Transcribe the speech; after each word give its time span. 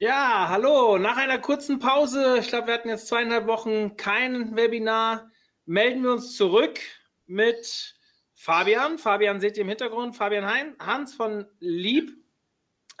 Ja, 0.00 0.46
hallo. 0.48 0.96
Nach 0.96 1.16
einer 1.16 1.40
kurzen 1.40 1.80
Pause, 1.80 2.38
ich 2.38 2.46
glaube, 2.46 2.68
wir 2.68 2.74
hatten 2.74 2.88
jetzt 2.88 3.08
zweieinhalb 3.08 3.48
Wochen 3.48 3.96
kein 3.96 4.54
Webinar, 4.54 5.28
melden 5.66 6.04
wir 6.04 6.12
uns 6.12 6.36
zurück 6.36 6.78
mit 7.26 7.96
Fabian. 8.32 8.98
Fabian 8.98 9.40
seht 9.40 9.56
ihr 9.56 9.62
im 9.62 9.68
Hintergrund, 9.68 10.14
Fabian 10.14 10.46
hein, 10.46 10.76
Hans 10.78 11.14
von 11.14 11.46
Lieb. 11.58 12.16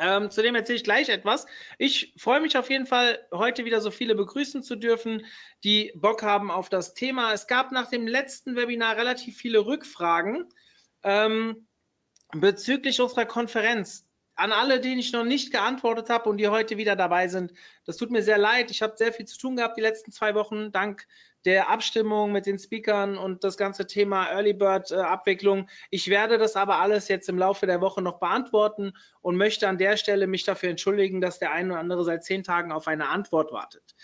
Ähm, 0.00 0.28
zu 0.32 0.42
dem 0.42 0.56
erzähle 0.56 0.74
ich 0.78 0.82
gleich 0.82 1.08
etwas. 1.08 1.46
Ich 1.78 2.14
freue 2.16 2.40
mich 2.40 2.58
auf 2.58 2.68
jeden 2.68 2.86
Fall, 2.86 3.24
heute 3.32 3.64
wieder 3.64 3.80
so 3.80 3.92
viele 3.92 4.16
begrüßen 4.16 4.64
zu 4.64 4.74
dürfen, 4.74 5.24
die 5.62 5.92
Bock 5.94 6.24
haben 6.24 6.50
auf 6.50 6.68
das 6.68 6.94
Thema. 6.94 7.32
Es 7.32 7.46
gab 7.46 7.70
nach 7.70 7.88
dem 7.88 8.08
letzten 8.08 8.56
Webinar 8.56 8.96
relativ 8.96 9.36
viele 9.36 9.66
Rückfragen 9.66 10.48
ähm, 11.04 11.68
bezüglich 12.32 13.00
unserer 13.00 13.24
Konferenz 13.24 14.07
an 14.38 14.52
alle, 14.52 14.80
denen 14.80 15.00
ich 15.00 15.12
noch 15.12 15.24
nicht 15.24 15.50
geantwortet 15.50 16.08
habe 16.10 16.30
und 16.30 16.38
die 16.38 16.48
heute 16.48 16.76
wieder 16.76 16.94
dabei 16.94 17.26
sind, 17.26 17.52
das 17.84 17.96
tut 17.96 18.10
mir 18.10 18.22
sehr 18.22 18.38
leid. 18.38 18.70
Ich 18.70 18.82
habe 18.82 18.96
sehr 18.96 19.12
viel 19.12 19.26
zu 19.26 19.36
tun 19.36 19.56
gehabt 19.56 19.76
die 19.76 19.82
letzten 19.82 20.12
zwei 20.12 20.34
Wochen, 20.34 20.70
dank 20.70 21.06
der 21.44 21.68
Abstimmung 21.68 22.30
mit 22.30 22.46
den 22.46 22.58
Speakern 22.58 23.16
und 23.18 23.42
das 23.42 23.56
ganze 23.56 23.86
Thema 23.86 24.30
Early 24.30 24.52
Bird 24.52 24.90
äh, 24.90 24.96
Abwicklung. 24.96 25.68
Ich 25.90 26.08
werde 26.08 26.38
das 26.38 26.56
aber 26.56 26.78
alles 26.78 27.08
jetzt 27.08 27.28
im 27.28 27.38
Laufe 27.38 27.66
der 27.66 27.80
Woche 27.80 28.00
noch 28.00 28.20
beantworten 28.20 28.92
und 29.22 29.36
möchte 29.36 29.68
an 29.68 29.78
der 29.78 29.96
Stelle 29.96 30.26
mich 30.26 30.44
dafür 30.44 30.70
entschuldigen, 30.70 31.20
dass 31.20 31.38
der 31.38 31.52
eine 31.52 31.72
oder 31.72 31.80
andere 31.80 32.04
seit 32.04 32.24
zehn 32.24 32.44
Tagen 32.44 32.70
auf 32.70 32.86
eine 32.86 33.08
Antwort 33.08 33.52
wartet. 33.52 33.94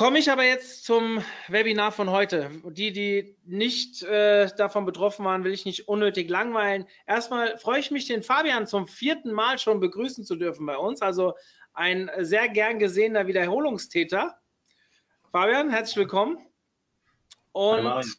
Komme 0.00 0.18
ich 0.18 0.30
aber 0.30 0.44
jetzt 0.44 0.86
zum 0.86 1.22
Webinar 1.48 1.92
von 1.92 2.08
heute. 2.08 2.50
Die, 2.64 2.90
die 2.90 3.36
nicht 3.44 4.02
äh, 4.02 4.48
davon 4.56 4.86
betroffen 4.86 5.26
waren, 5.26 5.44
will 5.44 5.52
ich 5.52 5.66
nicht 5.66 5.88
unnötig 5.88 6.30
langweilen. 6.30 6.86
Erstmal 7.06 7.58
freue 7.58 7.80
ich 7.80 7.90
mich, 7.90 8.06
den 8.06 8.22
Fabian 8.22 8.66
zum 8.66 8.88
vierten 8.88 9.30
Mal 9.30 9.58
schon 9.58 9.78
begrüßen 9.78 10.24
zu 10.24 10.36
dürfen 10.36 10.64
bei 10.64 10.78
uns. 10.78 11.02
Also 11.02 11.34
ein 11.74 12.10
sehr 12.20 12.48
gern 12.48 12.78
gesehener 12.78 13.26
Wiederholungstäter. 13.26 14.40
Fabian, 15.32 15.68
herzlich 15.68 15.98
willkommen. 15.98 16.38
Und 17.52 18.16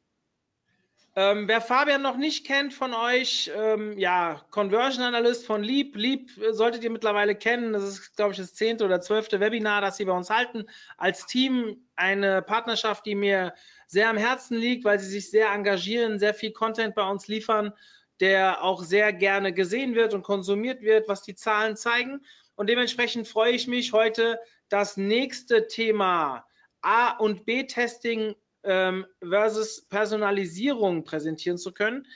ähm, 1.16 1.48
wer 1.50 1.60
Fabian 1.60 2.02
noch 2.02 2.16
nicht 2.16 2.48
kennt 2.48 2.74
von 2.74 2.94
euch, 2.94 3.52
ähm, 3.54 3.98
ja, 3.98 4.42
Conversion 4.50 5.04
Analyst 5.04 5.46
von 5.46 5.62
Leap. 5.62 5.96
Leap 5.98 6.30
solltet 6.52 6.84
ihr 6.84 6.90
mittlerweile 6.90 7.36
kennen. 7.36 7.74
Das 7.74 7.84
ist, 7.84 8.16
glaube 8.16 8.32
ich, 8.32 8.38
das 8.38 8.54
zehnte 8.54 8.86
oder 8.86 9.02
zwölfte 9.02 9.42
Webinar, 9.42 9.82
das 9.82 9.98
sie 9.98 10.06
bei 10.06 10.14
uns 10.14 10.30
halten. 10.30 10.66
Als 10.98 11.26
Team 11.26 11.86
eine 11.98 12.42
Partnerschaft, 12.42 13.06
die 13.06 13.16
mir 13.16 13.54
sehr 13.88 14.10
am 14.10 14.16
Herzen 14.16 14.56
liegt, 14.56 14.86
weil 14.86 15.00
sie 15.00 15.10
sich 15.10 15.30
sehr 15.30 15.50
engagieren, 15.50 16.18
sehr 16.18 16.34
viel 16.34 16.54
Content 16.54 16.96
bei 16.96 17.04
uns 17.04 17.28
liefern, 17.28 17.74
der 18.22 18.64
auch 18.64 18.82
sehr 18.82 19.12
gerne 19.12 19.52
gesehen 19.52 19.96
wird 19.96 20.14
und 20.14 20.24
konsumiert 20.24 20.82
wird, 20.82 21.10
was 21.10 21.24
die 21.24 21.36
Zahlen 21.36 21.76
zeigen. 21.76 22.22
Und 22.56 22.70
dementsprechend 22.70 23.28
freue 23.28 23.52
ich 23.52 23.68
mich 23.68 23.92
heute, 23.92 24.40
das 24.70 24.96
nächste 24.96 25.68
Thema 25.68 26.46
A- 26.82 27.18
und 27.18 27.46
B-Testing 27.46 28.36
ähm, 28.64 29.06
versus 29.22 29.88
Personalisierung 29.88 31.04
präsentieren 31.04 31.58
zu 31.58 31.74
können. 31.74 32.08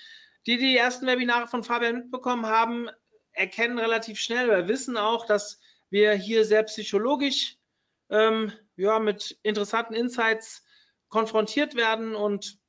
Die, 0.45 0.57
die 0.57 0.71
die 0.71 0.77
ersten 0.77 1.07
Webinare 1.07 1.47
von 1.47 1.63
Fabian 1.63 1.95
mitbekommen 1.95 2.45
haben, 2.45 2.89
erkennen 3.31 3.79
relativ 3.79 4.19
schnell 4.19 4.49
oder 4.49 4.67
wissen 4.67 4.97
auch, 4.97 5.25
dass 5.25 5.59
wir 5.89 6.13
hier 6.13 6.45
sehr 6.45 6.63
psychologisch 6.63 7.57
ähm, 8.09 8.51
ja, 8.75 8.99
mit 8.99 9.37
interessanten 9.43 9.93
Insights 9.93 10.63
konfrontiert 11.09 11.75
werden 11.75 12.15
und 12.15 12.59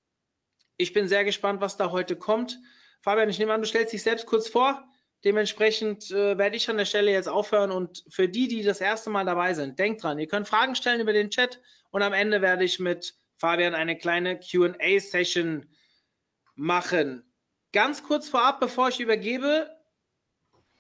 ich 0.77 0.93
bin 0.93 1.09
sehr 1.09 1.25
gespannt, 1.25 1.61
was 1.61 1.77
da 1.77 1.91
heute 1.91 2.17
kommt. 2.17 2.59
Fabian, 3.03 3.31
ich 3.31 3.39
nehme 3.39 3.53
an, 3.53 3.63
du 3.63 3.67
stellst 3.67 3.93
dich 3.93 4.03
selbst 4.03 4.27
kurz 4.27 4.49
vor. 4.49 4.85
Dementsprechend 5.25 6.11
äh, 6.11 6.37
werde 6.37 6.57
ich 6.57 6.69
an 6.69 6.77
der 6.77 6.85
Stelle 6.85 7.11
jetzt 7.11 7.29
aufhören 7.29 7.71
und 7.71 8.05
für 8.09 8.29
die, 8.29 8.49
die 8.49 8.63
das 8.63 8.81
erste 8.81 9.11
Mal 9.11 9.25
dabei 9.25 9.55
sind, 9.55 9.79
denkt 9.79 10.03
dran, 10.03 10.19
ihr 10.19 10.29
könnt 10.29 10.47
Fragen 10.47 10.75
stellen 10.75 11.01
über 11.01 11.13
den 11.13 11.31
Chat 11.31 11.61
und 11.91 12.03
am 12.03 12.13
Ende 12.13 12.43
werde 12.43 12.65
ich 12.65 12.79
mit 12.79 13.15
Fabian 13.37 13.75
eine 13.75 13.97
kleine 13.99 14.39
QA-Session 14.41 15.67
machen. 16.55 17.23
Ganz 17.73 18.03
kurz 18.03 18.29
vorab, 18.29 18.61
bevor 18.61 18.89
ich 18.89 19.01
übergebe, 19.01 19.71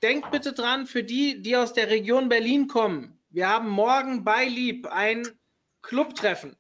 denkt 0.03 0.31
bitte 0.31 0.53
dran, 0.53 0.87
für 0.87 1.05
die, 1.05 1.43
die 1.43 1.57
aus 1.57 1.73
der 1.73 1.91
Region 1.91 2.29
Berlin 2.29 2.69
kommen, 2.69 3.17
wir 3.37 3.49
haben 3.49 3.69
morgen 3.69 4.25
bei 4.25 4.47
Lieb 4.47 4.87
ein 4.87 5.29
Clubtreffen. 5.83 6.57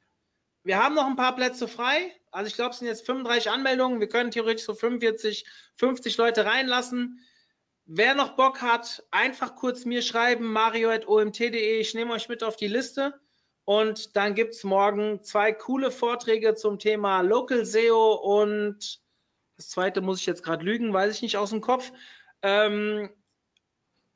Wir 0.62 0.82
haben 0.82 0.94
noch 0.94 1.06
ein 1.06 1.16
paar 1.16 1.34
Plätze 1.34 1.68
frei. 1.68 2.12
Also 2.32 2.48
ich 2.48 2.54
glaube, 2.54 2.72
es 2.72 2.80
sind 2.80 2.88
jetzt 2.88 3.06
35 3.06 3.50
Anmeldungen. 3.50 3.98
Wir 3.98 4.10
können 4.10 4.30
theoretisch 4.30 4.66
so 4.66 4.74
45, 4.74 5.46
50 5.76 6.18
Leute 6.18 6.44
reinlassen. 6.44 7.20
Wer 7.86 8.14
noch 8.14 8.36
Bock 8.36 8.60
hat, 8.60 9.04
einfach 9.10 9.54
kurz 9.54 9.86
mir 9.86 10.02
schreiben, 10.02 10.52
mario.omt.de. 10.52 11.80
Ich 11.80 11.94
nehme 11.94 12.12
euch 12.12 12.28
mit 12.28 12.42
auf 12.42 12.56
die 12.56 12.68
Liste. 12.68 13.18
Und 13.66 14.14
dann 14.14 14.36
gibt 14.36 14.54
es 14.54 14.62
morgen 14.62 15.24
zwei 15.24 15.52
coole 15.52 15.90
Vorträge 15.90 16.54
zum 16.54 16.78
Thema 16.78 17.20
Local 17.22 17.66
SEO 17.66 18.14
und 18.14 19.00
das 19.56 19.70
zweite 19.70 20.00
muss 20.00 20.20
ich 20.20 20.26
jetzt 20.26 20.44
gerade 20.44 20.64
lügen, 20.64 20.92
weiß 20.92 21.16
ich 21.16 21.22
nicht 21.22 21.36
aus 21.36 21.50
dem 21.50 21.60
Kopf. 21.60 21.90
Ähm, 22.42 23.10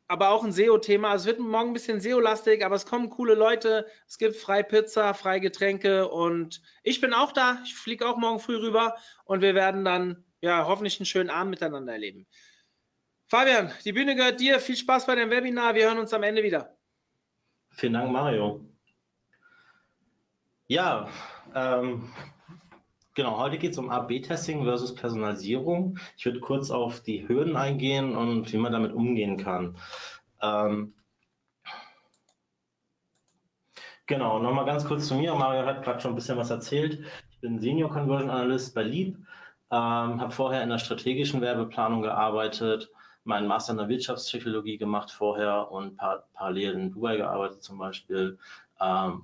aber 0.07 0.31
auch 0.31 0.45
ein 0.45 0.53
SEO-Thema. 0.53 1.17
Es 1.17 1.25
wird 1.25 1.41
morgen 1.41 1.71
ein 1.71 1.73
bisschen 1.73 2.01
SEO-lastig, 2.01 2.65
aber 2.65 2.77
es 2.77 2.87
kommen 2.87 3.11
coole 3.11 3.35
Leute. 3.35 3.87
Es 4.07 4.19
gibt 4.19 4.37
frei 4.37 4.63
Pizza, 4.63 5.15
frei 5.15 5.41
Getränke 5.41 6.09
und 6.09 6.63
ich 6.85 7.01
bin 7.01 7.13
auch 7.13 7.33
da. 7.33 7.61
Ich 7.65 7.75
fliege 7.75 8.09
auch 8.09 8.19
morgen 8.19 8.39
früh 8.39 8.57
rüber 8.57 8.97
und 9.25 9.41
wir 9.41 9.57
werden 9.57 9.85
dann 9.85 10.25
ja 10.41 10.65
hoffentlich 10.67 11.01
einen 11.01 11.07
schönen 11.07 11.31
Abend 11.31 11.51
miteinander 11.51 11.93
erleben. 11.93 12.29
Fabian, 13.27 13.73
die 13.85 13.93
Bühne 13.93 14.15
gehört 14.15 14.39
dir. 14.39 14.61
Viel 14.61 14.77
Spaß 14.77 15.07
bei 15.07 15.17
dem 15.17 15.31
Webinar. 15.31 15.75
Wir 15.75 15.87
hören 15.87 15.99
uns 15.99 16.13
am 16.15 16.23
Ende 16.23 16.45
wieder. 16.45 16.77
Vielen 17.71 17.95
Dank, 17.95 18.13
Mario. 18.13 18.71
Ja, 20.71 21.09
ähm, 21.53 22.13
genau, 23.17 23.39
heute 23.39 23.59
geht 23.59 23.73
es 23.73 23.79
um 23.79 23.91
AB-Testing 23.91 24.63
versus 24.63 24.95
Personalisierung. 24.95 25.99
Ich 26.17 26.25
würde 26.25 26.39
kurz 26.39 26.71
auf 26.71 27.01
die 27.01 27.27
Hürden 27.27 27.57
eingehen 27.57 28.15
und 28.17 28.53
wie 28.53 28.57
man 28.57 28.71
damit 28.73 28.93
umgehen 28.93 29.37
kann. 29.37 29.77
Ähm, 30.41 30.95
genau, 34.07 34.39
nochmal 34.39 34.65
ganz 34.65 34.85
kurz 34.85 35.09
zu 35.09 35.17
mir. 35.17 35.35
Mario 35.35 35.67
hat 35.67 35.83
gerade 35.83 36.01
schon 36.01 36.13
ein 36.13 36.15
bisschen 36.15 36.39
was 36.39 36.51
erzählt. 36.51 37.05
Ich 37.33 37.41
bin 37.41 37.59
Senior 37.59 37.91
Conversion 37.91 38.31
Analyst 38.31 38.73
bei 38.73 38.85
Leap, 38.85 39.17
ähm, 39.73 40.21
habe 40.21 40.31
vorher 40.31 40.63
in 40.63 40.69
der 40.71 40.79
strategischen 40.79 41.41
Werbeplanung 41.41 42.03
gearbeitet, 42.03 42.93
meinen 43.25 43.49
Master 43.49 43.73
in 43.73 43.79
der 43.79 43.89
Wirtschaftspsychologie 43.89 44.79
gemacht 44.79 45.11
vorher 45.11 45.73
und 45.73 45.97
par 45.97 46.29
parallel 46.33 46.75
in 46.75 46.93
Dubai 46.93 47.17
gearbeitet 47.17 47.61
zum 47.61 47.77
Beispiel 47.77 48.39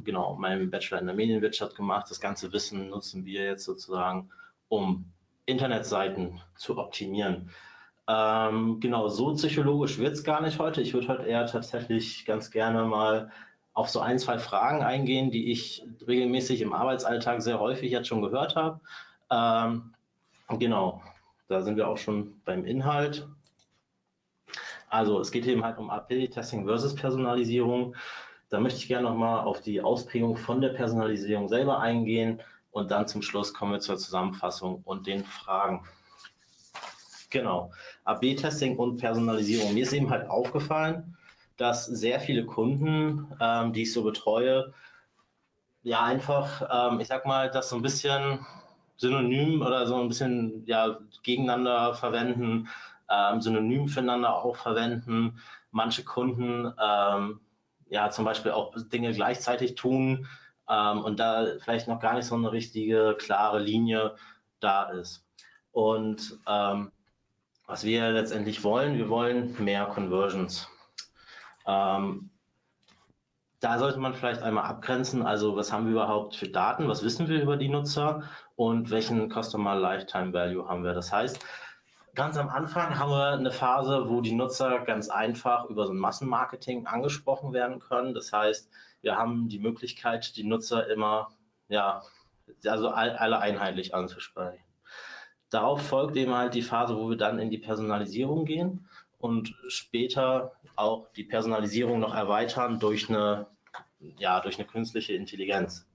genau, 0.05 0.37
meinen 0.37 0.71
Bachelor 0.71 1.01
in 1.01 1.07
der 1.07 1.15
Medienwirtschaft 1.15 1.77
gemacht. 1.77 2.11
Das 2.11 2.21
ganze 2.21 2.53
Wissen 2.53 2.91
nutzen 2.91 3.25
wir 3.25 3.45
jetzt 3.45 3.65
sozusagen, 3.65 4.31
um 4.69 5.07
Internetseiten 5.47 6.41
zu 6.57 6.77
optimieren. 6.77 7.51
Ähm, 8.09 8.79
genau, 8.81 9.09
so 9.09 9.33
psychologisch 9.35 9.99
wird 9.99 10.13
es 10.15 10.25
gar 10.25 10.41
nicht 10.41 10.59
heute. 10.59 10.81
Ich 10.81 10.95
würde 10.95 11.09
heute 11.09 11.23
eher 11.25 11.47
tatsächlich 11.47 12.25
ganz 12.25 12.51
gerne 12.51 12.85
mal 12.85 13.33
auf 13.73 13.89
so 13.89 14.01
ein, 14.01 14.19
zwei 14.19 14.39
Fragen 14.39 14.83
eingehen, 14.83 15.31
die 15.31 15.51
ich 15.51 15.85
regelmäßig 16.07 16.61
im 16.61 16.73
Arbeitsalltag 16.73 17.43
sehr 17.43 17.59
häufig 17.59 17.91
jetzt 17.91 18.09
schon 18.09 18.23
gehört 18.23 18.57
habe. 18.57 18.81
Ähm, 19.31 19.93
genau, 20.59 21.03
da 21.49 21.63
sind 21.63 21.77
wir 21.77 21.89
auch 21.89 21.99
schon 21.99 22.41
beim 22.45 22.65
Inhalt. 22.65 23.29
Also 24.89 25.21
es 25.21 25.31
geht 25.31 25.47
eben 25.47 25.65
halt 25.65 25.79
um 25.79 25.91
AP-Testing 25.91 26.65
versus 26.65 26.95
Personalisierung. 26.95 27.97
Da 28.49 28.61
möchte 28.61 28.79
ich 28.79 28.89
gerne 28.89 29.09
nochmal 29.09 29.45
auf 29.45 29.61
die 29.61 29.81
Ausprägung 29.81 30.37
von 30.37 30.61
der 30.61 30.69
Personalisierung 30.71 31.49
selber 31.49 31.81
eingehen 31.81 32.41
und 32.71 32.91
dann 32.91 33.09
zum 33.09 33.23
Schluss 33.23 33.53
kommen 33.55 33.73
wir 33.73 33.81
zur 33.81 33.97
Zusammenfassung 33.97 34.83
und 34.85 35.07
den 35.07 35.25
Fragen. 35.25 35.85
Genau, 37.31 37.73
AB-Testing 38.05 38.77
und 38.77 38.99
Personalisierung. 38.99 39.75
Mir 39.75 39.83
ist 39.83 39.93
eben 39.93 40.11
halt 40.11 40.29
aufgefallen, 40.29 41.17
dass 41.57 41.87
sehr 41.87 42.21
viele 42.21 42.45
Kunden, 42.45 43.35
ähm, 43.41 43.73
die 43.73 43.83
ich 43.83 43.93
so 43.93 44.05
betreue, 44.05 44.73
ja 45.83 46.03
einfach, 46.03 46.93
ähm, 46.93 47.01
ich 47.01 47.09
sag 47.09 47.27
mal, 47.27 47.51
das 47.51 47.69
so 47.69 47.77
ein 47.77 47.83
bisschen 47.83 48.45
synonym 48.97 49.63
oder 49.63 49.87
so 49.87 49.97
ein 49.97 50.09
bisschen 50.09 50.65
ja, 50.67 50.99
gegeneinander 51.23 51.95
verwenden, 51.95 52.69
ähm, 53.11 53.41
synonym 53.41 53.89
füreinander 53.89 54.37
auch 54.37 54.57
verwenden. 54.57 55.41
Manche 55.71 56.05
Kunden 56.05 56.73
ähm, 56.83 57.41
ja 57.89 58.11
zum 58.11 58.25
Beispiel 58.25 58.53
auch 58.53 58.75
Dinge 58.91 59.13
gleichzeitig 59.13 59.75
tun, 59.75 60.27
ähm, 60.69 61.05
und 61.05 61.21
da 61.21 61.47
vielleicht 61.61 61.89
noch 61.89 62.01
gar 62.01 62.15
nicht 62.15 62.27
so 62.27 62.35
eine 62.35 62.53
richtige 62.53 63.17
klare 63.19 63.59
Linie 63.59 64.17
da 64.61 64.85
ist. 64.91 65.25
Und 65.73 66.39
ähm, 66.47 66.93
was 67.67 67.85
wir 67.85 68.11
letztendlich 68.11 68.65
wollen, 68.65 68.97
wir 68.97 69.09
wollen 69.09 69.63
mehr 69.63 69.87
Conversions. 69.87 70.69
Ähm, 71.67 72.31
da 73.61 73.79
sollte 73.79 73.99
man 73.99 74.15
vielleicht 74.15 74.43
einmal 74.43 74.65
abgrenzen, 74.65 75.23
also 75.23 75.57
was 75.57 75.73
haben 75.73 75.87
wir 75.87 75.93
überhaupt 75.93 76.37
für 76.37 76.49
Daten, 76.49 76.89
was 76.89 77.03
wissen 77.03 77.29
wir 77.29 77.43
über 77.43 77.57
die 77.57 77.69
Nutzer 77.69 78.23
und 78.55 78.91
welchen 78.91 79.31
Customer 79.31 79.75
Lifetime 79.75 80.33
Value 80.33 80.69
haben 80.69 80.85
wir. 80.85 80.93
Das 80.93 81.13
heißt, 81.13 81.45
ganz 82.17 82.37
am 82.39 82.49
Anfang 82.49 82.99
haben 82.99 83.11
wir 83.11 83.33
eine 83.33 83.53
Phase, 83.53 84.09
wo 84.09 84.21
die 84.21 84.33
Nutzer 84.33 84.81
ganz 84.81 85.09
einfach 85.09 85.67
über 85.67 85.87
so 85.87 85.93
ein 85.93 85.99
Massenmarketing 85.99 86.87
angesprochen 86.87 87.53
werden 87.53 87.79
können. 87.79 88.15
Das 88.15 88.33
heißt, 88.33 88.69
wir 89.03 89.17
haben 89.17 89.49
die 89.49 89.61
Möglichkeit, 89.61 90.37
die 90.37 90.45
Nutzer 90.45 90.89
immer, 90.89 91.29
ja, 91.69 92.03
also 92.65 92.89
alle 92.89 93.39
einheitlich 93.39 93.95
anzusprechen. 93.95 94.65
Darauf 95.51 95.87
folgt 95.87 96.17
eben 96.17 96.35
halt 96.35 96.55
die 96.55 96.63
Phase, 96.63 96.97
wo 96.97 97.11
wir 97.11 97.17
dann 97.17 97.39
in 97.39 97.51
die 97.51 97.59
Personalisierung 97.59 98.47
gehen 98.47 98.89
und 99.19 99.55
später 99.69 100.53
auch 100.75 101.09
die 101.13 101.25
Personalisierung 101.25 102.01
noch 102.01 102.15
erweitern 102.15 102.81
durch 102.81 103.09
eine, 103.09 103.47
ja, 104.01 104.41
durch 104.41 104.59
eine 104.59 104.67
künstliche 104.67 105.13
Intelligenz. 105.13 105.87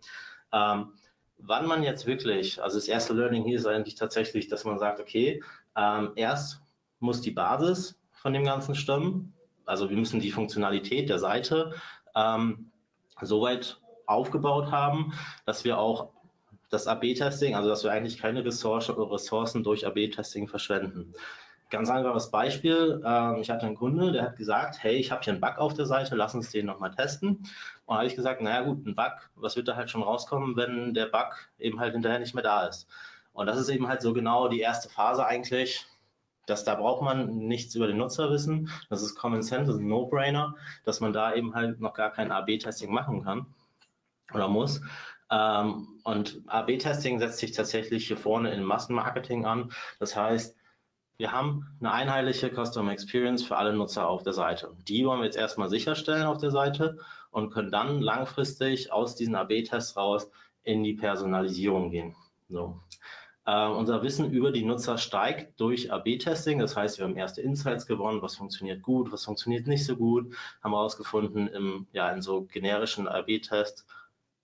Ähm, 0.53 0.93
wann 1.37 1.65
man 1.65 1.83
jetzt 1.83 2.05
wirklich, 2.05 2.61
also 2.61 2.77
das 2.77 2.87
erste 2.87 3.13
Learning 3.13 3.43
hier 3.43 3.57
ist 3.57 3.65
eigentlich 3.65 3.95
tatsächlich, 3.95 4.47
dass 4.47 4.63
man 4.63 4.79
sagt, 4.79 4.99
okay, 4.99 5.41
ähm, 5.75 6.11
erst 6.15 6.61
muss 6.99 7.21
die 7.21 7.31
Basis 7.31 7.99
von 8.11 8.33
dem 8.33 8.43
Ganzen 8.43 8.75
stimmen. 8.75 9.33
Also 9.65 9.89
wir 9.89 9.97
müssen 9.97 10.19
die 10.19 10.31
Funktionalität 10.31 11.09
der 11.09 11.19
Seite 11.19 11.73
ähm, 12.15 12.71
soweit 13.21 13.79
aufgebaut 14.05 14.71
haben, 14.71 15.13
dass 15.45 15.63
wir 15.63 15.77
auch 15.77 16.09
das 16.69 16.87
AB-Testing, 16.87 17.55
also 17.55 17.69
dass 17.69 17.83
wir 17.83 17.91
eigentlich 17.91 18.17
keine 18.17 18.43
Ressourcen 18.45 19.63
durch 19.63 19.85
AB-Testing 19.85 20.47
verschwenden. 20.47 21.13
Ganz 21.69 21.89
einfaches 21.89 22.31
Beispiel. 22.31 23.01
Ähm, 23.05 23.37
ich 23.39 23.49
hatte 23.49 23.65
einen 23.65 23.75
Kunde, 23.75 24.11
der 24.11 24.23
hat 24.23 24.35
gesagt, 24.35 24.83
hey, 24.83 24.95
ich 24.95 25.11
habe 25.11 25.23
hier 25.23 25.33
einen 25.33 25.41
Bug 25.41 25.57
auf 25.57 25.73
der 25.73 25.85
Seite, 25.85 26.15
lass 26.15 26.35
uns 26.35 26.51
den 26.51 26.65
nochmal 26.65 26.91
testen. 26.91 27.47
Und 27.85 27.95
habe 27.95 28.07
ich 28.07 28.15
gesagt, 28.15 28.41
naja 28.41 28.61
gut, 28.61 28.85
ein 28.85 28.95
Bug, 28.95 29.13
was 29.35 29.55
wird 29.55 29.69
da 29.69 29.75
halt 29.75 29.89
schon 29.89 30.03
rauskommen, 30.03 30.57
wenn 30.57 30.93
der 30.93 31.05
Bug 31.05 31.49
eben 31.59 31.79
halt 31.79 31.93
hinterher 31.93 32.19
nicht 32.19 32.35
mehr 32.35 32.43
da 32.43 32.65
ist? 32.65 32.89
Und 33.33 33.47
das 33.47 33.57
ist 33.57 33.69
eben 33.69 33.87
halt 33.87 34.01
so 34.01 34.13
genau 34.13 34.47
die 34.47 34.59
erste 34.59 34.89
Phase 34.89 35.25
eigentlich, 35.25 35.85
dass 36.45 36.63
da 36.63 36.75
braucht 36.75 37.01
man 37.01 37.37
nichts 37.37 37.75
über 37.75 37.87
den 37.87 37.97
Nutzer 37.97 38.29
wissen. 38.31 38.69
Das 38.89 39.01
ist 39.01 39.15
Common 39.15 39.41
Sense, 39.41 39.67
das 39.67 39.75
ist 39.75 39.81
ein 39.81 39.87
No-Brainer, 39.87 40.55
dass 40.83 40.99
man 40.99 41.13
da 41.13 41.33
eben 41.33 41.53
halt 41.55 41.79
noch 41.79 41.93
gar 41.93 42.11
kein 42.11 42.31
AB-Testing 42.31 42.91
machen 42.91 43.23
kann 43.23 43.45
oder 44.33 44.47
muss. 44.47 44.81
Ähm, 45.29 45.87
und 46.03 46.41
AB-Testing 46.47 47.19
setzt 47.19 47.39
sich 47.39 47.51
tatsächlich 47.51 48.07
hier 48.07 48.17
vorne 48.17 48.51
in 48.51 48.63
Massenmarketing 48.63 49.45
an. 49.45 49.71
Das 49.99 50.15
heißt, 50.15 50.57
wir 51.17 51.31
haben 51.31 51.67
eine 51.79 51.91
einheitliche 51.91 52.49
Customer 52.49 52.91
Experience 52.91 53.43
für 53.43 53.55
alle 53.55 53.73
Nutzer 53.73 54.07
auf 54.07 54.23
der 54.23 54.33
Seite. 54.33 54.75
Die 54.87 55.05
wollen 55.05 55.19
wir 55.19 55.25
jetzt 55.25 55.37
erstmal 55.37 55.69
sicherstellen 55.69 56.25
auf 56.25 56.39
der 56.39 56.51
Seite 56.51 56.97
und 57.29 57.51
können 57.51 57.71
dann 57.71 58.01
langfristig 58.01 58.91
aus 58.91 59.15
diesen 59.15 59.35
AB-Tests 59.35 59.95
raus 59.95 60.29
in 60.63 60.83
die 60.83 60.93
Personalisierung 60.93 61.91
gehen. 61.91 62.15
So. 62.49 62.79
Äh, 63.45 63.67
unser 63.67 64.03
Wissen 64.03 64.31
über 64.31 64.51
die 64.51 64.63
Nutzer 64.63 64.97
steigt 64.97 65.59
durch 65.59 65.91
AB-Testing. 65.91 66.59
Das 66.59 66.75
heißt, 66.75 66.99
wir 66.99 67.05
haben 67.05 67.15
erste 67.15 67.41
Insights 67.41 67.87
gewonnen, 67.87 68.21
was 68.21 68.35
funktioniert 68.35 68.83
gut, 68.83 69.11
was 69.11 69.25
funktioniert 69.25 69.67
nicht 69.67 69.85
so 69.85 69.95
gut, 69.95 70.35
haben 70.63 70.73
herausgefunden 70.73 71.47
im, 71.47 71.87
ja, 71.91 72.11
in 72.11 72.21
so 72.21 72.43
generischen 72.43 73.07
AB-Tests, 73.07 73.85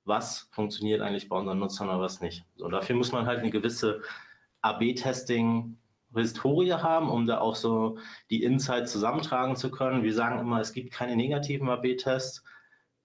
was 0.05 0.47
funktioniert 0.51 1.01
eigentlich 1.01 1.29
bei 1.29 1.37
unseren 1.37 1.59
Nutzern 1.59 1.89
oder 1.89 2.01
was 2.01 2.21
nicht. 2.21 2.43
So, 2.55 2.67
dafür 2.69 2.95
muss 2.95 3.11
man 3.11 3.27
halt 3.27 3.39
eine 3.39 3.51
gewisse 3.51 4.01
AB-Testing 4.61 5.77
Historie 6.15 6.73
haben, 6.73 7.09
um 7.09 7.27
da 7.27 7.39
auch 7.39 7.55
so 7.55 7.97
die 8.29 8.43
Insights 8.43 8.91
zusammentragen 8.91 9.55
zu 9.55 9.69
können. 9.69 10.03
Wir 10.03 10.13
sagen 10.13 10.39
immer, 10.39 10.59
es 10.59 10.73
gibt 10.73 10.91
keine 10.91 11.15
negativen 11.15 11.69
AB-Tests. 11.69 12.43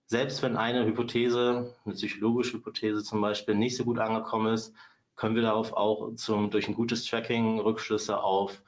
Selbst 0.07 0.43
wenn 0.43 0.57
eine 0.57 0.85
Hypothese, 0.87 1.75
eine 1.85 1.95
psychologische 1.95 2.55
Hypothese 2.55 3.03
zum 3.03 3.21
Beispiel, 3.21 3.55
nicht 3.55 3.77
so 3.77 3.85
gut 3.85 3.99
angekommen 3.99 4.55
ist, 4.55 4.75
können 5.23 5.37
wir 5.37 5.43
darauf 5.43 5.73
auch 5.75 6.17
zum, 6.17 6.51
durch 6.51 6.67
ein 6.67 6.75
gutes 6.75 7.05
Tracking 7.05 7.61
Rückschlüsse 7.61 8.21
auf, 8.21 8.61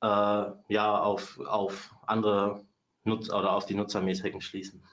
äh, 0.00 0.44
ja, 0.68 0.96
auf, 1.00 1.40
auf 1.40 1.92
andere 2.06 2.64
Nutzer 3.02 3.36
oder 3.36 3.50
auf 3.50 3.66
die 3.66 3.74
Nutzermetriken 3.74 4.40
schließen. 4.40 4.84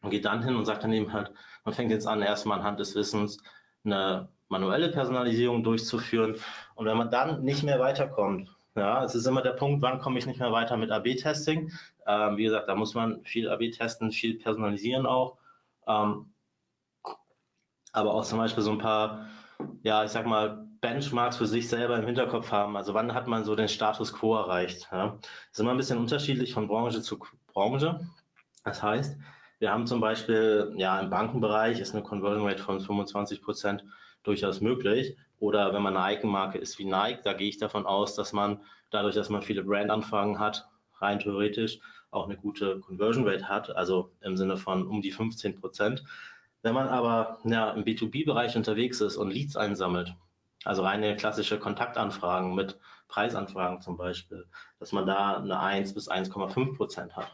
Und 0.00 0.08
geht 0.08 0.24
dann 0.24 0.42
hin 0.42 0.56
und 0.56 0.64
sagt 0.64 0.82
dann 0.82 0.94
eben 0.94 1.12
halt, 1.12 1.30
man 1.66 1.74
fängt 1.74 1.90
jetzt 1.90 2.06
an, 2.06 2.22
erstmal 2.22 2.58
anhand 2.58 2.80
des 2.80 2.94
Wissens 2.94 3.36
eine 3.84 4.30
manuelle 4.48 4.88
Personalisierung 4.88 5.62
durchzuführen. 5.62 6.36
Und 6.74 6.86
wenn 6.86 6.96
man 6.96 7.10
dann 7.10 7.44
nicht 7.44 7.62
mehr 7.62 7.78
weiterkommt, 7.78 8.48
ja, 8.76 9.04
es 9.04 9.14
ist 9.14 9.26
immer 9.26 9.42
der 9.42 9.52
Punkt, 9.52 9.82
wann 9.82 10.00
komme 10.00 10.18
ich 10.18 10.24
nicht 10.24 10.40
mehr 10.40 10.52
weiter 10.52 10.78
mit 10.78 10.90
AB-Testing. 10.90 11.70
Ähm, 12.06 12.36
wie 12.38 12.44
gesagt, 12.44 12.70
da 12.70 12.74
muss 12.74 12.94
man 12.94 13.22
viel 13.24 13.50
AB 13.50 13.72
testen, 13.72 14.10
viel 14.10 14.38
personalisieren 14.38 15.04
auch. 15.04 15.36
Ähm, 15.86 16.32
aber 17.92 18.14
auch 18.14 18.24
zum 18.24 18.38
Beispiel 18.38 18.62
so 18.62 18.70
ein 18.70 18.78
paar 18.78 19.28
ja, 19.82 20.04
ich 20.04 20.10
sag 20.10 20.26
mal, 20.26 20.66
Benchmarks 20.80 21.38
für 21.38 21.46
sich 21.46 21.68
selber 21.68 21.96
im 21.96 22.04
Hinterkopf 22.04 22.52
haben. 22.52 22.76
Also 22.76 22.94
wann 22.94 23.14
hat 23.14 23.26
man 23.26 23.44
so 23.44 23.56
den 23.56 23.68
Status 23.68 24.12
quo 24.12 24.36
erreicht? 24.36 24.88
Ja? 24.92 25.16
Das 25.20 25.30
ist 25.52 25.60
immer 25.60 25.70
ein 25.70 25.76
bisschen 25.76 25.98
unterschiedlich 25.98 26.52
von 26.52 26.68
Branche 26.68 27.00
zu 27.00 27.18
Branche. 27.52 28.00
Das 28.64 28.82
heißt, 28.82 29.16
wir 29.58 29.72
haben 29.72 29.86
zum 29.86 30.00
Beispiel, 30.00 30.74
ja, 30.76 31.00
im 31.00 31.10
Bankenbereich 31.10 31.80
ist 31.80 31.94
eine 31.94 32.02
Conversion 32.02 32.46
Rate 32.46 32.62
von 32.62 32.80
25 32.80 33.42
Prozent 33.42 33.84
durchaus 34.24 34.60
möglich. 34.60 35.16
Oder 35.38 35.72
wenn 35.72 35.82
man 35.82 35.96
eine 35.96 36.04
Eigenmarke 36.04 36.58
ist 36.58 36.78
wie 36.78 36.84
Nike, 36.84 37.22
da 37.22 37.32
gehe 37.32 37.48
ich 37.48 37.58
davon 37.58 37.86
aus, 37.86 38.14
dass 38.14 38.32
man 38.32 38.60
dadurch, 38.90 39.14
dass 39.14 39.30
man 39.30 39.42
viele 39.42 39.64
Brandanfragen 39.64 40.38
hat, 40.38 40.68
rein 41.00 41.18
theoretisch 41.18 41.80
auch 42.10 42.26
eine 42.26 42.36
gute 42.36 42.80
Conversion 42.80 43.26
Rate 43.26 43.48
hat, 43.48 43.74
also 43.74 44.12
im 44.20 44.36
Sinne 44.36 44.56
von 44.56 44.86
um 44.86 45.02
die 45.02 45.10
15 45.10 45.60
Prozent. 45.60 46.04
Wenn 46.64 46.72
man 46.72 46.88
aber 46.88 47.40
ja, 47.44 47.72
im 47.72 47.84
B2B-Bereich 47.84 48.56
unterwegs 48.56 49.02
ist 49.02 49.18
und 49.18 49.30
Leads 49.30 49.54
einsammelt, 49.54 50.14
also 50.64 50.82
reine 50.82 51.14
klassische 51.14 51.58
Kontaktanfragen 51.58 52.54
mit 52.54 52.78
Preisanfragen 53.06 53.82
zum 53.82 53.98
Beispiel, 53.98 54.46
dass 54.80 54.90
man 54.90 55.04
da 55.04 55.36
eine 55.36 55.60
1 55.60 55.92
bis 55.92 56.10
1,5 56.10 56.74
Prozent 56.74 57.16
hat. 57.16 57.30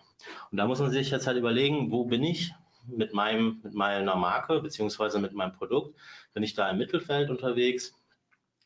Und 0.50 0.58
da 0.58 0.66
muss 0.66 0.80
man 0.80 0.90
sich 0.90 1.12
jetzt 1.12 1.28
halt 1.28 1.38
überlegen, 1.38 1.92
wo 1.92 2.06
bin 2.06 2.24
ich 2.24 2.52
mit 2.88 3.14
meinem, 3.14 3.60
mit 3.62 3.72
meiner 3.72 4.16
Marke 4.16 4.60
beziehungsweise 4.60 5.20
mit 5.20 5.32
meinem 5.32 5.52
Produkt? 5.52 5.94
Bin 6.34 6.42
ich 6.42 6.54
da 6.54 6.68
im 6.68 6.78
Mittelfeld 6.78 7.30
unterwegs? 7.30 7.94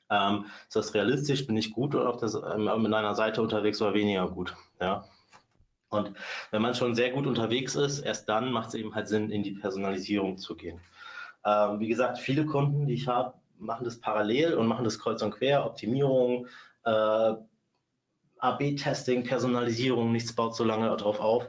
Ähm, 0.09 0.47
ist 0.67 0.77
das 0.77 0.95
realistisch? 0.95 1.47
Bin 1.47 1.59
ich 1.59 1.73
gut 1.73 1.95
oder 1.95 2.09
auf 2.09 2.17
das, 2.17 2.33
ähm, 2.37 2.71
mit 2.81 2.95
einer 2.95 3.15
Seite 3.15 3.43
unterwegs 3.43 3.83
oder 3.83 3.93
weniger 3.93 4.31
gut? 4.31 4.57
Ja. 4.81 5.05
Und 5.89 6.13
wenn 6.51 6.63
man 6.63 6.75
schon 6.75 6.95
sehr 6.95 7.11
gut 7.11 7.27
unterwegs 7.27 7.75
ist, 7.77 8.01
erst 8.01 8.29
dann 8.29 8.53
macht 8.53 8.69
es 8.69 8.75
eben 8.75 8.95
halt 8.95 9.09
Sinn, 9.09 9.31
in 9.31 9.43
die 9.43 9.53
Personalisierung 9.53 10.39
zu 10.39 10.57
gehen. 10.57 10.81
Ähm, 11.45 11.79
wie 11.81 11.89
gesagt, 11.89 12.19
viele 12.19 12.47
Kunden, 12.47 12.87
die 12.87 12.95
ich 12.95 13.07
habe, 13.07 13.35
machen 13.59 13.85
das 13.85 14.01
parallel 14.01 14.55
und 14.55 14.67
machen 14.67 14.85
das 14.85 14.99
kreuz 14.99 15.23
und 15.23 15.31
quer, 15.31 15.65
Optimierung, 15.65 16.49
äh, 16.85 17.35
AB-Testing, 18.39 19.25
Personalisierung, 19.25 20.13
nichts 20.13 20.35
baut 20.35 20.57
so 20.57 20.65
lange 20.65 20.89
darauf 20.89 21.21
auf. 21.21 21.47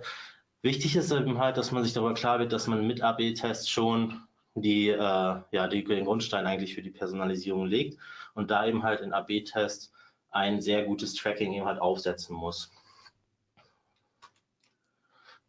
Wichtig 0.62 0.96
ist 0.96 1.12
eben 1.12 1.39
halt, 1.39 1.58
dass 1.58 1.72
man 1.72 1.84
sich 1.84 1.94
darüber 1.94 2.13
klar 2.13 2.39
wird, 2.39 2.54
dass 2.54 2.68
man 2.68 2.88
mit 2.88 3.01
AB-Tests 3.01 3.70
schon 3.70 4.22
die, 4.56 4.89
äh, 4.89 4.98
ja, 4.98 5.68
die, 5.68 5.84
den 5.84 6.06
Grundstein 6.06 6.48
eigentlich 6.48 6.74
für 6.74 6.82
die 6.82 6.92
Personalisierung 6.92 7.65
legt 7.65 8.00
und 8.34 8.50
da 8.51 8.65
eben 8.65 8.84
halt 8.84 9.01
in 9.01 9.13
AB-Tests 9.13 9.92
ein 10.32 10.62
sehr 10.62 10.84
gutes 10.84 11.13
Tracking 11.13 11.54
eben 11.54 11.65
halt 11.65 11.80
aufsetzen 11.80 12.36
muss. 12.36 12.72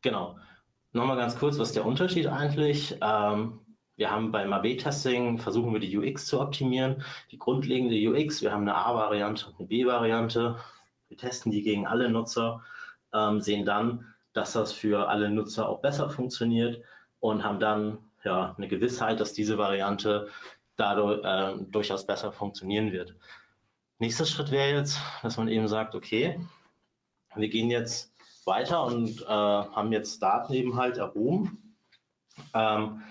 Genau. 0.07 0.37
Nochmal 0.93 1.17
ganz 1.17 1.37
kurz, 1.37 1.59
was 1.59 1.71
ist 1.71 1.75
der 1.75 1.85
Unterschied 1.85 2.29
eigentlich? 2.29 2.97
Ähm, 3.03 3.59
wir 3.97 4.09
haben 4.09 4.31
beim 4.31 4.53
AB-Testing, 4.53 5.39
versuchen 5.39 5.73
wir 5.73 5.81
die 5.81 5.99
UX 5.99 6.27
zu 6.27 6.41
optimieren. 6.41 7.03
Die 7.33 7.39
grundlegende 7.39 7.97
UX, 8.09 8.41
wir 8.41 8.53
haben 8.53 8.63
eine 8.63 8.77
A-Variante 8.77 9.49
und 9.49 9.59
eine 9.59 9.67
B-Variante. 9.67 10.61
Wir 11.09 11.17
testen 11.17 11.51
die 11.51 11.63
gegen 11.63 11.89
alle 11.89 12.09
Nutzer, 12.09 12.63
ähm, 13.13 13.41
sehen 13.41 13.65
dann, 13.65 14.15
dass 14.33 14.53
das 14.53 14.73
für 14.73 15.09
alle 15.09 15.29
Nutzer 15.29 15.69
auch 15.69 15.81
besser 15.81 16.09
funktioniert 16.09 16.85
und 17.19 17.43
haben 17.43 17.59
dann 17.59 17.99
ja, 18.23 18.55
eine 18.57 18.69
Gewissheit, 18.69 19.19
dass 19.19 19.33
diese 19.33 19.59
Variante 19.59 20.29
dadurch 20.77 21.25
äh, 21.25 21.65
durchaus 21.69 22.07
besser 22.07 22.31
funktionieren 22.31 22.93
wird. 22.93 23.17
Nächster 23.99 24.25
Schritt 24.25 24.53
wäre 24.53 24.79
jetzt, 24.79 25.01
dass 25.25 25.37
man 25.37 25.49
eben 25.49 25.67
sagt, 25.67 25.97
okay, 25.97 26.39
wir 27.35 27.49
gehen 27.49 27.71
jetzt 27.71 28.16
weiter 28.47 28.85
und 28.85 29.23
äh, 29.23 29.27
haben 29.27 29.93
jetzt 29.93 30.23
Daten 30.23 30.55
eben 30.55 30.77
halt 30.77 30.97
erhoben, 30.97 31.77
ähm, 32.55 33.03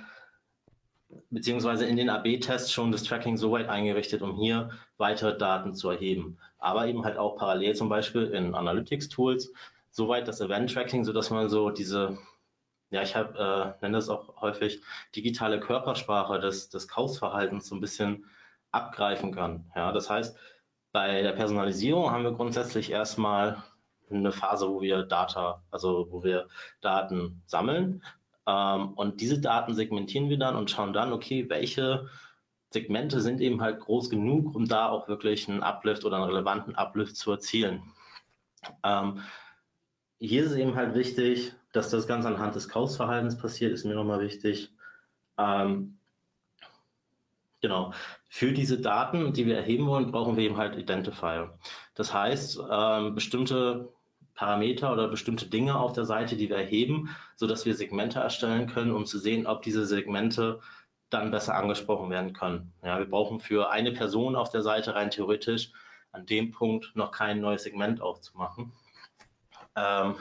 beziehungsweise 1.30 1.86
in 1.86 1.98
den 1.98 2.10
AB-Tests 2.10 2.72
schon 2.72 2.92
das 2.92 3.04
Tracking 3.04 3.38
so 3.38 3.52
weit 3.52 3.70
eingerichtet, 3.70 4.22
um 4.22 4.36
hier 4.36 4.72
weitere 4.98 5.38
Daten 5.38 5.76
zu 5.76 5.90
erheben. 5.90 6.38
Aber 6.58 6.88
eben 6.88 7.06
halt 7.06 7.18
auch 7.18 7.36
parallel 7.36 7.76
zum 7.76 7.90
Beispiel 7.90 8.24
in 8.24 8.56
Analytics-Tools, 8.56 9.52
soweit 9.92 10.28
das 10.28 10.42
Event-Tracking, 10.42 11.06
sodass 11.06 11.30
man 11.30 11.50
so 11.50 11.70
diese 11.70 12.18
ja, 12.92 13.02
ich 13.02 13.16
habe, 13.16 13.76
äh, 13.80 13.82
nenne 13.82 13.98
das 13.98 14.10
auch 14.10 14.42
häufig 14.42 14.82
digitale 15.16 15.60
Körpersprache 15.60 16.40
des, 16.40 16.70
des 16.70 16.88
Kaufverhaltens 16.88 17.68
so 17.68 17.76
ein 17.76 17.82
bisschen 17.82 18.26
abgreifen 18.72 19.34
kann. 19.34 19.72
Ja, 19.76 19.92
das 19.92 20.10
heißt, 20.10 20.38
bei 20.92 21.22
der 21.22 21.34
Personalisierung 21.34 22.12
haben 22.12 22.24
wir 22.24 22.32
grundsätzlich 22.32 22.92
erstmal 22.92 23.62
eine 24.10 24.32
Phase, 24.32 24.70
wo 24.70 24.82
wir 24.82 25.04
Data, 25.04 25.64
also 25.72 26.08
wo 26.10 26.24
wir 26.24 26.48
Daten 26.82 27.42
sammeln. 27.46 28.04
Ähm, 28.48 28.94
und 28.94 29.22
diese 29.22 29.40
Daten 29.40 29.74
segmentieren 29.74 30.30
wir 30.30 30.38
dann 30.38 30.56
und 30.56 30.70
schauen 30.70 30.94
dann, 30.94 31.14
okay, 31.14 31.50
welche 31.50 32.08
Segmente 32.70 33.22
sind 33.22 33.42
eben 33.42 33.62
halt 33.62 33.80
groß 33.80 34.10
genug, 34.10 34.54
um 34.56 34.68
da 34.68 34.90
auch 34.90 35.08
wirklich 35.08 35.48
einen 35.48 35.64
Uplift 35.64 36.04
oder 36.04 36.18
einen 36.18 36.26
relevanten 36.26 36.76
Uplift 36.76 37.16
zu 37.16 37.32
erzielen. 37.32 37.84
Ähm, 38.84 39.22
hier 40.20 40.44
ist 40.44 40.56
eben 40.56 40.76
halt 40.76 40.96
wichtig, 40.96 41.54
dass 41.72 41.90
das 41.90 42.08
Ganze 42.08 42.28
anhand 42.28 42.56
des 42.56 42.70
Kaufverhaltens 42.70 43.38
passiert, 43.38 43.74
ist 43.74 43.86
mir 43.86 43.96
nochmal 43.96 44.22
wichtig. 44.22 44.72
Ähm, 45.38 45.98
genau. 47.62 47.94
Für 48.30 48.52
diese 48.52 48.80
Daten, 48.80 49.34
die 49.34 49.46
wir 49.46 49.58
erheben 49.58 49.88
wollen, 49.88 50.12
brauchen 50.12 50.38
wir 50.38 50.44
eben 50.44 50.58
halt 50.58 50.78
Identifier. 50.78 51.58
Das 51.94 52.14
heißt, 52.14 52.60
ähm, 52.70 53.16
bestimmte 53.16 53.94
Parameter 54.36 54.92
oder 54.92 55.08
bestimmte 55.08 55.48
Dinge 55.48 55.80
auf 55.80 55.94
der 55.94 56.06
Seite, 56.06 56.36
die 56.36 56.50
wir 56.50 56.58
erheben, 56.58 57.16
sodass 57.36 57.66
wir 57.66 57.74
Segmente 57.74 58.20
erstellen 58.20 58.68
können, 58.68 58.92
um 58.92 59.06
zu 59.06 59.18
sehen, 59.18 59.48
ob 59.48 59.62
diese 59.62 59.86
Segmente 59.86 60.60
dann 61.10 61.32
besser 61.32 61.56
angesprochen 61.56 62.10
werden 62.10 62.34
können. 62.34 62.74
Ja, 62.84 63.00
wir 63.00 63.10
brauchen 63.10 63.40
für 63.40 63.70
eine 63.70 63.92
Person 63.92 64.36
auf 64.36 64.50
der 64.50 64.62
Seite 64.62 64.96
rein 64.96 65.12
theoretisch 65.12 65.72
an 66.12 66.26
dem 66.26 66.52
Punkt 66.52 66.92
noch 66.96 67.12
kein 67.12 67.42
neues 67.42 67.64
Segment 67.64 68.02
aufzumachen. 68.02 68.72
Ähm, 69.76 70.16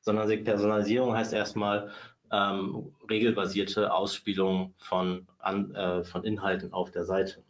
sondern 0.00 0.44
Personalisierung 0.44 1.14
heißt 1.14 1.32
erstmal 1.32 1.90
ähm, 2.30 2.94
regelbasierte 3.08 3.92
Ausspielung 3.92 4.74
von, 4.78 5.26
an, 5.38 5.74
äh, 5.74 6.04
von 6.04 6.24
Inhalten 6.24 6.72
auf 6.72 6.90
der 6.90 7.04
Seite. 7.04 7.42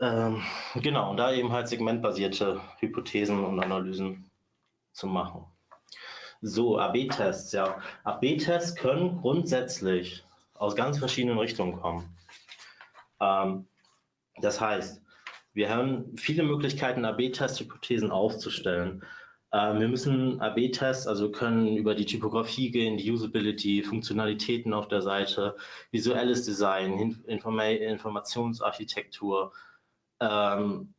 Ähm, 0.00 0.42
genau, 0.74 1.10
und 1.10 1.16
da 1.16 1.32
eben 1.32 1.52
halt 1.52 1.68
segmentbasierte 1.68 2.60
Hypothesen 2.78 3.44
und 3.44 3.60
Analysen 3.60 4.30
zu 4.92 5.06
machen. 5.06 5.46
So, 6.42 6.78
AB-Tests, 6.78 7.52
ja. 7.52 7.80
AB-Tests 8.04 8.76
können 8.76 9.20
grundsätzlich 9.20 10.24
aus 10.54 10.76
ganz 10.76 10.98
verschiedenen 10.98 11.38
Richtungen 11.38 11.80
kommen. 11.80 12.16
Ähm, 13.20 13.66
das 14.40 14.60
heißt, 14.60 15.02
wir 15.54 15.70
haben 15.70 16.14
viele 16.16 16.42
Möglichkeiten, 16.42 17.06
AB-Test-Hypothesen 17.06 18.10
aufzustellen. 18.10 19.02
Ähm, 19.52 19.80
wir 19.80 19.88
müssen 19.88 20.38
AB-Tests, 20.40 21.06
also 21.06 21.30
können 21.30 21.78
über 21.78 21.94
die 21.94 22.04
Typografie 22.04 22.70
gehen, 22.70 22.98
die 22.98 23.10
Usability, 23.10 23.82
Funktionalitäten 23.82 24.74
auf 24.74 24.88
der 24.88 25.00
Seite, 25.00 25.56
visuelles 25.90 26.44
Design, 26.44 27.22
Informa 27.26 27.64
Informationsarchitektur, 27.64 29.52
ähm, 30.20 30.94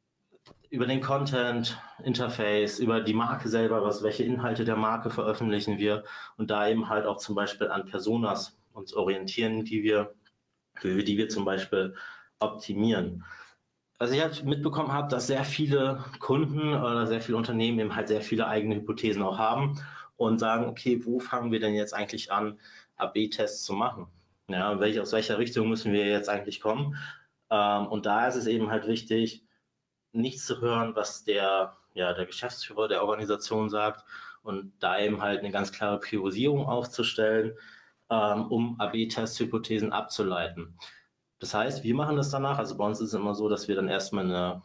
über 0.70 0.86
den 0.86 1.02
Content, 1.02 1.80
Interface, 2.04 2.80
über 2.80 3.02
die 3.02 3.14
Marke 3.14 3.50
selber, 3.50 3.84
was, 3.84 4.04
welche 4.04 4.24
Inhalte 4.24 4.66
der 4.66 4.76
Marke 4.76 5.10
veröffentlichen 5.10 5.78
wir 5.78 6.04
und 6.38 6.50
da 6.50 6.68
eben 6.68 6.90
halt 6.90 7.06
auch 7.06 7.18
zum 7.18 7.36
Beispiel 7.36 7.70
an 7.70 7.86
Personas 7.86 8.58
uns 8.74 8.94
orientieren, 8.94 9.64
die 9.64 9.84
wir, 9.84 10.14
die 10.84 11.18
wir 11.18 11.30
zum 11.30 11.46
Beispiel 11.46 11.96
optimieren. 12.40 13.24
Was 13.98 14.12
ich 14.12 14.22
halt 14.22 14.44
mitbekommen 14.46 14.92
habe, 14.92 15.08
dass 15.08 15.26
sehr 15.26 15.44
viele 15.44 16.04
Kunden 16.20 16.76
oder 16.76 17.08
sehr 17.08 17.22
viele 17.22 17.38
Unternehmen 17.38 17.80
eben 17.80 17.96
halt 17.96 18.10
sehr 18.10 18.22
viele 18.22 18.48
eigene 18.48 18.76
Hypothesen 18.76 19.24
auch 19.24 19.40
haben 19.40 19.82
und 20.18 20.38
sagen, 20.40 20.66
okay, 20.66 21.04
wo 21.04 21.20
fangen 21.20 21.52
wir 21.52 21.60
denn 21.60 21.74
jetzt 21.74 21.94
eigentlich 21.94 22.32
an, 22.32 22.60
AB-Tests 22.98 23.64
zu 23.64 23.74
machen? 23.74 24.08
Ja, 24.50 24.80
welche, 24.80 25.02
aus 25.02 25.14
welcher 25.14 25.40
Richtung 25.40 25.68
müssen 25.70 25.94
wir 25.94 26.06
jetzt 26.06 26.30
eigentlich 26.30 26.62
kommen? 26.62 26.96
Ähm, 27.50 27.88
und 27.88 28.06
da 28.06 28.28
ist 28.28 28.36
es 28.36 28.48
eben 28.48 28.70
halt 28.70 28.88
wichtig, 28.88 29.44
nichts 30.12 30.46
zu 30.46 30.62
hören, 30.62 30.96
was 30.96 31.24
der, 31.24 31.78
ja, 31.94 32.14
der 32.14 32.26
Geschäftsführer 32.26 32.88
der 32.88 33.04
Organisation 33.04 33.70
sagt 33.70 34.04
und 34.42 34.74
da 34.80 35.00
eben 35.00 35.22
halt 35.22 35.40
eine 35.40 35.52
ganz 35.52 35.72
klare 35.72 36.00
Priorisierung 36.00 36.66
aufzustellen, 36.66 37.58
ähm, 38.10 38.52
um 38.52 38.80
AB-Test-Hypothesen 38.80 39.92
abzuleiten. 39.92 40.78
Das 41.40 41.54
heißt, 41.54 41.84
wir 41.84 41.96
machen 41.96 42.16
das 42.16 42.32
danach, 42.32 42.58
also 42.58 42.78
bei 42.78 42.86
uns 42.86 43.00
ist 43.00 43.10
es 43.10 43.14
immer 43.14 43.36
so, 43.36 43.50
dass 43.50 43.68
wir 43.68 43.76
dann 43.76 43.90
erstmal 43.90 44.26
eine 44.26 44.64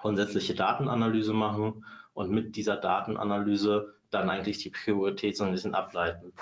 grundsätzliche 0.00 0.54
Datenanalyse 0.54 1.32
machen 1.32 1.84
und 2.12 2.30
mit 2.30 2.56
dieser 2.56 2.76
Datenanalyse 2.76 3.94
dann 4.10 4.30
eigentlich 4.30 4.58
die 4.58 4.70
Priorität 4.70 5.36
so 5.36 5.44
ein 5.44 5.52
bisschen 5.52 5.74
ableiten. 5.74 6.32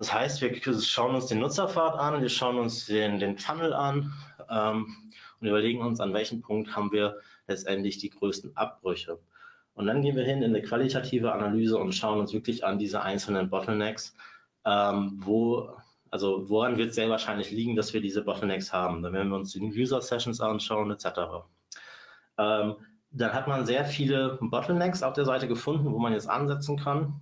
Das 0.00 0.14
heißt, 0.14 0.40
wir 0.40 0.80
schauen 0.80 1.14
uns 1.14 1.26
den 1.26 1.40
Nutzerpfad 1.40 1.94
an, 1.94 2.22
wir 2.22 2.30
schauen 2.30 2.58
uns 2.58 2.86
den, 2.86 3.18
den 3.18 3.36
Funnel 3.36 3.74
an 3.74 4.14
ähm, 4.48 5.12
und 5.38 5.46
überlegen 5.46 5.82
uns, 5.82 6.00
an 6.00 6.14
welchem 6.14 6.40
Punkt 6.40 6.74
haben 6.74 6.90
wir 6.90 7.18
letztendlich 7.46 7.98
die 7.98 8.08
größten 8.08 8.56
Abbrüche. 8.56 9.18
Und 9.74 9.86
dann 9.86 10.00
gehen 10.00 10.16
wir 10.16 10.24
hin 10.24 10.38
in 10.42 10.54
eine 10.54 10.62
qualitative 10.62 11.32
Analyse 11.32 11.76
und 11.76 11.92
schauen 11.92 12.18
uns 12.18 12.32
wirklich 12.32 12.64
an 12.64 12.78
diese 12.78 13.02
einzelnen 13.02 13.50
Bottlenecks, 13.50 14.16
ähm, 14.64 15.20
wo, 15.22 15.68
also 16.10 16.48
woran 16.48 16.78
wird 16.78 16.90
es 16.90 16.94
sehr 16.94 17.10
wahrscheinlich 17.10 17.50
liegen, 17.50 17.76
dass 17.76 17.92
wir 17.92 18.00
diese 18.00 18.22
Bottlenecks 18.22 18.72
haben. 18.72 19.02
Dann 19.02 19.12
werden 19.12 19.28
wir 19.28 19.36
uns 19.36 19.52
die 19.52 19.60
User 19.60 20.00
Sessions 20.00 20.40
anschauen, 20.40 20.90
etc. 20.90 21.04
Ähm, 22.38 22.76
dann 23.10 23.34
hat 23.34 23.48
man 23.48 23.66
sehr 23.66 23.84
viele 23.84 24.38
Bottlenecks 24.40 25.02
auf 25.02 25.12
der 25.12 25.26
Seite 25.26 25.46
gefunden, 25.46 25.92
wo 25.92 25.98
man 25.98 26.14
jetzt 26.14 26.30
ansetzen 26.30 26.78
kann. 26.78 27.20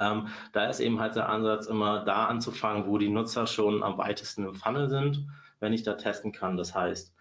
Ähm, 0.00 0.28
da 0.52 0.66
ist 0.66 0.80
eben 0.80 1.00
halt 1.00 1.16
der 1.16 1.28
Ansatz 1.28 1.66
immer 1.66 2.04
da 2.04 2.26
anzufangen, 2.26 2.86
wo 2.86 2.98
die 2.98 3.08
Nutzer 3.08 3.46
schon 3.46 3.82
am 3.82 3.98
weitesten 3.98 4.46
im 4.46 4.54
Funnel 4.54 4.88
sind, 4.88 5.26
wenn 5.60 5.72
ich 5.72 5.82
da 5.82 5.94
testen 5.94 6.32
kann. 6.32 6.56
Das 6.56 6.74
heißt, 6.74 7.14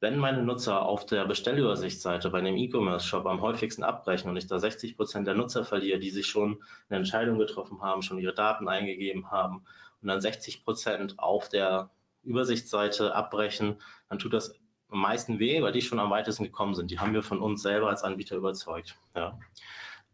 wenn 0.00 0.18
meine 0.18 0.42
Nutzer 0.42 0.82
auf 0.82 1.04
der 1.04 1.26
Bestellübersichtsseite 1.26 2.30
bei 2.30 2.38
einem 2.38 2.56
E-Commerce-Shop 2.56 3.26
am 3.26 3.42
häufigsten 3.42 3.84
abbrechen 3.84 4.30
und 4.30 4.36
ich 4.36 4.46
da 4.46 4.58
60 4.58 4.96
Prozent 4.96 5.26
der 5.26 5.34
Nutzer 5.34 5.64
verliere, 5.64 5.98
die 5.98 6.10
sich 6.10 6.26
schon 6.26 6.62
eine 6.88 6.98
Entscheidung 6.98 7.38
getroffen 7.38 7.82
haben, 7.82 8.00
schon 8.02 8.18
ihre 8.18 8.32
Daten 8.34 8.66
eingegeben 8.66 9.30
haben 9.30 9.64
und 10.00 10.08
dann 10.08 10.20
60 10.20 10.64
Prozent 10.64 11.18
auf 11.18 11.50
der 11.50 11.90
Übersichtsseite 12.22 13.14
abbrechen, 13.14 13.76
dann 14.08 14.18
tut 14.18 14.32
das 14.32 14.54
am 14.88 15.00
meisten 15.00 15.38
weh, 15.38 15.62
weil 15.62 15.72
die 15.72 15.82
schon 15.82 16.00
am 16.00 16.10
weitesten 16.10 16.44
gekommen 16.44 16.74
sind. 16.74 16.90
Die 16.90 16.98
haben 16.98 17.14
wir 17.14 17.22
von 17.22 17.40
uns 17.40 17.62
selber 17.62 17.88
als 17.88 18.02
Anbieter 18.02 18.36
überzeugt. 18.36 18.96
Ja. 19.14 19.38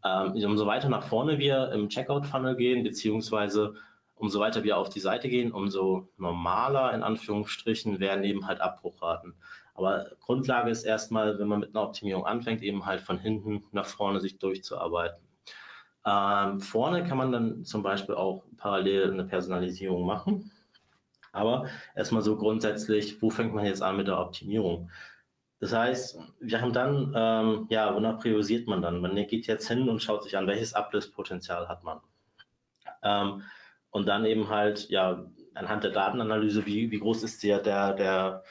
Ähm, 0.05 0.33
umso 0.45 0.65
weiter 0.65 0.89
nach 0.89 1.03
vorne 1.03 1.39
wir 1.39 1.71
im 1.71 1.89
Checkout-Funnel 1.89 2.55
gehen, 2.55 2.83
beziehungsweise 2.83 3.75
umso 4.15 4.39
weiter 4.39 4.63
wir 4.63 4.77
auf 4.77 4.89
die 4.89 4.99
Seite 4.99 5.29
gehen, 5.29 5.51
umso 5.51 6.09
normaler 6.17 6.93
in 6.93 7.03
Anführungsstrichen 7.03 7.99
werden 7.99 8.23
eben 8.23 8.47
halt 8.47 8.61
Abbruchraten. 8.61 9.35
Aber 9.73 10.07
Grundlage 10.21 10.71
ist 10.71 10.83
erstmal, 10.83 11.37
wenn 11.37 11.47
man 11.47 11.59
mit 11.59 11.75
einer 11.75 11.83
Optimierung 11.83 12.25
anfängt, 12.25 12.63
eben 12.63 12.85
halt 12.85 13.01
von 13.01 13.19
hinten 13.19 13.63
nach 13.71 13.85
vorne 13.85 14.19
sich 14.19 14.39
durchzuarbeiten. 14.39 15.21
Ähm, 16.05 16.59
vorne 16.61 17.03
kann 17.03 17.17
man 17.17 17.31
dann 17.31 17.65
zum 17.65 17.83
Beispiel 17.83 18.15
auch 18.15 18.43
parallel 18.57 19.11
eine 19.11 19.25
Personalisierung 19.25 20.05
machen. 20.05 20.51
Aber 21.31 21.67
erstmal 21.95 22.23
so 22.23 22.37
grundsätzlich, 22.37 23.21
wo 23.21 23.29
fängt 23.29 23.53
man 23.53 23.65
jetzt 23.65 23.83
an 23.83 23.97
mit 23.97 24.07
der 24.07 24.19
Optimierung? 24.19 24.89
Das 25.59 25.73
heißt, 25.73 26.19
wir 26.39 26.61
haben 26.61 26.73
dann, 26.73 27.13
ähm, 27.15 27.67
ja, 27.69 27.93
wonach 27.95 28.19
priorisiert 28.19 28.67
man 28.67 28.81
dann? 28.81 29.01
Man 29.01 29.15
geht 29.15 29.47
jetzt 29.47 29.67
hin 29.67 29.89
und 29.89 30.03
schaut 30.03 30.23
sich 30.23 30.37
an, 30.37 30.45
welches 30.45 30.73
Uplift-Potenzial 30.73 31.67
hat 31.67 31.83
man. 31.83 31.99
Ähm, 33.01 33.41
und 33.89 34.05
dann 34.07 34.25
eben 34.25 34.49
halt, 34.49 34.89
ja, 34.89 35.25
anhand 35.55 35.83
der 35.83 35.91
Datenanalyse, 35.91 36.65
wie, 36.65 36.91
wie 36.91 36.99
groß 36.99 37.23
ist 37.23 37.41
der, 37.41 37.59
der, 37.59 37.93
der 37.93 38.43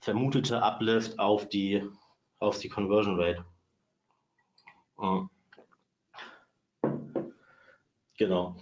vermutete 0.00 0.62
Uplift 0.62 1.18
auf 1.18 1.48
die, 1.48 1.88
auf 2.38 2.58
die 2.58 2.68
Conversion 2.68 3.18
Rate. 3.18 3.44
Mhm. 4.98 5.30
Genau. 8.18 8.56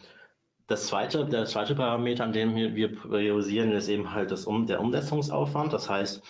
Das 0.67 0.87
zweite, 0.87 1.27
der 1.27 1.45
zweite 1.47 1.75
Parameter, 1.75 2.25
an 2.25 2.33
dem 2.33 2.55
wir 2.55 2.97
priorisieren, 2.97 3.73
ist 3.73 3.89
eben 3.89 4.13
halt 4.13 4.31
das 4.31 4.47
der 4.47 4.81
Umsetzungsaufwand. 4.81 5.73
Das 5.73 5.91
heißt, 5.91 6.23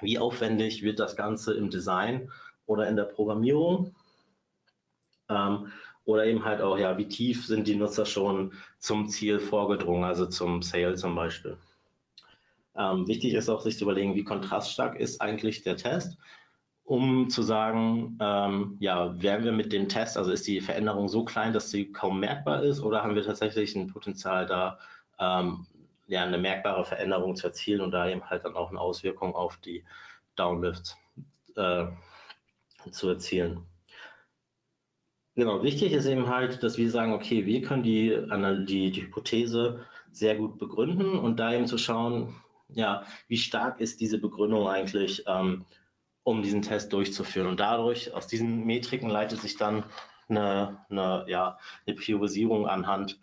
wie 0.00 0.18
aufwendig 0.18 0.82
wird 0.82 0.98
das 0.98 1.16
Ganze 1.16 1.54
im 1.54 1.70
Design 1.70 2.30
oder 2.66 2.88
in 2.88 2.96
der 2.96 3.04
Programmierung? 3.04 3.94
Ähm, 5.28 5.72
oder 6.04 6.24
eben 6.24 6.44
halt 6.44 6.62
auch, 6.62 6.78
ja, 6.78 6.96
wie 6.96 7.06
tief 7.06 7.46
sind 7.46 7.68
die 7.68 7.76
Nutzer 7.76 8.06
schon 8.06 8.54
zum 8.78 9.08
Ziel 9.08 9.38
vorgedrungen, 9.38 10.04
also 10.04 10.24
zum 10.24 10.62
Sale 10.62 10.94
zum 10.94 11.14
Beispiel. 11.14 11.58
Ähm, 12.74 13.06
wichtig 13.06 13.34
ist 13.34 13.50
auch, 13.50 13.60
sich 13.60 13.76
zu 13.76 13.84
überlegen, 13.84 14.14
wie 14.14 14.24
kontraststark 14.24 14.98
ist 14.98 15.20
eigentlich 15.20 15.64
der 15.64 15.76
Test, 15.76 16.16
um 16.84 17.28
zu 17.28 17.42
sagen, 17.42 18.16
ähm, 18.20 18.76
ja, 18.80 19.20
werden 19.20 19.44
wir 19.44 19.52
mit 19.52 19.72
dem 19.72 19.90
Test, 19.90 20.16
also 20.16 20.30
ist 20.30 20.46
die 20.46 20.62
Veränderung 20.62 21.08
so 21.08 21.24
klein, 21.24 21.52
dass 21.52 21.70
sie 21.70 21.92
kaum 21.92 22.20
merkbar 22.20 22.62
ist, 22.62 22.80
oder 22.80 23.02
haben 23.02 23.14
wir 23.14 23.24
tatsächlich 23.24 23.76
ein 23.76 23.88
Potenzial 23.88 24.46
da, 24.46 24.78
ähm, 25.18 25.66
ja, 26.08 26.24
eine 26.24 26.38
merkbare 26.38 26.84
Veränderung 26.84 27.36
zu 27.36 27.46
erzielen 27.46 27.82
und 27.82 27.92
da 27.92 28.08
eben 28.08 28.28
halt 28.28 28.44
dann 28.44 28.56
auch 28.56 28.70
eine 28.70 28.80
Auswirkung 28.80 29.34
auf 29.34 29.58
die 29.58 29.84
Downlifts 30.36 30.96
äh, 31.54 31.86
zu 32.90 33.10
erzielen. 33.10 33.64
Genau, 35.34 35.62
wichtig 35.62 35.92
ist 35.92 36.06
eben 36.06 36.28
halt, 36.28 36.62
dass 36.64 36.78
wir 36.78 36.90
sagen, 36.90 37.12
okay, 37.12 37.46
wir 37.46 37.62
können 37.62 37.84
die, 37.84 38.18
die, 38.66 38.90
die 38.90 39.02
Hypothese 39.02 39.86
sehr 40.10 40.34
gut 40.34 40.58
begründen 40.58 41.16
und 41.16 41.38
da 41.38 41.52
eben 41.52 41.66
zu 41.66 41.78
schauen, 41.78 42.34
ja, 42.70 43.04
wie 43.28 43.36
stark 43.36 43.80
ist 43.80 44.00
diese 44.00 44.18
Begründung 44.18 44.66
eigentlich, 44.66 45.24
ähm, 45.26 45.64
um 46.24 46.42
diesen 46.42 46.62
Test 46.62 46.92
durchzuführen. 46.92 47.46
Und 47.46 47.60
dadurch, 47.60 48.12
aus 48.14 48.26
diesen 48.26 48.66
Metriken 48.66 49.08
leitet 49.08 49.40
sich 49.40 49.56
dann 49.56 49.84
eine, 50.28 50.84
eine, 50.90 51.24
ja, 51.28 51.58
eine 51.86 51.96
Priorisierung 51.96 52.66
anhand 52.66 53.20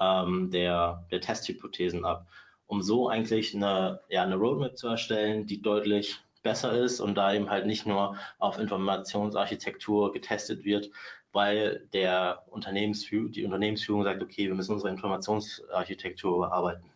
ähm, 0.00 0.50
der, 0.50 1.04
der 1.10 1.20
Testhypothesen 1.20 2.04
ab, 2.04 2.26
um 2.66 2.82
so 2.82 3.08
eigentlich 3.08 3.54
eine, 3.54 4.00
ja, 4.08 4.22
eine 4.22 4.36
Roadmap 4.36 4.76
zu 4.76 4.88
erstellen, 4.88 5.46
die 5.46 5.62
deutlich 5.62 6.18
besser 6.42 6.72
ist 6.72 7.00
und 7.00 7.16
da 7.16 7.32
eben 7.34 7.50
halt 7.50 7.66
nicht 7.66 7.86
nur 7.86 8.16
auf 8.38 8.58
Informationsarchitektur 8.58 10.12
getestet 10.12 10.64
wird, 10.64 10.90
weil 11.32 11.88
der 11.92 12.44
Unternehmensführung, 12.46 13.32
die 13.32 13.44
Unternehmensführung 13.44 14.04
sagt, 14.04 14.22
okay, 14.22 14.46
wir 14.46 14.54
müssen 14.54 14.72
unsere 14.72 14.90
Informationsarchitektur 14.90 16.38
bearbeiten. 16.38 16.90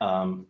Ähm, 0.00 0.46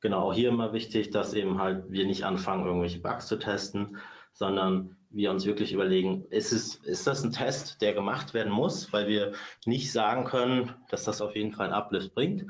genau, 0.00 0.32
hier 0.32 0.50
immer 0.50 0.72
wichtig, 0.72 1.10
dass 1.10 1.34
eben 1.34 1.58
halt 1.58 1.90
wir 1.90 2.04
nicht 2.04 2.24
anfangen, 2.24 2.66
irgendwelche 2.66 3.00
Bugs 3.00 3.26
zu 3.26 3.38
testen, 3.38 3.98
sondern 4.36 4.96
wir 5.08 5.30
uns 5.30 5.46
wirklich 5.46 5.72
überlegen, 5.72 6.26
ist, 6.28 6.52
es, 6.52 6.76
ist 6.76 7.06
das 7.06 7.24
ein 7.24 7.32
Test, 7.32 7.80
der 7.80 7.94
gemacht 7.94 8.34
werden 8.34 8.52
muss, 8.52 8.92
weil 8.92 9.08
wir 9.08 9.32
nicht 9.64 9.90
sagen 9.90 10.24
können, 10.24 10.74
dass 10.90 11.04
das 11.04 11.22
auf 11.22 11.34
jeden 11.34 11.52
Fall 11.52 11.68
ein 11.68 11.72
Uplift 11.72 12.14
bringt, 12.14 12.44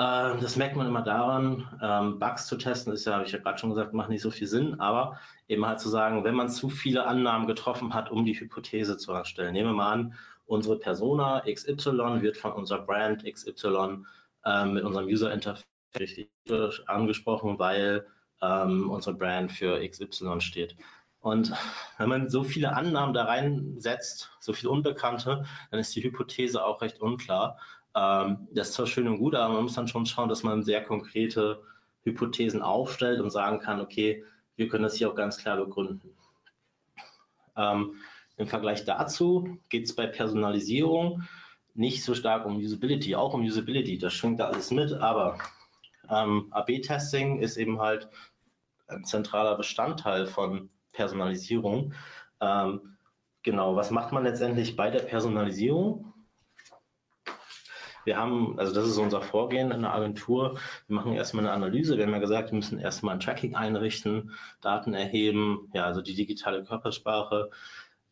ähm, 0.00 0.40
das 0.40 0.56
merkt 0.56 0.76
man 0.76 0.88
immer 0.88 1.02
daran, 1.02 1.68
ähm, 1.80 2.18
Bugs 2.18 2.46
zu 2.46 2.56
testen 2.56 2.92
ist 2.92 3.04
ja, 3.04 3.14
habe 3.14 3.24
ich 3.24 3.32
ja 3.32 3.38
gerade 3.38 3.58
schon 3.58 3.70
gesagt, 3.70 3.92
macht 3.92 4.08
nicht 4.08 4.22
so 4.22 4.32
viel 4.32 4.48
Sinn, 4.48 4.80
aber 4.80 5.20
eben 5.46 5.64
halt 5.64 5.78
zu 5.78 5.88
sagen, 5.90 6.24
wenn 6.24 6.34
man 6.34 6.48
zu 6.48 6.70
viele 6.70 7.06
Annahmen 7.06 7.46
getroffen 7.46 7.94
hat, 7.94 8.10
um 8.10 8.24
die 8.24 8.38
Hypothese 8.38 8.96
zu 8.96 9.12
erstellen. 9.12 9.52
Nehmen 9.52 9.68
wir 9.68 9.74
mal 9.74 9.92
an, 9.92 10.14
unsere 10.46 10.78
Persona 10.78 11.44
XY 11.46 12.22
wird 12.22 12.36
von 12.36 12.52
unserer 12.52 12.80
Brand 12.80 13.24
XY 13.24 14.06
ähm, 14.44 14.72
mit 14.72 14.84
unserem 14.84 15.06
User 15.06 15.32
Interface 15.32 15.64
angesprochen, 16.86 17.58
weil 17.58 18.06
ähm, 18.42 18.90
unsere 18.90 19.16
Brand 19.16 19.52
für 19.52 19.86
XY 19.86 20.40
steht. 20.40 20.76
Und 21.20 21.52
wenn 21.98 22.08
man 22.08 22.28
so 22.30 22.44
viele 22.44 22.74
Annahmen 22.74 23.12
da 23.12 23.24
reinsetzt, 23.24 24.30
so 24.40 24.52
viele 24.52 24.70
Unbekannte, 24.70 25.44
dann 25.70 25.80
ist 25.80 25.94
die 25.94 26.02
Hypothese 26.02 26.64
auch 26.64 26.80
recht 26.80 27.00
unklar. 27.00 27.58
Ähm, 27.94 28.48
das 28.52 28.68
ist 28.68 28.74
zwar 28.74 28.86
schön 28.86 29.08
und 29.08 29.18
gut, 29.18 29.34
aber 29.34 29.54
man 29.54 29.64
muss 29.64 29.74
dann 29.74 29.88
schon 29.88 30.06
schauen, 30.06 30.28
dass 30.28 30.42
man 30.42 30.62
sehr 30.62 30.82
konkrete 30.82 31.62
Hypothesen 32.02 32.62
aufstellt 32.62 33.20
und 33.20 33.30
sagen 33.30 33.60
kann, 33.60 33.80
okay, 33.80 34.24
wir 34.56 34.68
können 34.68 34.84
das 34.84 34.94
hier 34.94 35.10
auch 35.10 35.14
ganz 35.14 35.36
klar 35.38 35.56
begründen. 35.56 36.16
Ähm, 37.56 37.96
Im 38.36 38.46
Vergleich 38.46 38.84
dazu 38.84 39.58
geht 39.68 39.84
es 39.84 39.94
bei 39.94 40.06
Personalisierung 40.06 41.22
nicht 41.74 42.02
so 42.02 42.14
stark 42.14 42.46
um 42.46 42.56
Usability, 42.56 43.14
auch 43.14 43.34
um 43.34 43.42
Usability, 43.42 43.98
das 43.98 44.14
schwingt 44.14 44.40
da 44.40 44.48
alles 44.48 44.70
mit, 44.70 44.92
aber 44.92 45.38
ähm, 46.08 46.48
AB-Testing 46.50 47.40
ist 47.40 47.56
eben 47.56 47.80
halt 47.80 48.08
ein 48.90 49.04
zentraler 49.04 49.56
Bestandteil 49.56 50.26
von 50.26 50.70
Personalisierung. 50.92 51.94
Ähm, 52.40 52.96
genau, 53.42 53.76
was 53.76 53.90
macht 53.90 54.12
man 54.12 54.24
letztendlich 54.24 54.76
bei 54.76 54.90
der 54.90 55.00
Personalisierung? 55.00 56.12
Wir 58.04 58.16
haben, 58.16 58.58
also 58.58 58.72
das 58.72 58.86
ist 58.86 58.96
unser 58.96 59.20
Vorgehen 59.20 59.70
in 59.70 59.82
der 59.82 59.94
Agentur. 59.94 60.58
Wir 60.86 60.96
machen 60.96 61.12
erstmal 61.12 61.44
eine 61.44 61.52
Analyse. 61.52 61.96
Wir 61.96 62.06
haben 62.06 62.12
ja 62.12 62.18
gesagt, 62.18 62.50
wir 62.50 62.56
müssen 62.56 62.78
erstmal 62.78 63.14
ein 63.14 63.20
Tracking 63.20 63.54
einrichten, 63.54 64.32
Daten 64.60 64.94
erheben, 64.94 65.70
ja, 65.74 65.84
also 65.84 66.00
die 66.00 66.14
digitale 66.14 66.64
Körpersprache 66.64 67.50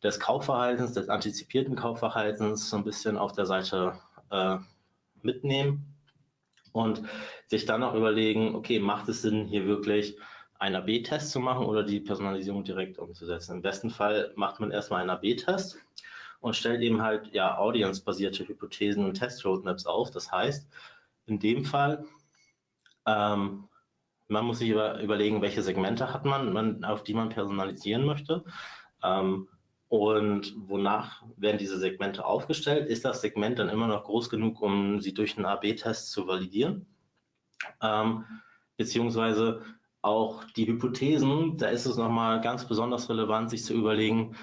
des 0.03 0.19
Kaufverhaltens, 0.19 0.93
des 0.93 1.09
antizipierten 1.09 1.75
Kaufverhaltens 1.75 2.69
so 2.69 2.77
ein 2.77 2.83
bisschen 2.83 3.17
auf 3.17 3.33
der 3.33 3.45
Seite 3.45 3.99
äh, 4.29 4.57
mitnehmen 5.21 5.95
und 6.71 7.01
sich 7.47 7.65
dann 7.65 7.83
auch 7.83 7.95
überlegen, 7.95 8.55
okay, 8.55 8.79
macht 8.79 9.09
es 9.09 9.21
Sinn, 9.21 9.45
hier 9.45 9.65
wirklich 9.65 10.17
einen 10.59 10.75
AB-Test 10.75 11.31
zu 11.31 11.39
machen 11.39 11.65
oder 11.65 11.83
die 11.83 11.99
Personalisierung 11.99 12.63
direkt 12.63 12.99
umzusetzen? 12.99 13.55
Im 13.55 13.61
besten 13.61 13.89
Fall 13.89 14.33
macht 14.35 14.59
man 14.59 14.71
erstmal 14.71 15.01
einen 15.01 15.09
AB-Test 15.09 15.77
und 16.41 16.55
stellt 16.55 16.81
eben 16.81 17.01
halt 17.01 17.33
ja 17.33 17.57
audience-basierte 17.57 18.47
Hypothesen 18.47 19.05
und 19.05 19.15
Test-Roadmaps 19.15 19.85
auf. 19.85 20.11
Das 20.11 20.31
heißt, 20.31 20.69
in 21.25 21.39
dem 21.39 21.65
Fall, 21.65 22.05
ähm, 23.05 23.67
man 24.27 24.45
muss 24.45 24.59
sich 24.59 24.69
über, 24.69 24.99
überlegen, 25.01 25.41
welche 25.41 25.63
Segmente 25.63 26.13
hat 26.13 26.25
man, 26.25 26.53
man, 26.53 26.83
auf 26.83 27.03
die 27.03 27.13
man 27.13 27.29
personalisieren 27.29 28.05
möchte. 28.05 28.43
Ähm, 29.03 29.47
und 29.87 30.53
wonach 30.55 31.23
werden 31.35 31.57
diese 31.57 31.79
Segmente 31.79 32.23
aufgestellt? 32.23 32.87
Ist 32.87 33.05
das 33.05 33.21
Segment 33.21 33.57
dann 33.57 33.69
immer 33.69 33.87
noch 33.87 34.03
groß 34.03 34.29
genug, 34.29 34.61
um 34.61 35.01
sie 35.01 35.15
durch 35.15 35.35
einen 35.35 35.47
AB-Test 35.47 36.11
zu 36.11 36.27
validieren? 36.27 36.85
Ähm, 37.81 38.23
beziehungsweise 38.77 39.63
auch 40.01 40.43
die 40.55 40.67
Hypothesen, 40.67 41.57
da 41.57 41.67
ist 41.67 41.85
es 41.85 41.97
nochmal 41.97 42.41
ganz 42.41 42.65
besonders 42.67 43.09
relevant, 43.09 43.49
sich 43.49 43.63
zu 43.63 43.73
überlegen, 43.73 44.35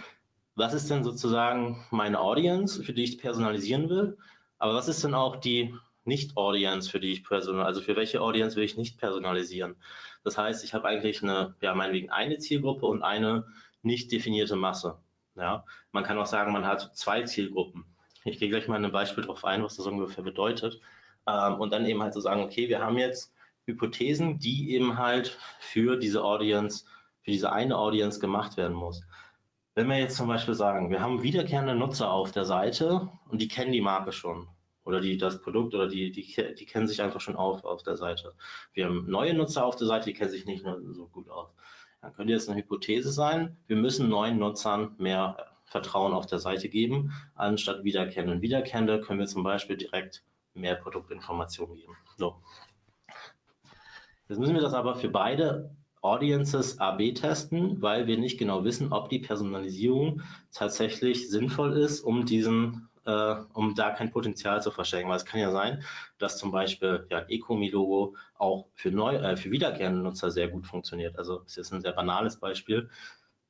was 0.55 0.75
ist 0.75 0.91
denn 0.91 1.05
sozusagen 1.05 1.85
meine 1.91 2.21
Audience, 2.21 2.83
für 2.83 2.93
die 2.93 3.05
ich 3.05 3.19
personalisieren 3.19 3.89
will, 3.89 4.19
aber 4.59 4.75
was 4.75 4.89
ist 4.89 5.05
denn 5.05 5.15
auch 5.15 5.37
die 5.37 5.75
Nicht-Audience, 6.05 6.91
für 6.91 7.01
die 7.01 7.13
ich 7.13 7.25
personalisiere, 7.25 7.67
also 7.67 7.81
für 7.81 7.97
welche 7.97 8.21
Audience 8.21 8.57
will 8.57 8.65
ich 8.65 8.77
nicht 8.77 8.99
personalisieren. 8.99 9.77
Das 10.25 10.39
heißt, 10.39 10.65
ich 10.65 10.75
habe 10.75 10.89
eigentlich 10.89 11.23
eine, 11.23 11.55
ja, 11.61 11.75
meinetwegen 11.75 12.11
eine 12.11 12.39
Zielgruppe 12.39 12.87
und 12.87 13.03
eine 13.03 13.47
nicht 13.83 14.11
definierte 14.13 14.57
Masse. 14.57 14.99
Ja, 15.37 15.65
man 15.93 16.05
kann 16.05 16.19
auch 16.19 16.27
sagen, 16.27 16.53
man 16.53 16.67
hat 16.67 16.97
zwei 16.97 17.23
Zielgruppen. 17.23 17.85
Ich 18.25 18.39
gehe 18.39 18.49
gleich 18.49 18.67
mal 18.67 18.83
ein 18.83 18.91
Beispiel 18.91 19.23
darauf 19.23 19.45
ein, 19.45 19.63
was 19.63 19.77
das 19.77 19.87
ungefähr 19.87 20.25
bedeutet. 20.25 20.81
Ähm, 21.27 21.61
und 21.61 21.73
dann 21.73 21.85
eben 21.87 22.03
halt 22.03 22.15
zu 22.15 22.21
so 22.21 22.25
sagen, 22.25 22.43
okay, 22.43 22.69
wir 22.69 22.81
haben 22.81 22.97
jetzt 22.97 23.36
Hypothesen, 23.67 24.39
die 24.39 24.73
eben 24.73 24.97
halt 24.97 25.39
für 25.61 25.97
diese 25.97 26.25
Audience, 26.25 26.85
für 27.23 27.31
diese 27.31 27.53
eine 27.53 27.77
Audience 27.77 28.21
gemacht 28.21 28.57
werden 28.57 28.77
muss. 28.77 29.03
Wenn 29.75 29.89
wir 29.89 29.99
jetzt 29.99 30.17
zum 30.17 30.29
Beispiel 30.29 30.55
sagen, 30.55 30.91
wir 30.91 31.01
haben 31.01 31.23
wiederkehrende 31.23 31.75
Nutzer 31.75 32.11
auf 32.11 32.33
der 32.33 32.45
Seite 32.45 33.11
und 33.29 33.43
die 33.43 33.49
kennen 33.49 33.73
die 33.73 33.83
Marke 33.83 34.13
schon 34.13 34.49
oder 34.85 35.01
die, 35.01 35.19
das 35.19 35.43
Produkt 35.43 35.75
oder 35.75 35.89
die, 35.89 36.13
die, 36.13 36.23
die 36.55 36.67
kennen 36.67 36.87
sich 36.87 37.03
einfach 37.03 37.21
schon 37.21 37.37
auf, 37.37 37.65
auf 37.65 37.83
der 37.83 37.97
Seite. 37.97 38.35
Wir 38.73 38.87
haben 38.87 39.11
neue 39.11 39.35
Nutzer 39.35 39.67
auf 39.67 39.77
der 39.77 39.89
Seite, 39.89 40.07
die 40.07 40.15
kennen 40.15 40.31
sich 40.31 40.47
nicht 40.47 40.65
nur 40.65 40.81
so 40.95 41.09
gut 41.09 41.29
aus. 41.29 41.51
Dann 42.01 42.13
könnte 42.15 42.33
jetzt 42.33 42.49
eine 42.49 42.59
Hypothese 42.59 43.11
sein, 43.11 43.57
wir 43.67 43.77
müssen 43.77 44.09
neuen 44.09 44.39
Nutzern 44.39 44.95
mehr 44.99 45.37
Vertrauen 45.65 46.15
auf 46.15 46.27
der 46.27 46.39
Seite 46.39 46.69
geben, 46.69 47.13
anstatt 47.35 47.83
Wiederkehrenden. 47.83 48.41
Wiederkehrende 48.41 49.01
können 49.01 49.19
wir 49.19 49.27
zum 49.27 49.43
Beispiel 49.43 49.77
direkt 49.77 50.23
mehr 50.55 50.77
Produktinformationen 50.77 51.77
geben. 51.77 51.97
So. 52.17 52.37
Jetzt 54.29 54.39
müssen 54.39 54.55
wir 54.55 54.63
das 54.63 54.75
aber 54.75 54.97
für 54.97 55.09
beide 55.09 55.71
Audiences 56.03 56.79
AB 56.79 57.15
testen, 57.15 57.81
weil 57.83 58.07
wir 58.07 58.19
nicht 58.19 58.39
genau 58.39 58.65
wissen, 58.65 58.93
ob 58.93 59.09
die 59.09 59.19
Personalisierung 59.19 60.23
tatsächlich 60.53 61.29
sinnvoll 61.29 61.77
ist, 61.77 62.01
um 62.01 62.25
diesen, 62.27 62.89
äh, 63.05 63.35
um 63.55 63.75
da 63.75 63.91
kein 63.91 64.11
Potenzial 64.11 64.63
zu 64.63 64.71
verschenken. 64.71 65.11
Weil 65.11 65.17
es 65.17 65.25
kann 65.25 65.41
ja 65.41 65.51
sein, 65.51 65.83
dass 66.19 66.39
zum 66.39 66.53
Beispiel 66.53 67.07
ja, 67.11 67.25
Ecomi-Logo 67.29 68.15
auch 68.39 68.67
für 68.75 68.91
neu, 68.91 69.17
äh, 69.17 69.37
für 69.37 69.51
wiederkehrende 69.51 70.01
Nutzer 70.01 70.31
sehr 70.31 70.49
gut 70.49 70.67
funktioniert. 70.67 71.19
Also 71.19 71.39
das 71.41 71.57
ist 71.57 71.73
ein 71.73 71.81
sehr 71.81 71.93
banales 71.93 72.39
Beispiel. 72.39 72.91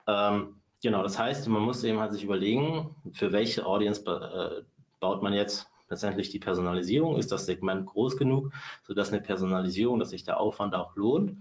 Ähm, 0.07 0.61
genau, 0.83 1.03
das 1.03 1.19
heißt, 1.19 1.49
man 1.49 1.63
muss 1.63 1.85
eben 1.85 2.01
halt 2.01 2.13
sich 2.13 2.25
überlegen, 2.25 2.95
für 3.13 3.33
welche 3.33 3.67
Audience 3.67 4.03
äh, 4.07 4.63
baut 5.01 5.23
man 5.23 5.33
jetzt 5.33 5.69
letztendlich 5.89 6.31
die 6.31 6.39
Personalisierung. 6.39 7.17
Ist 7.17 7.33
das 7.33 7.47
Segment 7.47 7.87
groß 7.87 8.17
genug, 8.17 8.53
sodass 8.83 9.13
eine 9.13 9.21
Personalisierung, 9.21 9.99
dass 9.99 10.11
sich 10.11 10.25
der 10.25 10.41
Aufwand 10.41 10.75
auch 10.75 10.97
lohnt? 10.97 11.37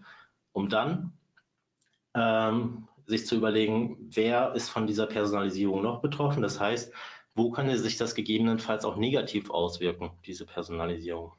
um 0.55 0.69
dann 0.69 1.11
ähm, 2.13 2.87
sich 3.05 3.27
zu 3.27 3.35
überlegen, 3.35 4.09
wer 4.09 4.53
ist 4.55 4.69
von 4.69 4.87
dieser 4.87 5.05
Personalisierung 5.05 5.83
noch 5.83 6.01
betroffen. 6.01 6.41
Das 6.41 6.59
heißt, 6.59 6.93
wo 7.35 7.51
kann 7.51 7.75
sich 7.75 7.97
das 7.97 8.15
gegebenenfalls 8.15 8.85
auch 8.85 8.95
negativ 8.95 9.49
auswirken, 9.49 10.11
diese 10.25 10.45
Personalisierung. 10.45 11.33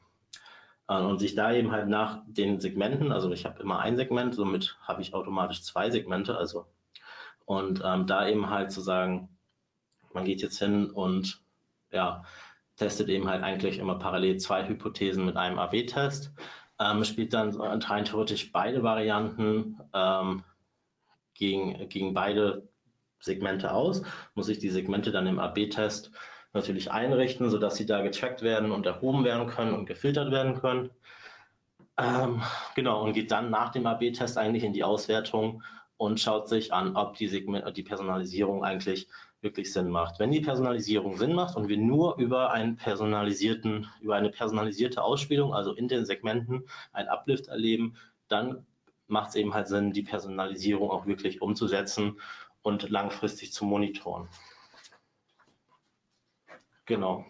Äh, 0.87 1.01
und 1.01 1.17
sich 1.17 1.33
da 1.33 1.51
eben 1.51 1.71
halt 1.71 1.87
nach 1.87 2.21
den 2.27 2.59
Segmenten, 2.59 3.11
also 3.11 3.31
ich 3.31 3.45
habe 3.45 3.61
immer 3.61 3.79
ein 3.79 3.97
Segment, 3.97 4.35
somit 4.35 4.77
habe 4.83 5.01
ich 5.01 5.15
automatisch 5.15 5.63
zwei 5.63 5.89
Segmente, 5.89 6.37
also 6.37 6.67
und 7.45 7.81
ähm, 7.83 8.05
da 8.05 8.27
eben 8.27 8.51
halt 8.51 8.71
zu 8.71 8.81
sagen, 8.81 9.29
man 10.13 10.25
geht 10.25 10.43
jetzt 10.43 10.59
hin 10.59 10.91
und 10.91 11.41
ja, 11.91 12.23
testet 12.77 13.09
eben 13.09 13.27
halt 13.27 13.43
eigentlich 13.43 13.79
immer 13.79 13.99
parallel 13.99 14.37
zwei 14.37 14.67
Hypothesen 14.67 15.25
mit 15.25 15.35
einem 15.35 15.59
AB-Test 15.59 16.31
ähm, 16.79 17.03
spielt 17.03 17.33
dann 17.33 17.59
rein 17.59 18.05
theoretisch 18.05 18.51
beide 18.51 18.83
Varianten 18.83 19.79
ähm, 19.93 20.43
gegen, 21.33 21.89
gegen 21.89 22.13
beide 22.13 22.67
Segmente 23.19 23.71
aus, 23.71 24.03
muss 24.35 24.49
ich 24.49 24.59
die 24.59 24.69
Segmente 24.69 25.11
dann 25.11 25.27
im 25.27 25.39
AB-Test 25.39 26.11
natürlich 26.53 26.91
einrichten, 26.91 27.49
sodass 27.49 27.75
sie 27.75 27.85
da 27.85 28.01
getrackt 28.01 28.41
werden 28.41 28.71
und 28.71 28.85
erhoben 28.85 29.23
werden 29.23 29.47
können 29.47 29.73
und 29.73 29.85
gefiltert 29.85 30.31
werden 30.31 30.59
können. 30.59 30.91
Ähm, 31.97 32.43
genau, 32.75 33.03
und 33.03 33.13
geht 33.13 33.31
dann 33.31 33.49
nach 33.49 33.69
dem 33.69 33.87
AB-Test 33.87 34.37
eigentlich 34.37 34.63
in 34.63 34.73
die 34.73 34.83
Auswertung 34.83 35.63
und 35.97 36.19
schaut 36.19 36.47
sich 36.47 36.73
an, 36.73 36.95
ob 36.95 37.15
die, 37.15 37.27
Segment, 37.27 37.75
die 37.75 37.83
Personalisierung 37.83 38.63
eigentlich 38.63 39.07
wirklich 39.41 39.71
Sinn 39.71 39.89
macht. 39.89 40.19
Wenn 40.19 40.31
die 40.31 40.41
Personalisierung 40.41 41.17
Sinn 41.17 41.33
macht 41.33 41.55
und 41.55 41.67
wir 41.67 41.77
nur 41.77 42.17
über 42.17 42.51
einen 42.51 42.75
personalisierten, 42.75 43.87
über 44.01 44.15
eine 44.15 44.29
personalisierte 44.29 45.03
Ausspielung, 45.03 45.53
also 45.53 45.73
in 45.73 45.87
den 45.87 46.05
Segmenten, 46.05 46.67
ein 46.91 47.07
Uplift 47.07 47.47
erleben, 47.47 47.95
dann 48.27 48.65
macht 49.07 49.29
es 49.29 49.35
eben 49.35 49.53
halt 49.53 49.67
Sinn, 49.67 49.93
die 49.93 50.03
Personalisierung 50.03 50.89
auch 50.89 51.05
wirklich 51.05 51.41
umzusetzen 51.41 52.19
und 52.61 52.89
langfristig 52.89 53.53
zu 53.53 53.65
monitoren. 53.65 54.27
Genau. 56.85 57.25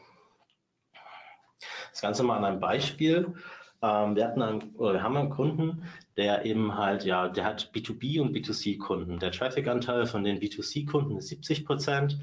Das 1.92 2.02
Ganze 2.02 2.24
mal 2.24 2.38
an 2.38 2.46
einem 2.46 2.60
Beispiel. 2.60 3.34
Ähm, 3.82 4.16
wir 4.16 4.26
hatten 4.26 4.42
einen, 4.42 4.76
oder 4.76 4.94
wir 4.94 5.04
haben 5.04 5.18
einen 5.18 5.30
Kunden, 5.30 5.84
der 6.18 6.46
eben 6.46 6.76
halt, 6.76 7.06
ja, 7.06 7.28
der 7.28 7.46
hat 7.46 7.72
B2B 7.74 8.20
und 8.20 8.36
B2C-Kunden. 8.36 9.20
Der 9.20 9.32
Traffic-Anteil 9.32 10.08
von 10.08 10.24
den 10.24 10.40
B2C-Kunden 10.40 11.18
ist 11.18 11.28
70 11.28 11.66
Prozent. 11.66 12.18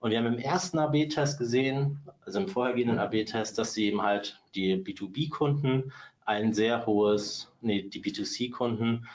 Und 0.00 0.10
wir 0.10 0.18
haben 0.18 0.26
im 0.26 0.38
ersten 0.38 0.78
AB-Test 0.78 1.38
gesehen, 1.38 2.00
also 2.24 2.40
im 2.40 2.48
vorhergehenden 2.48 2.98
AB-Test, 2.98 3.58
dass 3.58 3.74
sie 3.74 3.86
eben 3.86 4.02
halt 4.02 4.40
die 4.54 4.76
B2B-Kunden 4.76 5.92
ein 6.24 6.54
sehr 6.54 6.86
hohes, 6.86 7.52
nee, 7.60 7.82
die 7.82 8.02
B2C-Kunden 8.02 9.06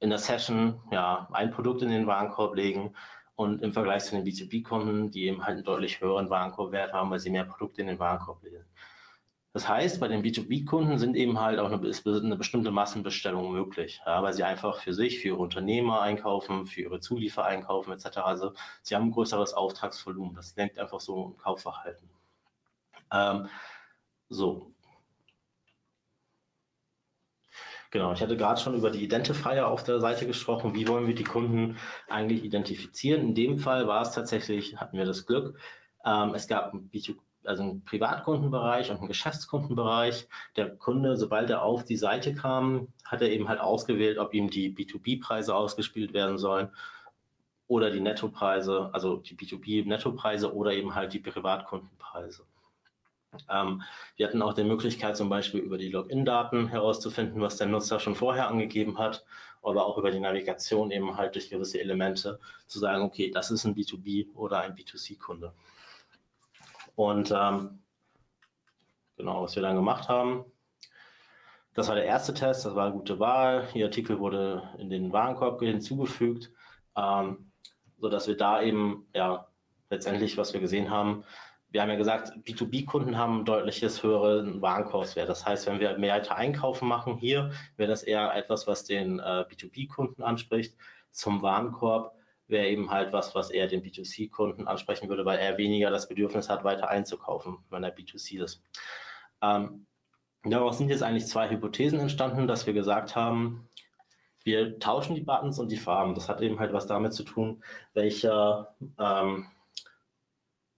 in 0.00 0.10
der 0.10 0.18
Session 0.18 0.80
ja 0.90 1.28
ein 1.32 1.52
Produkt 1.52 1.82
in 1.82 1.90
den 1.90 2.06
Warenkorb 2.06 2.56
legen 2.56 2.92
und 3.36 3.62
im 3.62 3.72
Vergleich 3.72 4.04
zu 4.04 4.16
den 4.16 4.26
B2B-Kunden, 4.26 5.10
die 5.10 5.26
eben 5.26 5.44
halt 5.44 5.56
einen 5.56 5.64
deutlich 5.64 6.00
höheren 6.00 6.28
Warenkorbwert 6.28 6.92
haben, 6.92 7.10
weil 7.10 7.20
sie 7.20 7.30
mehr 7.30 7.44
Produkte 7.44 7.82
in 7.82 7.86
den 7.86 7.98
Warenkorb 7.98 8.42
legen. 8.42 8.64
Das 9.56 9.66
heißt, 9.66 10.00
bei 10.00 10.08
den 10.08 10.22
B2B-Kunden 10.22 10.98
sind 10.98 11.16
eben 11.16 11.40
halt 11.40 11.58
auch 11.58 11.72
eine, 11.72 11.80
eine 11.80 12.36
bestimmte 12.36 12.70
Massenbestellung 12.70 13.52
möglich, 13.52 14.02
ja, 14.04 14.22
weil 14.22 14.34
sie 14.34 14.44
einfach 14.44 14.82
für 14.82 14.92
sich, 14.92 15.18
für 15.20 15.28
ihre 15.28 15.38
Unternehmer 15.38 16.02
einkaufen, 16.02 16.66
für 16.66 16.82
ihre 16.82 17.00
Zulieferer 17.00 17.46
einkaufen 17.46 17.90
etc. 17.90 18.18
Also 18.18 18.52
sie 18.82 18.94
haben 18.94 19.04
ein 19.04 19.12
größeres 19.12 19.54
Auftragsvolumen. 19.54 20.34
Das 20.34 20.54
lenkt 20.56 20.78
einfach 20.78 21.00
so 21.00 21.28
ein 21.28 21.38
Kaufverhalten. 21.38 22.06
Ähm, 23.10 23.48
so. 24.28 24.74
Genau, 27.90 28.12
ich 28.12 28.20
hatte 28.20 28.36
gerade 28.36 28.60
schon 28.60 28.74
über 28.74 28.90
die 28.90 29.02
Identifier 29.02 29.68
auf 29.68 29.82
der 29.84 30.00
Seite 30.00 30.26
gesprochen. 30.26 30.74
Wie 30.74 30.86
wollen 30.86 31.06
wir 31.06 31.14
die 31.14 31.24
Kunden 31.24 31.78
eigentlich 32.08 32.44
identifizieren? 32.44 33.22
In 33.22 33.34
dem 33.34 33.58
Fall 33.58 33.86
war 33.86 34.02
es 34.02 34.12
tatsächlich, 34.12 34.76
hatten 34.76 34.98
wir 34.98 35.06
das 35.06 35.24
Glück, 35.24 35.58
ähm, 36.04 36.34
es 36.34 36.46
gab 36.46 36.74
ein 36.74 36.90
B2B 36.90 37.16
also 37.46 37.62
einen 37.62 37.84
Privatkundenbereich 37.84 38.90
und 38.90 38.98
einen 38.98 39.08
Geschäftskundenbereich. 39.08 40.28
Der 40.56 40.70
Kunde, 40.76 41.16
sobald 41.16 41.50
er 41.50 41.62
auf 41.62 41.84
die 41.84 41.96
Seite 41.96 42.34
kam, 42.34 42.88
hat 43.04 43.22
er 43.22 43.30
eben 43.30 43.48
halt 43.48 43.60
ausgewählt, 43.60 44.18
ob 44.18 44.34
ihm 44.34 44.50
die 44.50 44.74
B2B-Preise 44.74 45.54
ausgespielt 45.54 46.12
werden 46.12 46.38
sollen 46.38 46.70
oder 47.68 47.90
die 47.90 48.00
Nettopreise, 48.00 48.90
also 48.92 49.16
die 49.16 49.36
B2B-Nettopreise 49.36 50.52
oder 50.52 50.72
eben 50.72 50.94
halt 50.94 51.12
die 51.12 51.18
Privatkundenpreise. 51.18 52.44
Ähm, 53.50 53.82
wir 54.16 54.26
hatten 54.26 54.42
auch 54.42 54.54
die 54.54 54.64
Möglichkeit, 54.64 55.16
zum 55.16 55.28
Beispiel 55.28 55.60
über 55.60 55.78
die 55.78 55.90
Login-Daten 55.90 56.68
herauszufinden, 56.68 57.40
was 57.40 57.56
der 57.56 57.66
Nutzer 57.66 58.00
schon 58.00 58.14
vorher 58.14 58.48
angegeben 58.48 58.98
hat, 58.98 59.24
aber 59.62 59.84
auch 59.84 59.98
über 59.98 60.10
die 60.10 60.20
Navigation 60.20 60.90
eben 60.90 61.16
halt 61.16 61.34
durch 61.34 61.50
gewisse 61.50 61.80
Elemente 61.80 62.38
zu 62.66 62.78
sagen, 62.78 63.02
okay, 63.02 63.30
das 63.30 63.50
ist 63.50 63.64
ein 63.64 63.74
B2B 63.74 64.32
oder 64.34 64.60
ein 64.60 64.74
B2C-Kunde. 64.74 65.52
Und 66.96 67.30
ähm, 67.30 67.82
genau, 69.16 69.42
was 69.42 69.54
wir 69.54 69.62
dann 69.62 69.76
gemacht 69.76 70.08
haben, 70.08 70.44
das 71.74 71.88
war 71.88 71.94
der 71.94 72.06
erste 72.06 72.32
Test, 72.32 72.64
das 72.64 72.74
war 72.74 72.86
eine 72.86 72.94
gute 72.94 73.20
Wahl. 73.20 73.68
Ihr 73.74 73.84
Artikel 73.84 74.18
wurde 74.18 74.62
in 74.78 74.88
den 74.88 75.12
Warenkorb 75.12 75.60
hinzugefügt, 75.60 76.50
ähm, 76.96 77.52
sodass 77.98 78.26
wir 78.26 78.36
da 78.36 78.62
eben, 78.62 79.06
ja, 79.14 79.46
letztendlich, 79.90 80.38
was 80.38 80.54
wir 80.54 80.60
gesehen 80.60 80.90
haben, 80.90 81.22
wir 81.68 81.82
haben 81.82 81.90
ja 81.90 81.96
gesagt, 81.96 82.32
B2B-Kunden 82.46 83.18
haben 83.18 83.40
ein 83.40 83.44
deutliches 83.44 84.02
höheren 84.02 84.62
Warenkorbswert. 84.62 85.28
Das 85.28 85.44
heißt, 85.44 85.66
wenn 85.66 85.78
wir 85.78 85.98
mehr 85.98 86.34
Einkaufen 86.34 86.88
machen 86.88 87.18
hier, 87.18 87.52
wäre 87.76 87.90
das 87.90 88.02
eher 88.02 88.34
etwas, 88.34 88.66
was 88.66 88.84
den 88.84 89.18
äh, 89.18 89.44
B2B-Kunden 89.46 90.22
anspricht. 90.22 90.74
Zum 91.10 91.42
Warenkorb 91.42 92.15
wäre 92.48 92.68
eben 92.68 92.90
halt 92.90 93.12
was, 93.12 93.34
was 93.34 93.50
eher 93.50 93.66
den 93.66 93.82
B2C-Kunden 93.82 94.68
ansprechen 94.68 95.08
würde, 95.08 95.24
weil 95.24 95.38
er 95.38 95.58
weniger 95.58 95.90
das 95.90 96.08
Bedürfnis 96.08 96.48
hat, 96.48 96.64
weiter 96.64 96.88
einzukaufen, 96.88 97.58
wenn 97.70 97.84
er 97.84 97.94
B2C 97.94 98.42
ist. 98.42 98.62
Ähm, 99.42 99.86
daraus 100.44 100.78
sind 100.78 100.88
jetzt 100.88 101.02
eigentlich 101.02 101.26
zwei 101.26 101.50
Hypothesen 101.50 101.98
entstanden, 101.98 102.46
dass 102.46 102.66
wir 102.66 102.72
gesagt 102.72 103.16
haben, 103.16 103.68
wir 104.44 104.78
tauschen 104.78 105.16
die 105.16 105.22
Buttons 105.22 105.58
und 105.58 105.72
die 105.72 105.76
Farben. 105.76 106.14
Das 106.14 106.28
hat 106.28 106.40
eben 106.40 106.60
halt 106.60 106.72
was 106.72 106.86
damit 106.86 107.12
zu 107.12 107.24
tun, 107.24 107.64
welcher, 107.94 108.76
ähm, 108.98 109.46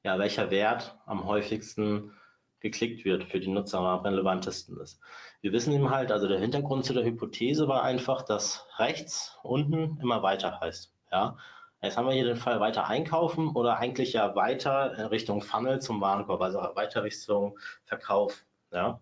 ja, 0.05 0.19
welcher 0.19 0.51
Wert 0.51 0.99
am 1.05 1.27
häufigsten 1.27 2.13
geklickt 2.61 3.05
wird, 3.05 3.25
für 3.25 3.41
die 3.41 3.49
Nutzer 3.49 3.79
am 3.79 4.01
relevantesten 4.01 4.81
ist. 4.81 5.01
Wir 5.43 5.53
wissen 5.53 5.73
eben 5.73 5.91
halt, 5.91 6.11
also 6.11 6.27
der 6.27 6.41
Hintergrund 6.41 6.87
zu 6.87 6.95
der 6.95 7.05
Hypothese 7.05 7.69
war 7.69 7.83
einfach, 7.83 8.23
dass 8.23 8.67
rechts 8.79 9.39
unten 9.43 9.99
immer 10.01 10.23
weiter 10.23 10.61
heißt. 10.61 10.93
Ja, 11.13 11.37
Jetzt 11.81 11.97
haben 11.97 12.07
wir 12.07 12.15
hier 12.15 12.25
den 12.25 12.37
Fall 12.37 12.59
weiter 12.61 12.89
einkaufen 12.89 13.49
oder 13.49 13.77
eigentlich 13.79 14.13
ja 14.13 14.35
weiter 14.35 14.99
in 14.99 15.07
Richtung 15.07 15.43
Funnel 15.43 15.81
zum 15.81 16.01
Warenkorb, 16.01 16.41
also 16.41 16.59
weiter 16.75 17.05
Richtung 17.05 17.59
Verkauf. 17.85 18.45
Ja? 18.73 19.01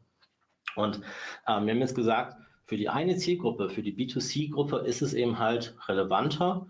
Und 0.75 0.97
ähm, 1.47 1.67
wir 1.67 1.73
haben 1.73 1.81
jetzt 1.81 1.95
gesagt, 1.95 2.37
für 2.67 2.77
die 2.77 2.89
eine 2.89 3.17
Zielgruppe, 3.17 3.71
für 3.71 3.83
die 3.83 3.95
B2C-Gruppe 3.95 4.79
ist 4.79 5.01
es 5.01 5.15
eben 5.15 5.39
halt 5.39 5.75
relevanter 5.89 6.67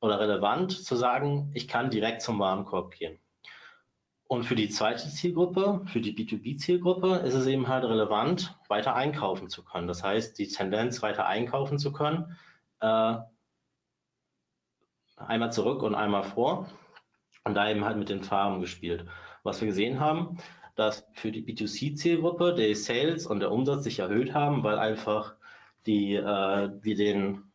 oder 0.00 0.20
relevant 0.20 0.72
zu 0.72 0.96
sagen, 0.96 1.50
ich 1.52 1.68
kann 1.68 1.90
direkt 1.90 2.22
zum 2.22 2.38
Warenkorb 2.38 2.92
gehen. 2.92 3.18
Und 4.28 4.44
für 4.44 4.56
die 4.56 4.70
zweite 4.70 5.08
Zielgruppe, 5.08 5.82
für 5.86 6.00
die 6.00 6.14
B2B-Zielgruppe, 6.14 7.16
ist 7.18 7.34
es 7.34 7.46
eben 7.46 7.68
halt 7.68 7.84
relevant, 7.84 8.56
weiter 8.68 8.94
einkaufen 8.94 9.48
zu 9.48 9.64
können. 9.64 9.86
Das 9.86 10.02
heißt, 10.02 10.38
die 10.38 10.48
Tendenz, 10.48 11.02
weiter 11.02 11.26
einkaufen 11.26 11.78
zu 11.78 11.92
können, 11.92 12.36
äh, 12.80 13.16
einmal 15.16 15.52
zurück 15.52 15.82
und 15.82 15.94
einmal 15.94 16.22
vor 16.22 16.68
und 17.44 17.54
da 17.54 17.70
eben 17.70 17.84
halt 17.84 17.96
mit 17.96 18.08
den 18.08 18.22
Farben 18.22 18.60
gespielt. 18.60 19.06
Was 19.42 19.60
wir 19.60 19.68
gesehen 19.68 20.00
haben, 20.00 20.38
dass 20.74 21.06
für 21.14 21.32
die 21.32 21.42
B2C-Zielgruppe 21.42 22.54
der 22.54 22.74
Sales 22.76 23.26
und 23.26 23.40
der 23.40 23.50
Umsatz 23.50 23.84
sich 23.84 23.98
erhöht 23.98 24.34
haben, 24.34 24.62
weil 24.62 24.78
einfach 24.78 25.34
die, 25.86 26.14
äh, 26.14 26.70
wir 26.82 26.96
den, 26.96 27.50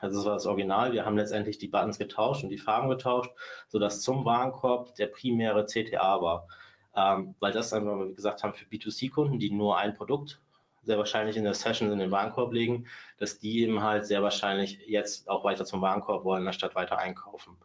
also 0.00 0.16
das 0.16 0.26
war 0.26 0.34
das 0.34 0.46
Original, 0.46 0.92
wir 0.92 1.06
haben 1.06 1.16
letztendlich 1.16 1.58
die 1.58 1.68
Buttons 1.68 1.98
getauscht 1.98 2.44
und 2.44 2.50
die 2.50 2.58
Farben 2.58 2.88
getauscht, 2.88 3.30
sodass 3.68 4.02
zum 4.02 4.24
Warenkorb 4.24 4.94
der 4.96 5.06
primäre 5.06 5.64
CTA 5.64 6.20
war. 6.20 6.48
Ähm, 6.94 7.34
weil 7.40 7.52
das 7.52 7.72
einfach, 7.72 8.08
wie 8.08 8.14
gesagt 8.14 8.42
haben, 8.42 8.54
für 8.54 8.66
B2C-Kunden, 8.66 9.38
die 9.38 9.50
nur 9.50 9.78
ein 9.78 9.94
Produkt 9.94 10.40
sehr 10.86 10.98
wahrscheinlich 10.98 11.36
in 11.36 11.44
der 11.44 11.54
Session 11.54 11.90
in 11.90 11.98
den 11.98 12.12
Warenkorb 12.12 12.52
legen, 12.52 12.86
dass 13.18 13.38
die 13.38 13.62
eben 13.62 13.82
halt 13.82 14.06
sehr 14.06 14.22
wahrscheinlich 14.22 14.78
jetzt 14.86 15.28
auch 15.28 15.44
weiter 15.44 15.64
zum 15.64 15.82
Warenkorb 15.82 16.24
wollen, 16.24 16.46
anstatt 16.46 16.76
weiter 16.76 16.98
einkaufen. 16.98 17.56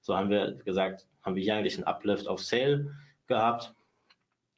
So 0.00 0.16
haben 0.16 0.30
wir 0.30 0.52
gesagt, 0.56 1.06
haben 1.22 1.34
wir 1.34 1.42
hier 1.42 1.56
eigentlich 1.56 1.76
einen 1.76 1.86
Uplift 1.86 2.28
auf 2.28 2.42
Sale 2.42 2.94
gehabt. 3.26 3.74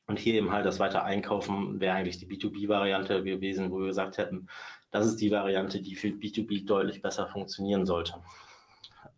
Und 0.07 0.19
hier 0.19 0.35
eben 0.35 0.51
halt 0.51 0.65
das 0.65 0.81
weiter 0.81 1.05
Einkaufen 1.05 1.81
wäre 1.81 1.95
eigentlich 1.95 2.19
die 2.19 2.27
B2B-Variante 2.27 3.23
gewesen, 3.23 3.71
wo 3.71 3.79
wir 3.79 3.89
gesagt 3.89 4.17
hätten, 4.17 4.49
das 4.91 5.07
ist 5.07 5.21
die 5.21 5.31
Variante, 5.31 5.83
die 5.83 5.97
für 5.97 6.09
B2B 6.09 6.67
deutlich 6.67 7.03
besser 7.03 7.27
funktionieren 7.29 7.85
sollte. 7.85 8.15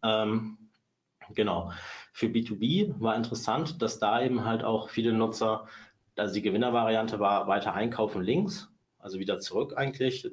Ähm, 0.03 0.59
genau. 1.33 1.71
Für 2.13 2.27
B2B 2.27 3.01
war 3.01 3.15
interessant, 3.15 3.81
dass 3.81 4.01
da 4.01 4.21
eben 4.21 4.45
halt 4.45 4.65
auch 4.65 4.91
viele 4.91 5.13
Nutzer, 5.13 5.69
also 6.17 6.35
die 6.35 6.43
Gewinnervariante 6.43 7.21
war 7.21 7.47
weiter 7.47 7.73
einkaufen 7.73 8.23
links 8.23 8.69
also 9.01 9.19
wieder 9.19 9.41
zurück 9.41 9.75
eigentlich. 9.77 10.31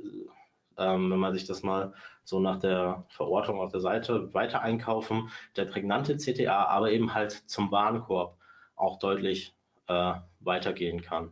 Ähm, 0.78 1.12
wenn 1.12 1.20
man 1.20 1.34
sich 1.34 1.46
das 1.46 1.64
mal 1.64 1.94
so 2.24 2.40
nach 2.40 2.60
der 2.60 3.06
Verortung 3.10 3.60
auf 3.60 3.72
der 3.72 3.82
Seite 3.82 4.34
weiter 4.34 4.62
einkaufen, 4.62 5.30
der 5.56 5.66
prägnante 5.66 6.18
CTA, 6.18 6.66
aber 6.66 6.92
eben 6.92 7.14
halt 7.14 7.32
zum 7.48 7.72
Warenkorb 7.72 8.38
auch 8.76 9.00
deutlich 9.00 9.56
äh, 9.88 10.14
weitergehen 10.40 11.02
kann. 11.02 11.32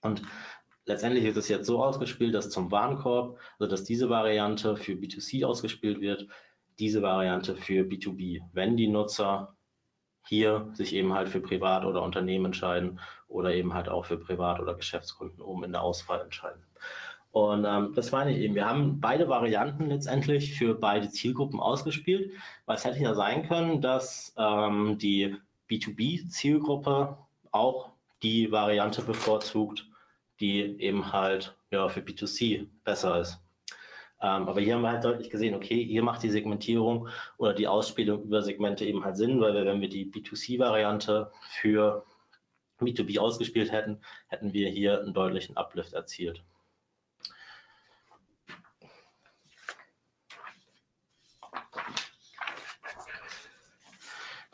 Und 0.00 0.22
letztendlich 0.86 1.24
ist 1.24 1.36
es 1.36 1.48
jetzt 1.48 1.66
so 1.66 1.82
ausgespielt, 1.82 2.34
dass 2.34 2.48
zum 2.48 2.70
Warenkorb, 2.70 3.38
also 3.58 3.70
dass 3.70 3.84
diese 3.84 4.08
Variante 4.08 4.76
für 4.76 4.92
B2C 4.92 5.44
ausgespielt 5.44 6.00
wird, 6.00 6.26
diese 6.78 7.02
Variante 7.02 7.56
für 7.56 7.82
B2B, 7.82 8.40
wenn 8.52 8.76
die 8.76 8.88
Nutzer 8.88 9.56
hier 10.26 10.70
sich 10.74 10.94
eben 10.94 11.12
halt 11.12 11.28
für 11.28 11.40
Privat 11.40 11.84
oder 11.84 12.02
Unternehmen 12.02 12.46
entscheiden 12.46 13.00
oder 13.28 13.54
eben 13.54 13.74
halt 13.74 13.88
auch 13.88 14.06
für 14.06 14.16
Privat- 14.16 14.60
oder 14.60 14.74
Geschäftskunden 14.74 15.40
um 15.40 15.64
in 15.64 15.72
der 15.72 15.82
Auswahl 15.82 16.20
entscheiden. 16.20 16.62
Und 17.30 17.64
ähm, 17.66 17.92
das 17.94 18.10
meine 18.10 18.32
ich 18.32 18.38
eben. 18.38 18.54
Wir 18.54 18.66
haben 18.66 19.00
beide 19.00 19.28
Varianten 19.28 19.88
letztendlich 19.88 20.54
für 20.54 20.74
beide 20.74 21.10
Zielgruppen 21.10 21.60
ausgespielt, 21.60 22.32
weil 22.66 22.76
es 22.76 22.84
hätte 22.84 23.00
ja 23.00 23.14
sein 23.14 23.46
können, 23.46 23.80
dass 23.80 24.34
ähm, 24.38 24.98
die 24.98 25.36
B2B-Zielgruppe 25.70 27.18
auch 27.52 27.90
die 28.22 28.50
Variante 28.50 29.02
bevorzugt, 29.02 29.86
die 30.40 30.80
eben 30.80 31.12
halt 31.12 31.54
ja, 31.70 31.88
für 31.88 32.00
B2C 32.00 32.66
besser 32.84 33.20
ist. 33.20 33.38
Ähm, 34.20 34.48
aber 34.48 34.60
hier 34.60 34.74
haben 34.74 34.82
wir 34.82 34.90
halt 34.90 35.04
deutlich 35.04 35.30
gesehen, 35.30 35.54
okay, 35.54 35.84
hier 35.84 36.02
macht 36.02 36.22
die 36.22 36.30
Segmentierung 36.30 37.08
oder 37.36 37.54
die 37.54 37.68
Ausspielung 37.68 38.22
über 38.22 38.42
Segmente 38.42 38.84
eben 38.84 39.04
halt 39.04 39.16
Sinn, 39.16 39.40
weil 39.40 39.54
wir, 39.54 39.64
wenn 39.64 39.80
wir 39.80 39.88
die 39.88 40.10
B2C-Variante 40.10 41.30
für 41.60 42.04
B2B 42.86 43.18
ausgespielt 43.18 43.72
hätten, 43.72 44.00
hätten 44.28 44.52
wir 44.52 44.68
hier 44.68 45.00
einen 45.00 45.14
deutlichen 45.14 45.56
Uplift 45.56 45.92
erzielt. 45.92 46.44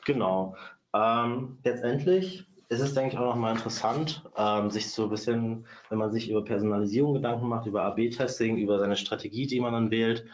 Genau. 0.04 0.56
Ähm, 0.92 1.58
letztendlich 1.64 2.46
ist 2.68 2.80
es, 2.80 2.94
denke 2.94 3.14
ich, 3.14 3.18
auch 3.18 3.34
nochmal 3.34 3.54
interessant, 3.54 4.22
ähm, 4.36 4.70
sich 4.70 4.90
so 4.90 5.04
ein 5.04 5.10
bisschen, 5.10 5.66
wenn 5.88 5.98
man 5.98 6.12
sich 6.12 6.30
über 6.30 6.44
Personalisierung 6.44 7.14
Gedanken 7.14 7.48
macht, 7.48 7.66
über 7.66 7.84
AB-Testing, 7.84 8.56
über 8.58 8.78
seine 8.78 8.96
Strategie, 8.96 9.46
die 9.46 9.60
man 9.60 9.72
dann 9.72 9.90
wählt, 9.90 10.26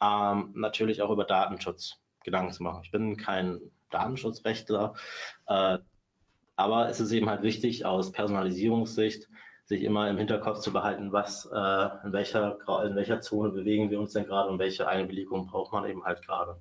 ähm, 0.00 0.52
natürlich 0.54 1.02
auch 1.02 1.10
über 1.10 1.24
Datenschutz 1.24 2.00
Gedanken 2.24 2.52
zu 2.52 2.62
machen. 2.62 2.82
Ich 2.84 2.90
bin 2.90 3.16
kein 3.16 3.60
Datenschutzrechtler, 3.90 4.94
äh, 5.46 5.78
aber 6.56 6.88
es 6.88 7.00
ist 7.00 7.12
eben 7.12 7.28
halt 7.28 7.42
wichtig, 7.42 7.84
aus 7.84 8.12
Personalisierungssicht 8.12 9.28
sich 9.66 9.82
immer 9.82 10.08
im 10.08 10.16
Hinterkopf 10.16 10.60
zu 10.60 10.72
behalten, 10.72 11.12
was, 11.12 11.46
äh, 11.52 11.88
in, 12.04 12.12
welcher, 12.12 12.58
in 12.84 12.94
welcher 12.94 13.20
Zone 13.20 13.50
bewegen 13.50 13.90
wir 13.90 14.00
uns 14.00 14.12
denn 14.12 14.24
gerade 14.24 14.48
und 14.48 14.58
welche 14.58 14.88
Einwilligung 14.88 15.46
braucht 15.46 15.72
man 15.72 15.84
eben 15.84 16.04
halt 16.04 16.22
gerade. 16.22 16.56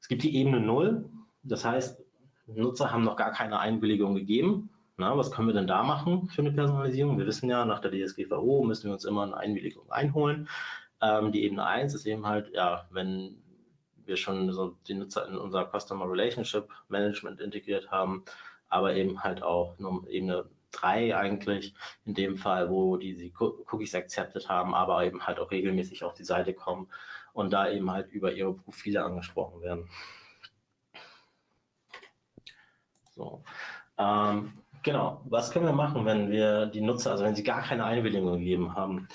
Es 0.00 0.08
gibt 0.08 0.22
die 0.22 0.36
Ebene 0.36 0.60
0, 0.60 1.08
das 1.42 1.64
heißt, 1.64 2.02
Nutzer 2.46 2.92
haben 2.92 3.04
noch 3.04 3.16
gar 3.16 3.32
keine 3.32 3.58
Einwilligung 3.58 4.14
gegeben. 4.14 4.70
Na, 4.96 5.16
was 5.16 5.30
können 5.30 5.48
wir 5.48 5.54
denn 5.54 5.66
da 5.66 5.82
machen 5.82 6.28
für 6.28 6.42
eine 6.42 6.52
Personalisierung? 6.52 7.18
Wir 7.18 7.26
wissen 7.26 7.48
ja, 7.48 7.64
nach 7.64 7.80
der 7.80 7.90
DSGVO 7.90 8.64
müssen 8.64 8.84
wir 8.84 8.92
uns 8.92 9.04
immer 9.04 9.22
eine 9.22 9.36
Einwilligung 9.36 9.90
einholen. 9.90 10.48
Ähm, 11.00 11.32
die 11.32 11.42
Ebene 11.44 11.64
1 11.64 11.94
ist 11.94 12.06
eben 12.06 12.26
halt, 12.26 12.52
ja, 12.52 12.86
wenn 12.90 13.42
wir 14.04 14.16
schon 14.16 14.52
so 14.52 14.76
die 14.86 14.94
Nutzer 14.94 15.26
in 15.26 15.36
unser 15.36 15.68
Customer 15.72 16.08
Relationship 16.08 16.68
Management 16.88 17.40
integriert 17.40 17.90
haben, 17.90 18.24
aber 18.68 18.94
eben 18.94 19.22
halt 19.22 19.42
auch 19.42 19.76
Ebene 20.08 20.46
3 20.72 21.16
eigentlich, 21.16 21.74
in 22.04 22.14
dem 22.14 22.36
Fall, 22.36 22.70
wo 22.70 22.96
die, 22.96 23.16
die 23.16 23.32
Cookies 23.38 23.94
accepted 23.94 24.48
haben, 24.48 24.74
aber 24.74 25.04
eben 25.04 25.26
halt 25.26 25.38
auch 25.38 25.50
regelmäßig 25.50 26.04
auf 26.04 26.14
die 26.14 26.24
Seite 26.24 26.52
kommen 26.52 26.88
und 27.32 27.52
da 27.52 27.70
eben 27.70 27.90
halt 27.90 28.10
über 28.10 28.32
ihre 28.32 28.54
Profile 28.54 29.04
angesprochen 29.04 29.60
werden. 29.60 29.88
So. 33.14 33.44
Ähm, 33.98 34.52
genau. 34.82 35.22
Was 35.26 35.50
können 35.50 35.66
wir 35.66 35.72
machen, 35.72 36.04
wenn 36.04 36.30
wir 36.30 36.66
die 36.66 36.80
Nutzer, 36.80 37.12
also 37.12 37.24
wenn 37.24 37.36
sie 37.36 37.44
gar 37.44 37.62
keine 37.62 37.84
Einwilligung 37.84 38.38
gegeben 38.38 38.74
haben? 38.74 39.08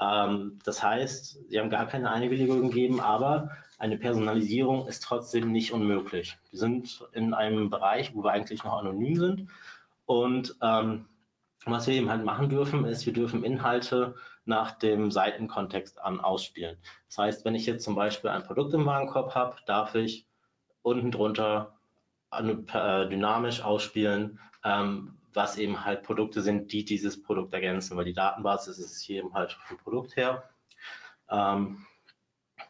Ähm, 0.00 0.58
das 0.64 0.82
heißt, 0.82 1.50
sie 1.50 1.58
haben 1.58 1.70
gar 1.70 1.86
keine 1.86 2.10
Einwilligung 2.10 2.68
gegeben, 2.68 3.00
aber 3.00 3.50
eine 3.78 3.96
Personalisierung 3.96 4.88
ist 4.88 5.04
trotzdem 5.04 5.52
nicht 5.52 5.72
unmöglich. 5.72 6.36
Wir 6.50 6.58
sind 6.58 7.06
in 7.12 7.32
einem 7.32 7.70
Bereich, 7.70 8.14
wo 8.14 8.24
wir 8.24 8.32
eigentlich 8.32 8.64
noch 8.64 8.78
anonym 8.78 9.16
sind. 9.16 9.50
Und 10.04 10.56
ähm, 10.62 11.06
was 11.64 11.86
wir 11.86 11.94
eben 11.94 12.10
halt 12.10 12.24
machen 12.24 12.48
dürfen, 12.48 12.84
ist, 12.84 13.06
wir 13.06 13.12
dürfen 13.12 13.44
Inhalte 13.44 14.16
nach 14.44 14.72
dem 14.72 15.10
Seitenkontext 15.10 16.00
an 16.00 16.20
ausspielen. 16.20 16.76
Das 17.06 17.18
heißt, 17.18 17.44
wenn 17.44 17.54
ich 17.54 17.66
jetzt 17.66 17.84
zum 17.84 17.94
Beispiel 17.94 18.30
ein 18.30 18.44
Produkt 18.44 18.74
im 18.74 18.86
Warenkorb 18.86 19.34
habe, 19.34 19.56
darf 19.66 19.94
ich 19.94 20.26
unten 20.82 21.10
drunter 21.10 21.78
äh, 22.32 23.08
dynamisch 23.08 23.62
ausspielen, 23.62 24.40
ähm, 24.64 25.18
was 25.34 25.58
eben 25.58 25.84
halt 25.84 26.02
Produkte 26.02 26.40
sind, 26.40 26.72
die 26.72 26.84
dieses 26.84 27.22
Produkt 27.22 27.52
ergänzen, 27.52 27.96
weil 27.96 28.06
die 28.06 28.14
Datenbasis 28.14 28.78
ist 28.78 29.02
hier 29.02 29.18
eben 29.18 29.34
halt 29.34 29.52
vom 29.52 29.76
Produkt 29.76 30.16
her. 30.16 30.48
Ähm, 31.30 31.86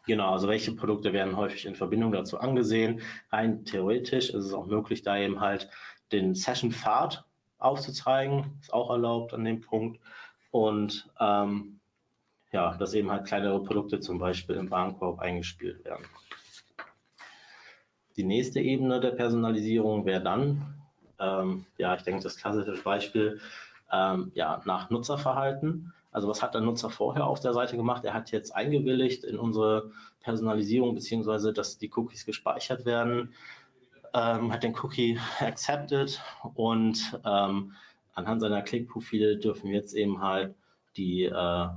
genau, 0.09 0.33
also 0.33 0.49
welche 0.49 0.73
Produkte 0.73 1.13
werden 1.13 1.37
häufig 1.37 1.65
in 1.65 1.75
Verbindung 1.75 2.11
dazu 2.11 2.39
angesehen. 2.39 3.01
Rein 3.31 3.63
theoretisch 3.63 4.29
ist 4.31 4.45
es 4.45 4.53
auch 4.53 4.65
möglich, 4.65 5.03
da 5.03 5.17
eben 5.17 5.39
halt 5.39 5.69
den 6.11 6.35
Session-Pfad 6.35 7.23
aufzuzeigen, 7.59 8.57
ist 8.59 8.73
auch 8.73 8.89
erlaubt 8.89 9.33
an 9.33 9.45
dem 9.45 9.61
Punkt. 9.61 10.01
Und 10.51 11.09
ähm, 11.19 11.79
ja, 12.51 12.75
dass 12.77 12.95
eben 12.95 13.11
halt 13.11 13.27
kleinere 13.27 13.63
Produkte 13.63 13.99
zum 13.99 14.17
Beispiel 14.17 14.55
im 14.55 14.71
Warenkorb 14.71 15.19
eingespielt 15.19 15.85
werden. 15.85 16.05
Die 18.15 18.23
nächste 18.23 18.59
Ebene 18.59 18.99
der 18.99 19.11
Personalisierung 19.11 20.05
wäre 20.05 20.23
dann, 20.23 20.73
ähm, 21.19 21.65
ja, 21.77 21.93
ich 21.95 22.01
denke, 22.01 22.23
das 22.23 22.37
klassische 22.37 22.81
Beispiel, 22.81 23.39
ähm, 23.91 24.31
ja, 24.33 24.59
nach 24.65 24.89
Nutzerverhalten. 24.89 25.93
Also 26.19 26.27
was 26.27 26.41
hat 26.41 26.53
der 26.53 26.59
Nutzer 26.59 26.89
vorher 26.89 27.25
auf 27.25 27.39
der 27.39 27.53
Seite 27.53 27.77
gemacht? 27.77 28.03
Er 28.03 28.13
hat 28.13 28.31
jetzt 28.31 28.53
eingewilligt 28.53 29.23
in 29.23 29.39
unsere 29.39 29.91
Personalisierung, 30.19 30.93
beziehungsweise 30.93 31.53
dass 31.53 31.77
die 31.77 31.89
Cookies 31.95 32.25
gespeichert 32.25 32.83
werden, 32.83 33.33
ähm, 34.13 34.51
hat 34.51 34.63
den 34.63 34.75
Cookie 34.83 35.17
accepted 35.39 36.21
und 36.55 37.17
ähm, 37.23 37.71
anhand 38.15 38.41
seiner 38.41 38.61
Klickprofile 38.61 39.37
dürfen 39.37 39.69
jetzt 39.69 39.93
eben 39.93 40.21
halt 40.21 40.55
die 40.97 41.23
äh, 41.23 41.67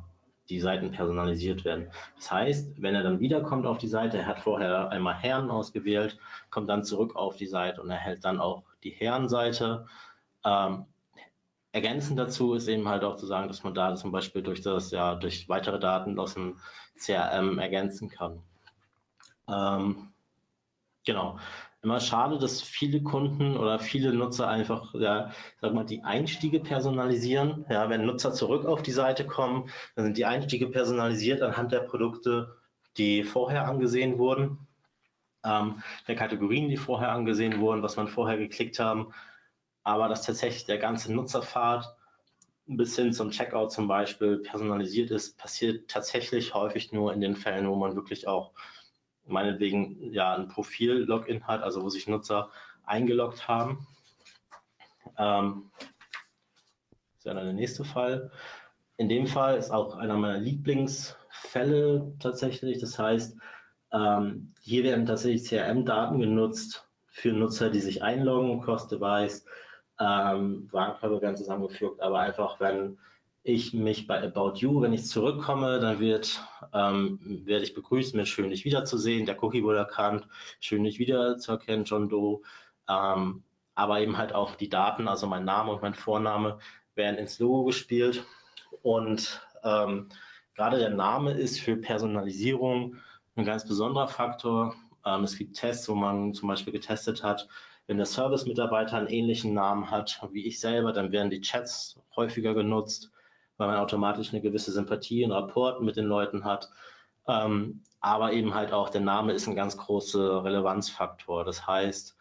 die 0.49 0.59
Seiten 0.59 0.91
personalisiert 0.91 1.65
werden. 1.65 1.87
Das 2.17 2.33
heißt, 2.33 2.83
wenn 2.83 2.97
er 2.97 3.05
dann 3.05 3.21
wiederkommt 3.21 3.65
auf 3.65 3.79
die 3.79 3.87
Seite, 3.87 4.19
er 4.19 4.27
hat 4.27 4.41
vorher 4.41 4.91
einmal 4.91 5.15
Herren 5.15 5.53
ausgewählt, 5.53 6.19
kommt 6.51 6.69
dann 6.69 6.83
zurück 6.83 7.15
auf 7.15 7.37
die 7.37 7.47
Seite 7.47 7.81
und 7.81 7.91
erhält 7.91 8.25
dann 8.25 8.41
auch 8.41 8.65
die 8.83 8.91
Herrenseite. 8.91 9.87
Ähm, 10.45 10.87
ergänzend 11.73 12.19
dazu 12.19 12.55
ist 12.55 12.69
eben 12.69 12.89
halt 12.89 13.05
auch 13.05 13.17
zu 13.17 13.27
sagen, 13.27 13.49
dass 13.49 13.65
man 13.65 13.75
da 13.75 13.95
zum 13.95 14.13
Beispiel 14.13 14.43
durch 14.43 14.61
das, 14.61 14.91
ja, 14.91 15.15
durch 15.15 15.49
weitere 15.49 15.81
Daten 15.81 16.19
aus 16.19 16.35
dem 16.35 16.59
CRM 16.99 17.59
ergänzen 17.59 18.09
kann. 18.09 18.43
Ähm, 19.49 20.13
genau 21.05 21.39
immer 21.83 21.99
schade, 21.99 22.39
dass 22.39 22.63
viele 22.63 23.03
Kunden 23.03 23.57
oder 23.57 23.79
viele 23.81 24.13
Nutzer 24.15 24.49
einfach, 24.49 24.95
ja, 24.95 25.33
sag 25.61 25.75
mal, 25.75 25.85
die 25.85 26.05
Einstiege 26.05 26.61
personalisieren. 26.61 27.67
Ja, 27.69 27.91
wenn 27.91 28.07
Nutzer 28.07 28.33
zurück 28.33 28.65
auf 28.67 28.83
die 28.83 28.93
Seite 28.93 29.27
kommen, 29.27 29.69
dann 29.97 30.05
sind 30.05 30.17
die 30.17 30.25
Einstiege 30.25 30.69
personalisiert 30.69 31.43
anhand 31.43 31.73
der 31.73 31.81
Produkte, 31.81 32.57
die 32.97 33.25
vorher 33.25 33.67
angesehen 33.67 34.19
wurden, 34.19 34.59
ähm, 35.45 35.83
der 36.07 36.15
Kategorien, 36.15 36.69
die 36.69 36.77
vorher 36.77 37.11
angesehen 37.11 37.59
wurden, 37.61 37.83
was 37.83 37.97
man 37.97 38.07
vorher 38.07 38.39
geklickt 38.39 38.79
haben. 38.79 39.13
Aber 39.85 40.09
dass 40.09 40.23
tatsächlich 40.23 40.65
der 40.65 40.79
ganze 40.79 41.13
Nutzerpfad 41.13 41.97
bis 42.67 42.97
hin 42.97 43.13
zum 43.13 43.31
Checkout 43.31 43.73
zum 43.73 43.89
Beispiel 43.89 44.39
personalisiert 44.39 45.11
ist, 45.11 45.37
passiert 45.37 45.91
tatsächlich 45.91 46.55
häufig 46.55 46.93
nur 46.93 47.13
in 47.13 47.21
den 47.21 47.37
Fällen, 47.37 47.69
wo 47.69 47.75
man 47.75 47.97
wirklich 47.97 48.29
auch 48.29 48.53
meinetwegen 49.27 50.13
ja 50.13 50.35
ein 50.35 50.49
Profil-Login 50.49 51.47
hat, 51.47 51.63
also 51.63 51.83
wo 51.83 51.89
sich 51.89 52.07
Nutzer 52.07 52.51
eingeloggt 52.85 53.49
haben. 53.49 53.87
Ähm, 55.19 55.71
das 57.17 57.25
ja 57.25 57.35
dann 57.35 57.45
der 57.45 57.55
nächste 57.55 57.85
Fall. 57.85 58.31
In 58.97 59.09
dem 59.09 59.27
Fall 59.27 59.57
ist 59.57 59.71
auch 59.71 59.97
einer 59.97 60.17
meiner 60.17 60.39
Lieblingsfälle 60.39 62.15
tatsächlich. 62.19 62.79
Das 62.79 62.99
heißt, 62.99 63.37
ähm, 63.93 64.55
hier 64.61 64.85
werden 64.85 65.07
tatsächlich 65.07 65.49
CRM-Daten 65.49 66.21
genutzt 66.21 66.89
für 67.07 67.33
Nutzer, 67.33 67.71
die 67.71 67.81
sich 67.81 68.03
einloggen, 68.03 68.61
Cross-Device, 68.63 69.45
ähm, 70.01 70.69
Warenkörbe 70.71 71.21
werden 71.21 71.37
zusammengefügt, 71.37 72.01
aber 72.01 72.21
einfach, 72.21 72.61
wenn 72.61 72.99
ich 73.45 73.75
mich 73.75 74.07
bei 74.07 74.23
About 74.23 74.55
You, 74.57 74.81
wenn 74.83 74.93
ich 74.93 75.07
zurückkomme, 75.07 75.81
dann 75.81 75.99
wird, 75.99 76.43
ähm, 76.73 77.19
werde 77.45 77.65
ich 77.65 77.75
begrüßt 77.75 78.15
mit 78.15 78.29
schön 78.29 78.51
dich 78.51 78.65
wiederzusehen. 78.65 79.27
Der 79.27 79.43
Cookie 79.43 79.65
wurde 79.65 79.79
erkannt, 79.79 80.29
schön 80.61 80.85
dich 80.85 80.99
wiederzuerkennen, 80.99 81.85
John 81.85 82.09
Doe. 82.09 82.43
Ähm, 82.89 83.43
aber 83.75 84.01
eben 84.01 84.17
halt 84.17 84.35
auch 84.35 84.55
die 84.55 84.69
Daten, 84.69 85.09
also 85.09 85.27
mein 85.27 85.45
Name 85.45 85.73
und 85.73 85.83
mein 85.83 85.95
Vorname, 85.95 86.59
werden 86.95 87.17
ins 87.17 87.39
Logo 87.39 87.65
gespielt. 87.65 88.25
Und 88.83 89.41
ähm, 89.65 90.09
gerade 90.55 90.79
der 90.79 90.91
Name 90.91 91.33
ist 91.33 91.61
für 91.61 91.77
Personalisierung 91.77 92.97
ein 93.35 93.45
ganz 93.45 93.67
besonderer 93.67 94.09
Faktor. 94.09 94.77
Ähm, 95.05 95.25
es 95.25 95.37
gibt 95.37 95.57
Tests, 95.57 95.89
wo 95.89 95.95
man 95.95 96.35
zum 96.35 96.49
Beispiel 96.49 96.73
getestet 96.73 97.25
hat, 97.25 97.49
wenn 97.93 97.99
der 97.99 98.07
Service-Mitarbeiter 98.07 98.97
einen 98.97 99.07
ähnlichen 99.07 99.55
Namen 99.55 99.91
hat 99.91 100.21
wie 100.33 100.47
ich 100.47 100.59
selber, 100.61 100.93
dann 100.93 101.13
werden 101.13 101.31
die 101.31 101.41
Chats 101.41 102.01
häufiger 102.17 102.55
genutzt 102.55 103.13
weil 103.63 103.69
man 103.69 103.77
automatisch 103.77 104.33
eine 104.33 104.43
gewisse 104.43 104.73
Sympathie 104.73 105.25
und 105.25 105.31
Rapport 105.31 105.83
mit 105.83 105.97
den 105.97 106.07
Leuten 106.07 106.45
hat. 106.45 106.69
Ähm, 107.29 107.85
aber 108.01 108.33
eben 108.33 108.55
halt 108.55 108.73
auch 108.73 108.89
der 108.89 109.01
Name 109.01 109.33
ist 109.33 109.47
ein 109.47 109.55
ganz 109.55 109.77
großer 109.77 110.43
Relevanzfaktor. 110.43 111.45
Das 111.45 111.65
heißt, 111.65 112.17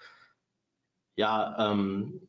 ja, 1.15 1.71
ähm, 1.71 2.27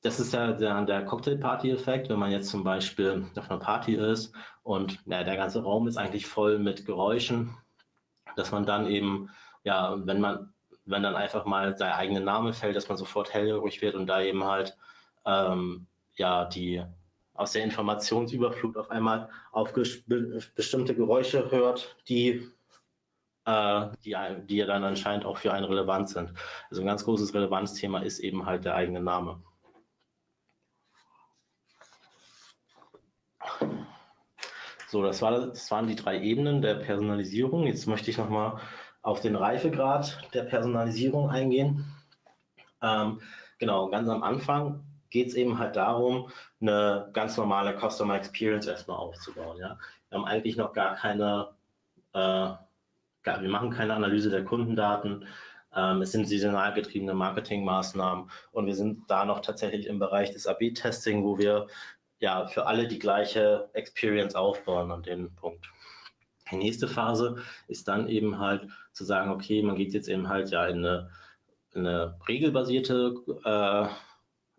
das 0.00 0.18
ist 0.18 0.32
ja 0.32 0.52
der, 0.52 0.82
der 0.86 1.04
Cocktailparty-Effekt, 1.04 2.08
wenn 2.08 2.18
man 2.18 2.30
jetzt 2.30 2.48
zum 2.48 2.64
Beispiel 2.64 3.26
auf 3.36 3.50
einer 3.50 3.60
Party 3.60 3.94
ist 3.94 4.32
und 4.62 4.98
ja, 5.04 5.22
der 5.22 5.36
ganze 5.36 5.62
Raum 5.62 5.86
ist 5.86 5.98
eigentlich 5.98 6.26
voll 6.26 6.58
mit 6.58 6.86
Geräuschen, 6.86 7.54
dass 8.36 8.50
man 8.50 8.64
dann 8.64 8.86
eben, 8.86 9.28
ja, 9.62 9.94
wenn 10.06 10.20
man, 10.20 10.54
wenn 10.90 11.02
dann 11.02 11.16
einfach 11.16 11.44
mal 11.44 11.76
sein 11.76 11.92
eigener 11.92 12.20
Name 12.20 12.52
fällt, 12.52 12.76
dass 12.76 12.88
man 12.88 12.98
sofort 12.98 13.32
hellhörig 13.32 13.82
wird 13.82 13.94
und 13.94 14.06
da 14.06 14.20
eben 14.20 14.44
halt 14.44 14.76
ähm, 15.24 15.86
ja 16.16 16.44
die 16.44 16.82
aus 17.34 17.52
der 17.52 17.64
Informationsüberflut 17.64 18.76
auf 18.76 18.90
einmal 18.90 19.30
auf 19.50 19.72
bestimmte 19.72 20.94
Geräusche 20.94 21.50
hört, 21.50 21.96
die, 22.06 22.46
äh, 23.46 23.86
die, 24.04 24.14
die 24.46 24.56
ja 24.56 24.66
dann 24.66 24.84
anscheinend 24.84 25.24
auch 25.24 25.38
für 25.38 25.52
einen 25.52 25.64
relevant 25.64 26.10
sind. 26.10 26.34
Also 26.68 26.82
ein 26.82 26.86
ganz 26.86 27.04
großes 27.04 27.32
Relevanzthema 27.32 28.00
ist 28.00 28.18
eben 28.18 28.44
halt 28.44 28.66
der 28.66 28.74
eigene 28.74 29.00
Name. 29.00 29.42
So, 34.88 35.02
das, 35.02 35.22
war, 35.22 35.46
das 35.46 35.70
waren 35.70 35.86
die 35.86 35.94
drei 35.94 36.20
Ebenen 36.20 36.60
der 36.60 36.74
Personalisierung. 36.74 37.66
Jetzt 37.66 37.86
möchte 37.86 38.10
ich 38.10 38.18
nochmal 38.18 38.60
auf 39.02 39.20
den 39.20 39.36
Reifegrad 39.36 40.20
der 40.34 40.42
Personalisierung 40.42 41.30
eingehen. 41.30 41.84
Ähm, 42.82 43.20
genau, 43.58 43.88
ganz 43.88 44.08
am 44.08 44.22
Anfang 44.22 44.84
geht 45.10 45.28
es 45.28 45.34
eben 45.34 45.58
halt 45.58 45.76
darum, 45.76 46.30
eine 46.60 47.10
ganz 47.12 47.36
normale 47.36 47.76
Customer 47.78 48.16
Experience 48.16 48.66
erstmal 48.66 48.98
aufzubauen. 48.98 49.58
Ja? 49.58 49.78
Wir 50.08 50.18
haben 50.18 50.24
eigentlich 50.24 50.56
noch 50.56 50.72
gar 50.72 50.94
keine, 50.94 51.48
äh, 52.12 52.50
gar, 53.22 53.42
wir 53.42 53.48
machen 53.48 53.70
keine 53.70 53.94
Analyse 53.94 54.30
der 54.30 54.44
Kundendaten. 54.44 55.26
Ähm, 55.74 56.02
es 56.02 56.12
sind 56.12 56.28
saisonal 56.28 56.72
getriebene 56.74 57.14
Marketingmaßnahmen 57.14 58.30
und 58.52 58.66
wir 58.66 58.74
sind 58.74 59.10
da 59.10 59.24
noch 59.24 59.40
tatsächlich 59.40 59.86
im 59.86 59.98
Bereich 59.98 60.32
des 60.32 60.46
AB-Testing, 60.46 61.24
wo 61.24 61.38
wir 61.38 61.66
ja 62.18 62.46
für 62.46 62.66
alle 62.66 62.86
die 62.86 62.98
gleiche 62.98 63.70
Experience 63.72 64.34
aufbauen 64.34 64.90
an 64.92 65.02
dem 65.02 65.34
Punkt. 65.34 65.70
Die 66.50 66.56
nächste 66.56 66.88
Phase 66.88 67.36
ist 67.68 67.88
dann 67.88 68.08
eben 68.08 68.38
halt 68.38 68.68
zu 68.92 69.04
sagen, 69.04 69.30
okay, 69.30 69.62
man 69.62 69.76
geht 69.76 69.92
jetzt 69.92 70.08
eben 70.08 70.28
halt 70.28 70.50
ja 70.50 70.66
in 70.66 70.78
eine, 70.78 71.10
in 71.72 71.86
eine 71.86 72.18
regelbasierte 72.28 73.14
äh, 73.44 73.86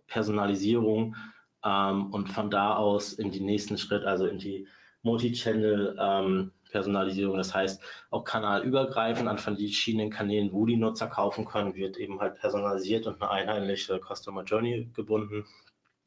Personalisierung 0.08 1.16
ähm, 1.64 2.14
und 2.14 2.30
von 2.30 2.50
da 2.50 2.76
aus 2.76 3.14
in 3.14 3.32
den 3.32 3.46
nächsten 3.46 3.78
Schritt, 3.78 4.04
also 4.04 4.26
in 4.26 4.40
die 4.40 4.68
Multi-Channel 5.04 5.98
ähm, 6.00 6.52
Personalisierung, 6.72 7.38
das 7.38 7.54
heißt 7.54 7.82
auch 8.10 8.24
kanalübergreifend 8.24 9.28
an 9.28 9.38
verschiedenen 9.38 10.10
Kanälen, 10.10 10.54
wo 10.54 10.66
die 10.66 10.78
Nutzer 10.78 11.08
kaufen 11.08 11.46
können, 11.46 11.76
wird 11.76 11.98
eben 11.98 12.20
halt 12.20 12.40
personalisiert 12.40 13.08
und 13.08 13.22
eine 13.22 13.30
einheitliche 13.30 14.00
Customer 14.00 14.44
Journey 14.44 14.90
gebunden. 14.94 15.46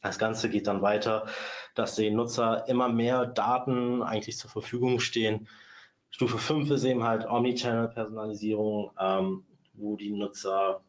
Das 0.01 0.19
Ganze 0.19 0.51
geht 0.51 0.67
dann 0.67 0.83
weiter, 0.83 1.27
dass 1.75 1.97
den 1.97 2.17
Nutzer 2.17 2.69
immer 2.69 2.89
mehr 2.89 3.27
Daten 3.27 4.03
eigentlich 4.03 4.39
zur 4.39 4.51
Verfügung 4.51 5.01
stehen. 5.01 5.49
Stufe 6.15 6.39
5 6.39 6.71
ist 6.71 6.85
eben 6.85 7.03
halt 7.03 7.27
Omnichannel-Personalisierung, 7.29 8.93
ähm, 9.01 9.45
wo 9.73 9.97
die 9.97 10.13
Nutzer 10.13 10.81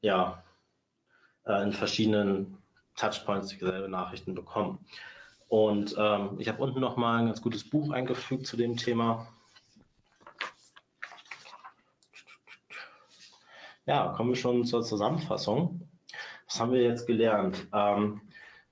ja 0.00 0.42
äh, 1.44 1.62
in 1.62 1.74
verschiedenen 1.74 2.56
Touchpoints 2.96 3.48
dieselbe 3.48 3.90
Nachrichten 3.90 4.34
bekommen. 4.34 4.78
Und 5.48 5.94
ähm, 5.98 6.36
ich 6.38 6.48
habe 6.48 6.62
unten 6.62 6.80
nochmal 6.80 7.18
ein 7.18 7.26
ganz 7.26 7.42
gutes 7.42 7.68
Buch 7.68 7.90
eingefügt 7.90 8.46
zu 8.46 8.56
dem 8.56 8.78
Thema. 8.78 9.28
Ja, 13.84 14.14
kommen 14.16 14.30
wir 14.30 14.36
schon 14.36 14.64
zur 14.64 14.82
Zusammenfassung. 14.82 15.90
Was 16.46 16.58
haben 16.58 16.72
wir 16.72 16.80
jetzt 16.80 17.06
gelernt? 17.06 17.68
Ähm, 17.74 18.22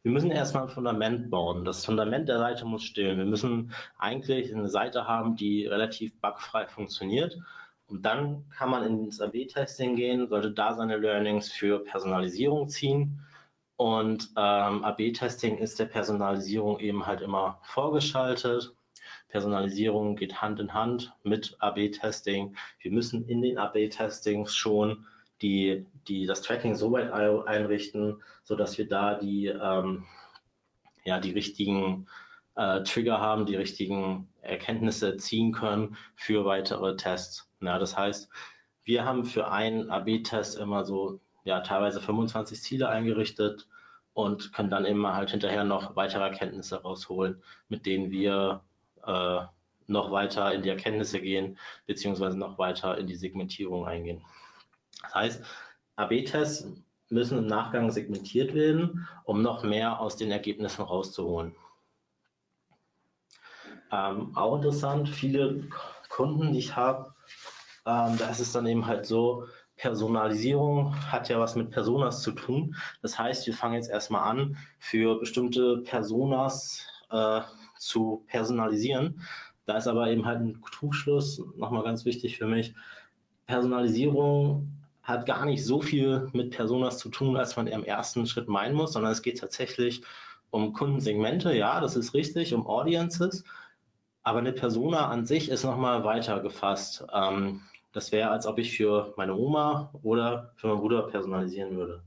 wir 0.02 0.12
müssen 0.12 0.30
erstmal 0.30 0.64
ein 0.64 0.70
Fundament 0.70 1.30
bauen. 1.30 1.64
Das 1.64 1.84
Fundament 1.84 2.28
der 2.28 2.38
Seite 2.38 2.64
muss 2.64 2.82
stehen. 2.82 3.18
Wir 3.18 3.26
müssen 3.26 3.72
eigentlich 3.98 4.54
eine 4.54 4.68
Seite 4.68 5.06
haben, 5.06 5.36
die 5.36 5.66
relativ 5.66 6.18
bugfrei 6.20 6.66
funktioniert. 6.66 7.38
Und 7.86 8.06
dann 8.06 8.48
kann 8.50 8.70
man 8.70 8.84
ins 8.84 9.20
AB-Testing 9.20 9.96
gehen, 9.96 10.28
sollte 10.28 10.52
da 10.52 10.74
seine 10.74 10.96
Learnings 10.96 11.52
für 11.52 11.80
Personalisierung 11.80 12.68
ziehen. 12.68 13.20
Und 13.76 14.30
ähm, 14.36 14.84
AB-Testing 14.84 15.58
ist 15.58 15.78
der 15.78 15.86
Personalisierung 15.86 16.78
eben 16.78 17.06
halt 17.06 17.20
immer 17.20 17.58
vorgeschaltet. 17.62 18.72
Personalisierung 19.28 20.16
geht 20.16 20.40
Hand 20.40 20.60
in 20.60 20.72
Hand 20.72 21.12
mit 21.24 21.56
AB-Testing. 21.58 22.56
Wir 22.80 22.90
müssen 22.90 23.26
in 23.28 23.42
den 23.42 23.58
AB-Testings 23.58 24.54
schon 24.54 25.06
die, 25.42 25.86
die 26.08 26.26
das 26.26 26.42
Tracking 26.42 26.74
so 26.74 26.92
weit 26.92 27.12
einrichten, 27.12 28.22
sodass 28.42 28.78
wir 28.78 28.88
da 28.88 29.14
die, 29.14 29.46
ähm, 29.46 30.04
ja, 31.04 31.18
die 31.18 31.32
richtigen 31.32 32.06
äh, 32.56 32.82
Trigger 32.82 33.20
haben, 33.20 33.46
die 33.46 33.56
richtigen 33.56 34.28
Erkenntnisse 34.42 35.16
ziehen 35.16 35.52
können 35.52 35.96
für 36.14 36.44
weitere 36.44 36.96
Tests. 36.96 37.50
Ja, 37.60 37.78
das 37.78 37.96
heißt, 37.96 38.28
wir 38.84 39.04
haben 39.04 39.24
für 39.24 39.50
einen 39.50 39.90
AB-Test 39.90 40.58
immer 40.58 40.84
so 40.84 41.20
ja, 41.44 41.60
teilweise 41.60 42.00
25 42.00 42.60
Ziele 42.62 42.88
eingerichtet 42.88 43.68
und 44.12 44.52
können 44.52 44.70
dann 44.70 44.84
immer 44.84 45.14
halt 45.14 45.30
hinterher 45.30 45.64
noch 45.64 45.96
weitere 45.96 46.24
Erkenntnisse 46.24 46.82
rausholen, 46.82 47.42
mit 47.68 47.86
denen 47.86 48.10
wir 48.10 48.62
äh, 49.06 49.40
noch 49.86 50.10
weiter 50.10 50.52
in 50.52 50.62
die 50.62 50.68
Erkenntnisse 50.68 51.20
gehen, 51.20 51.58
beziehungsweise 51.86 52.38
noch 52.38 52.58
weiter 52.58 52.98
in 52.98 53.06
die 53.06 53.16
Segmentierung 53.16 53.86
eingehen. 53.86 54.22
Das 55.02 55.14
heißt, 55.14 55.44
AB-Tests 55.96 56.66
müssen 57.08 57.38
im 57.38 57.46
Nachgang 57.46 57.90
segmentiert 57.90 58.54
werden, 58.54 59.08
um 59.24 59.42
noch 59.42 59.62
mehr 59.64 60.00
aus 60.00 60.16
den 60.16 60.30
Ergebnissen 60.30 60.82
rauszuholen. 60.82 61.54
Ähm, 63.92 64.36
auch 64.36 64.56
interessant, 64.56 65.08
viele 65.08 65.68
Kunden, 66.08 66.52
die 66.52 66.60
ich 66.60 66.76
habe, 66.76 67.14
ähm, 67.86 68.16
da 68.18 68.28
ist 68.30 68.40
es 68.40 68.52
dann 68.52 68.66
eben 68.66 68.86
halt 68.86 69.06
so, 69.06 69.46
Personalisierung 69.76 70.94
hat 71.10 71.30
ja 71.30 71.40
was 71.40 71.56
mit 71.56 71.70
Personas 71.70 72.22
zu 72.22 72.32
tun. 72.32 72.76
Das 73.00 73.18
heißt, 73.18 73.46
wir 73.46 73.54
fangen 73.54 73.74
jetzt 73.74 73.88
erstmal 73.88 74.28
an, 74.28 74.58
für 74.78 75.18
bestimmte 75.18 75.78
Personas 75.78 76.86
äh, 77.10 77.40
zu 77.78 78.24
personalisieren. 78.26 79.22
Da 79.64 79.78
ist 79.78 79.86
aber 79.86 80.08
eben 80.08 80.26
halt 80.26 80.40
ein 80.40 80.62
Trugschluss, 80.70 81.42
nochmal 81.56 81.82
ganz 81.82 82.04
wichtig 82.04 82.36
für 82.36 82.46
mich. 82.46 82.74
Personalisierung 83.46 84.79
hat 85.10 85.26
gar 85.26 85.44
nicht 85.44 85.64
so 85.64 85.82
viel 85.82 86.28
mit 86.32 86.50
Personas 86.52 86.98
zu 86.98 87.08
tun, 87.08 87.36
als 87.36 87.56
man 87.56 87.66
im 87.66 87.84
ersten 87.84 88.26
Schritt 88.26 88.48
meinen 88.48 88.74
muss, 88.74 88.92
sondern 88.92 89.12
es 89.12 89.22
geht 89.22 89.38
tatsächlich 89.38 90.02
um 90.50 90.72
Kundensegmente, 90.72 91.54
ja, 91.54 91.80
das 91.80 91.96
ist 91.96 92.14
richtig, 92.14 92.54
um 92.54 92.66
Audiences, 92.66 93.44
aber 94.22 94.40
eine 94.40 94.52
Persona 94.52 95.08
an 95.08 95.24
sich 95.24 95.48
ist 95.48 95.64
nochmal 95.64 96.04
weiter 96.04 96.40
gefasst. 96.40 97.04
Ähm, 97.12 97.62
das 97.92 98.12
wäre, 98.12 98.30
als 98.30 98.46
ob 98.46 98.58
ich 98.58 98.76
für 98.76 99.14
meine 99.16 99.34
Oma 99.34 99.90
oder 100.02 100.52
für 100.56 100.68
meinen 100.68 100.80
Bruder 100.80 101.02
personalisieren 101.02 101.76
würde. 101.76 102.02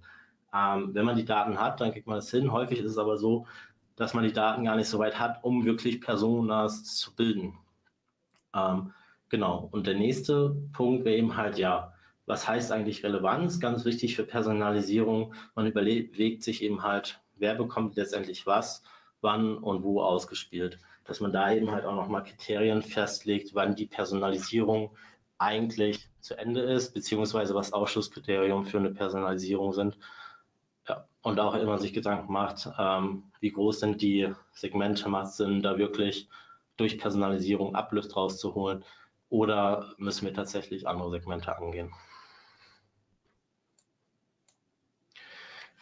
Ähm, 0.53 0.93
wenn 0.93 1.05
man 1.05 1.17
die 1.17 1.25
Daten 1.25 1.59
hat, 1.59 1.81
dann 1.81 1.91
kriegt 1.91 2.07
man 2.07 2.17
das 2.17 2.29
hin. 2.31 2.51
Häufig 2.51 2.79
ist 2.79 2.91
es 2.91 2.97
aber 2.97 3.17
so, 3.17 3.47
dass 3.95 4.13
man 4.13 4.23
die 4.23 4.33
Daten 4.33 4.65
gar 4.65 4.75
nicht 4.75 4.87
so 4.87 4.99
weit 4.99 5.19
hat, 5.19 5.43
um 5.43 5.65
wirklich 5.65 6.01
Personas 6.01 6.83
zu 6.95 7.15
bilden. 7.15 7.57
Ähm, 8.55 8.93
genau. 9.29 9.67
Und 9.71 9.87
der 9.87 9.95
nächste 9.95 10.55
Punkt 10.73 11.05
wäre 11.05 11.17
eben 11.17 11.35
halt, 11.35 11.57
ja, 11.57 11.92
was 12.25 12.47
heißt 12.47 12.71
eigentlich 12.71 13.03
Relevanz? 13.03 13.59
Ganz 13.59 13.85
wichtig 13.85 14.15
für 14.15 14.23
Personalisierung. 14.23 15.33
Man 15.55 15.67
überlegt 15.67 16.43
sich 16.43 16.63
eben 16.63 16.83
halt, 16.83 17.19
wer 17.35 17.55
bekommt 17.55 17.95
letztendlich 17.95 18.45
was, 18.47 18.83
wann 19.21 19.57
und 19.57 19.83
wo 19.83 20.01
ausgespielt. 20.01 20.79
Dass 21.05 21.19
man 21.19 21.33
da 21.33 21.51
eben 21.51 21.71
halt 21.71 21.85
auch 21.85 21.95
nochmal 21.95 22.23
Kriterien 22.23 22.81
festlegt, 22.81 23.53
wann 23.55 23.75
die 23.75 23.87
Personalisierung 23.87 24.95
eigentlich 25.37 26.09
zu 26.21 26.37
Ende 26.37 26.61
ist, 26.61 26.93
beziehungsweise 26.93 27.55
was 27.55 27.73
Ausschlusskriterien 27.73 28.65
für 28.65 28.77
eine 28.77 28.91
Personalisierung 28.91 29.73
sind. 29.73 29.97
Ja, 30.87 31.05
und 31.21 31.39
auch 31.39 31.55
immer 31.55 31.77
sich 31.77 31.93
Gedanken 31.93 32.31
macht, 32.31 32.69
ähm, 32.77 33.23
wie 33.41 33.51
groß 33.51 33.81
sind 33.81 34.01
die 34.01 34.33
Segmente, 34.51 35.09
macht 35.09 35.33
Sinn, 35.33 35.61
da 35.61 35.77
wirklich 35.77 36.29
durch 36.77 36.97
Personalisierung 36.97 37.75
Ablust 37.75 38.15
rauszuholen 38.15 38.83
oder 39.29 39.93
müssen 39.97 40.25
wir 40.25 40.33
tatsächlich 40.33 40.87
andere 40.87 41.11
Segmente 41.11 41.55
angehen. 41.57 41.91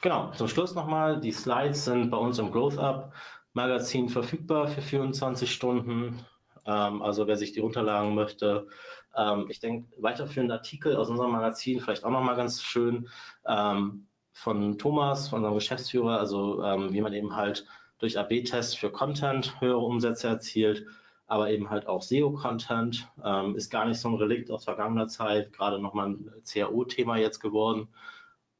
Genau, 0.02 0.32
zum 0.32 0.48
Schluss 0.48 0.74
nochmal, 0.74 1.20
die 1.20 1.32
Slides 1.32 1.86
sind 1.86 2.10
bei 2.10 2.18
uns 2.18 2.40
im 2.40 2.52
Growth 2.52 2.80
Up 2.80 3.14
Magazin 3.54 4.10
verfügbar 4.10 4.68
für 4.68 4.82
24 4.82 5.54
Stunden. 5.54 6.26
Ähm, 6.66 7.04
also 7.04 7.28
wer 7.28 7.38
sich 7.38 7.52
die 7.52 7.60
runterladen 7.60 8.16
möchte. 8.16 8.68
Ähm, 9.16 9.46
ich 9.50 9.60
denke, 9.60 9.88
weiterführende 10.02 10.56
Artikel 10.56 10.96
aus 10.96 11.10
unserem 11.10 11.32
Magazin, 11.32 11.80
vielleicht 11.82 12.04
auch 12.04 12.10
nochmal 12.10 12.36
ganz 12.36 12.64
schön, 12.64 13.10
ähm, 13.46 14.08
von 14.34 14.80
Thomas, 14.80 15.30
von 15.30 15.38
unserem 15.38 15.56
Geschäftsführer, 15.56 16.18
also 16.18 16.64
ähm, 16.64 16.94
wie 16.94 17.02
man 17.02 17.14
eben 17.14 17.36
halt 17.36 17.68
durch 18.00 18.18
AB-Tests 18.18 18.74
für 18.74 18.92
Content 18.92 19.62
höhere 19.62 19.78
Umsätze 19.78 20.30
erzielt, 20.30 20.88
aber 21.28 21.52
eben 21.52 21.70
halt 21.70 21.86
auch 21.86 22.02
SEO-Content, 22.02 23.08
ähm, 23.24 23.56
ist 23.56 23.70
gar 23.70 23.86
nicht 23.86 24.00
so 24.00 24.10
ein 24.10 24.16
Relikt 24.16 24.50
aus 24.50 24.64
vergangener 24.64 25.08
Zeit, 25.08 25.54
gerade 25.54 25.78
nochmal 25.80 26.10
ein 26.10 26.32
CAO-Thema 26.44 27.18
jetzt 27.18 27.40
geworden 27.40 27.88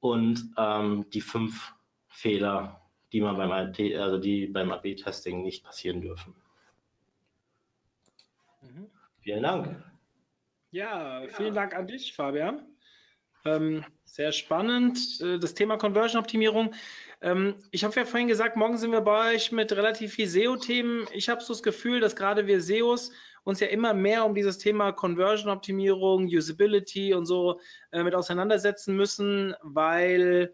und 0.02 0.54
ähm, 0.58 1.06
die 1.14 1.22
fünf 1.22 1.74
Fehler, 2.10 2.82
die 3.14 3.22
man 3.22 3.38
beim 3.38 3.52
AB, 3.52 3.96
also 3.98 4.18
die 4.18 4.48
beim 4.48 4.72
AB-Testing 4.72 5.44
nicht 5.44 5.64
passieren 5.64 6.02
dürfen. 6.02 6.36
Mhm. 8.62 8.90
Vielen 9.22 9.44
Dank. 9.44 9.84
Ja, 10.72 11.24
vielen 11.30 11.54
Dank 11.54 11.76
an 11.76 11.88
dich, 11.88 12.14
Fabian. 12.14 12.66
Ähm, 13.46 13.86
sehr 14.04 14.32
spannend. 14.32 15.20
Äh, 15.22 15.40
das 15.40 15.54
Thema 15.54 15.78
Conversion-Optimierung. 15.78 16.74
Ähm, 17.22 17.56
ich 17.72 17.84
habe 17.84 17.96
ja 17.96 18.06
vorhin 18.06 18.28
gesagt, 18.28 18.56
morgen 18.56 18.78
sind 18.78 18.92
wir 18.92 19.02
bei 19.02 19.36
euch 19.36 19.52
mit 19.52 19.72
relativ 19.72 20.14
viel 20.14 20.28
SEO-Themen. 20.28 21.08
Ich 21.14 21.30
habe 21.30 21.42
so 21.42 21.54
das 21.54 21.64
Gefühl, 21.64 22.00
dass 22.00 22.16
gerade 22.16 22.48
wir 22.48 22.62
SEOs 22.62 23.12
uns 23.44 23.60
ja 23.60 23.68
immer 23.68 23.94
mehr 23.94 24.26
um 24.26 24.36
dieses 24.36 24.58
Thema 24.58 24.92
Conversion-Optimierung, 24.92 26.26
Usability 26.26 27.14
und 27.14 27.26
so 27.26 27.60
äh, 27.92 28.04
mit 28.04 28.16
auseinandersetzen 28.16 28.96
müssen, 28.96 29.56
weil 29.62 30.54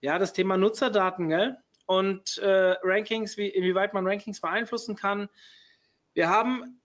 ja 0.00 0.18
das 0.18 0.32
Thema 0.32 0.56
Nutzerdaten 0.56 1.28
gell? 1.28 1.56
und 1.86 2.38
äh, 2.38 2.76
Rankings, 2.82 3.36
wie, 3.36 3.48
inwieweit 3.48 3.94
man 3.94 4.06
Rankings 4.06 4.40
beeinflussen 4.40 4.94
kann. 4.94 5.28
Wir 6.14 6.28
haben 6.28 6.80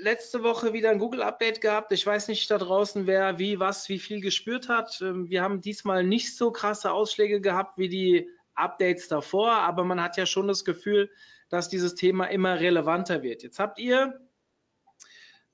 letzte 0.00 0.42
Woche 0.42 0.72
wieder 0.72 0.90
ein 0.90 0.98
Google-Update 0.98 1.60
gehabt. 1.60 1.92
Ich 1.92 2.06
weiß 2.06 2.28
nicht 2.28 2.50
da 2.50 2.58
draußen, 2.58 3.06
wer 3.06 3.38
wie, 3.38 3.60
was, 3.60 3.88
wie 3.88 3.98
viel 3.98 4.20
gespürt 4.20 4.68
hat. 4.68 5.00
Ähm, 5.02 5.28
wir 5.28 5.42
haben 5.42 5.60
diesmal 5.60 6.04
nicht 6.04 6.36
so 6.36 6.50
krasse 6.50 6.92
Ausschläge 6.92 7.40
gehabt 7.40 7.78
wie 7.78 7.88
die 7.88 8.30
Updates 8.54 9.08
davor, 9.08 9.52
aber 9.52 9.84
man 9.84 10.02
hat 10.02 10.16
ja 10.16 10.24
schon 10.24 10.48
das 10.48 10.64
Gefühl, 10.64 11.10
dass 11.50 11.68
dieses 11.68 11.94
Thema 11.94 12.24
immer 12.24 12.58
relevanter 12.58 13.22
wird. 13.22 13.42
Jetzt 13.42 13.58
habt 13.58 13.78
ihr 13.78 14.25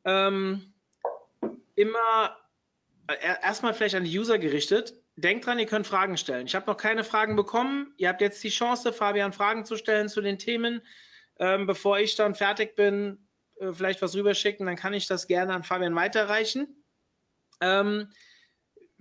ähm, 0.04 0.72
immer 1.74 2.36
äh, 3.06 3.16
erstmal 3.42 3.74
vielleicht 3.74 3.94
an 3.94 4.04
die 4.04 4.18
User 4.18 4.38
gerichtet. 4.38 4.94
Denkt 5.16 5.46
dran, 5.46 5.58
ihr 5.58 5.66
könnt 5.66 5.86
Fragen 5.86 6.16
stellen. 6.16 6.46
Ich 6.46 6.54
habe 6.54 6.66
noch 6.66 6.76
keine 6.76 7.04
Fragen 7.04 7.36
bekommen. 7.36 7.92
Ihr 7.98 8.08
habt 8.08 8.20
jetzt 8.20 8.42
die 8.42 8.48
Chance, 8.48 8.92
Fabian 8.92 9.32
Fragen 9.32 9.64
zu 9.64 9.76
stellen 9.76 10.08
zu 10.08 10.20
den 10.20 10.38
Themen. 10.38 10.82
Ähm, 11.38 11.66
bevor 11.66 11.98
ich 11.98 12.14
dann 12.16 12.34
fertig 12.34 12.76
bin, 12.76 13.28
äh, 13.56 13.72
vielleicht 13.72 14.02
was 14.02 14.14
rüberschicken, 14.14 14.66
dann 14.66 14.76
kann 14.76 14.94
ich 14.94 15.06
das 15.06 15.26
gerne 15.26 15.52
an 15.52 15.64
Fabian 15.64 15.94
weiterreichen. 15.94 16.84
Ähm, 17.60 18.08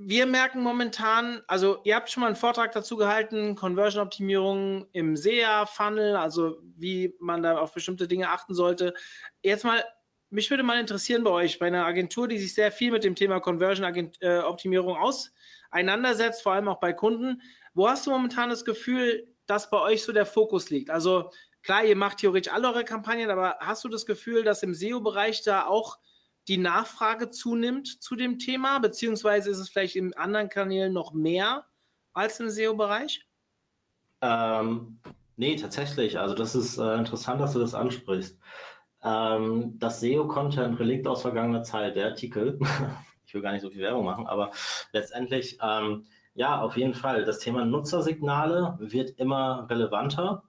wir 0.04 0.26
merken 0.26 0.62
momentan, 0.64 1.42
also 1.48 1.80
ihr 1.84 1.96
habt 1.96 2.10
schon 2.10 2.22
mal 2.22 2.28
einen 2.28 2.36
Vortrag 2.36 2.72
dazu 2.72 2.98
gehalten, 2.98 3.56
Conversion-Optimierung 3.56 4.88
im 4.94 5.16
SEA-Funnel, 5.16 6.16
also 6.16 6.58
wie 6.76 7.16
man 7.20 7.44
da 7.44 7.58
auf 7.58 7.74
bestimmte 7.74 8.08
Dinge 8.08 8.30
achten 8.30 8.56
sollte. 8.56 8.96
Jetzt 9.44 9.64
mal, 9.64 9.84
mich 10.32 10.50
würde 10.50 10.64
mal 10.64 10.80
interessieren 10.80 11.24
bei 11.24 11.30
euch, 11.30 11.60
bei 11.60 11.68
einer 11.68 11.86
Agentur, 11.86 12.28
die 12.28 12.40
sich 12.40 12.54
sehr 12.54 12.72
viel 12.72 12.92
mit 12.92 13.04
dem 13.04 13.16
Thema 13.16 13.40
Conversion-Optimierung 13.40 14.98
auseinandersetzt, 14.98 16.42
vor 16.42 16.54
allem 16.54 16.70
auch 16.70 16.80
bei 16.80 16.94
Kunden. 16.94 17.42
Wo 17.74 17.88
hast 17.88 18.08
du 18.08 18.12
momentan 18.12 18.50
das 18.50 18.66
Gefühl, 18.66 19.28
dass 19.46 19.70
bei 19.70 19.80
euch 19.80 20.04
so 20.04 20.14
der 20.14 20.26
Fokus 20.26 20.70
liegt? 20.70 20.90
Also 20.90 21.32
klar, 21.64 21.84
ihr 21.84 21.98
macht 21.98 22.20
theoretisch 22.20 22.52
alle 22.52 22.70
eure 22.70 22.86
Kampagnen, 22.86 23.30
aber 23.30 23.58
hast 23.60 23.84
du 23.84 23.90
das 23.90 24.06
Gefühl, 24.06 24.44
dass 24.44 24.64
im 24.64 24.74
SEO-Bereich 24.74 25.44
da 25.44 25.66
auch 25.66 26.00
die 26.48 26.58
Nachfrage 26.58 27.30
zunimmt 27.30 28.02
zu 28.02 28.16
dem 28.16 28.40
Thema, 28.40 28.80
beziehungsweise 28.80 29.50
ist 29.50 29.60
es 29.60 29.70
vielleicht 29.70 29.98
in 29.98 30.14
anderen 30.16 30.50
Kanälen 30.50 30.94
noch 30.94 31.14
mehr 31.14 31.66
als 32.14 32.40
im 32.40 32.50
SEO-Bereich? 32.50 33.28
Ähm, 34.22 35.00
nee, 35.36 35.58
tatsächlich. 35.58 36.18
Also 36.18 36.36
das 36.36 36.56
ist 36.56 36.78
äh, 36.78 36.96
interessant, 36.96 37.42
dass 37.42 37.54
du 37.54 37.60
das 37.60 37.76
ansprichst. 37.76 38.40
Ähm, 39.04 39.78
das 39.80 40.00
SEO-Content 40.00 40.80
Relikt 40.80 41.08
aus 41.08 41.22
vergangener 41.22 41.64
Zeit, 41.64 41.96
der 41.96 42.08
Artikel, 42.08 42.60
ich 43.26 43.34
will 43.34 43.42
gar 43.42 43.52
nicht 43.52 43.62
so 43.62 43.70
viel 43.70 43.82
Werbung 43.82 44.06
machen, 44.06 44.28
aber 44.28 44.52
letztendlich, 44.92 45.58
ähm, 45.62 46.06
ja, 46.34 46.62
auf 46.62 46.78
jeden 46.78 46.94
Fall. 46.94 47.26
Das 47.26 47.40
Thema 47.40 47.66
Nutzersignale 47.66 48.78
wird 48.80 49.12
immer 49.20 49.68
relevanter 49.70 50.44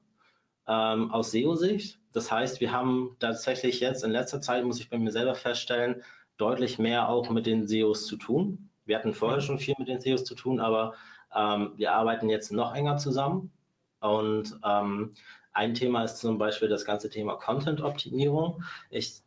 ähm, 0.67 1.11
aus 1.11 1.33
SEO-Sicht. 1.33 1.99
Das 2.13 2.31
heißt, 2.31 2.61
wir 2.61 2.73
haben 2.73 3.17
tatsächlich 3.19 3.81
jetzt 3.81 4.05
in 4.05 4.11
letzter 4.11 4.41
Zeit, 4.41 4.65
muss 4.65 4.81
ich 4.81 4.91
bei 4.91 4.99
mir 4.99 5.11
selber 5.11 5.35
feststellen, 5.35 6.03
deutlich 6.37 6.79
mehr 6.79 7.09
auch 7.09 7.31
mit 7.31 7.47
den 7.47 7.67
SEOs 7.67 8.07
zu 8.07 8.17
tun. 8.17 8.71
Wir 8.85 8.99
hatten 8.99 9.15
vorher 9.15 9.41
schon 9.41 9.59
viel 9.59 9.75
mit 9.79 9.89
den 9.89 10.01
SEOs 10.01 10.25
zu 10.25 10.35
tun, 10.35 10.61
aber 10.61 10.95
ähm, 11.35 11.73
wir 11.77 11.93
arbeiten 11.93 12.29
jetzt 12.29 12.53
noch 12.53 12.75
enger 12.75 12.99
zusammen. 12.99 13.53
Und 14.01 14.59
ähm, 14.65 15.15
ein 15.53 15.75
Thema 15.75 16.05
ist 16.05 16.19
zum 16.19 16.39
Beispiel 16.39 16.69
das 16.69 16.85
ganze 16.85 17.11
Thema 17.11 17.37
Content-Optimierung. 17.37 18.63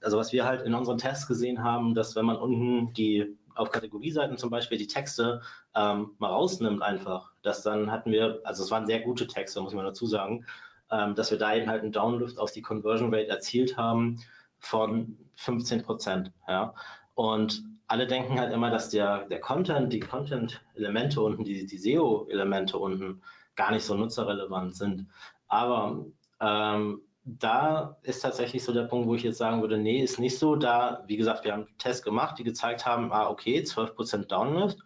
also 0.02 0.18
was 0.18 0.32
wir 0.34 0.46
halt 0.46 0.64
in 0.64 0.74
unseren 0.74 0.98
Tests 0.98 1.28
gesehen 1.28 1.64
haben, 1.64 1.94
dass 1.94 2.16
wenn 2.16 2.26
man 2.26 2.38
unten 2.38 2.94
die 2.94 3.38
auf 3.56 3.72
Kategorieseiten 3.72 4.38
zum 4.38 4.50
Beispiel 4.50 4.78
die 4.78 4.88
Texte 4.88 5.42
ähm, 5.76 6.12
mal 6.18 6.30
rausnimmt 6.30 6.82
einfach, 6.82 7.32
dass 7.42 7.64
dann 7.64 7.92
hatten 7.92 8.12
wir, 8.12 8.42
also 8.44 8.64
es 8.64 8.72
waren 8.72 8.86
sehr 8.86 9.00
gute 9.00 9.28
Texte, 9.28 9.62
muss 9.62 9.74
man 9.74 9.86
dazu 9.86 10.06
sagen, 10.06 10.46
ähm, 10.92 11.16
dass 11.16 11.32
wir 11.32 11.38
da 11.38 11.56
eben 11.56 11.70
halt 11.70 11.82
einen 11.82 11.92
Downlift 11.92 12.38
auf 12.38 12.52
die 12.52 12.62
Conversion 12.62 13.14
Rate 13.14 13.30
erzielt 13.30 13.78
haben 13.78 14.20
von 14.60 15.18
15 15.36 15.84
Prozent. 15.84 16.32
Ja? 16.48 16.74
Und 17.14 17.64
alle 17.88 18.08
denken 18.08 18.40
halt 18.40 18.52
immer, 18.52 18.72
dass 18.72 18.90
der, 18.90 19.26
der 19.28 19.40
Content, 19.40 19.94
die 19.94 20.00
Content-Elemente 20.00 21.22
unten, 21.22 21.44
die, 21.44 21.66
die 21.66 21.78
SEO-Elemente 21.78 22.78
unten 22.78 23.22
gar 23.56 23.72
nicht 23.72 23.86
so 23.86 23.96
nutzerrelevant 23.96 24.76
sind. 24.76 25.08
Aber 25.48 26.06
ähm, 26.40 27.02
da 27.24 27.98
ist 28.04 28.22
tatsächlich 28.22 28.64
so 28.64 28.74
der 28.74 28.84
Punkt, 28.84 29.08
wo 29.08 29.16
ich 29.16 29.24
jetzt 29.24 29.38
sagen 29.40 29.62
würde, 29.62 29.78
nee, 29.78 30.02
ist 30.02 30.20
nicht 30.20 30.38
so. 30.38 30.56
Da, 30.56 31.04
wie 31.08 31.18
gesagt, 31.18 31.44
wir 31.44 31.54
haben 31.54 31.68
Tests 31.80 32.04
gemacht, 32.04 32.38
die 32.38 32.44
gezeigt 32.44 32.86
haben, 32.86 33.12
ah, 33.12 33.30
okay, 33.30 33.60
12% 33.60 34.28
Downlift. 34.28 34.78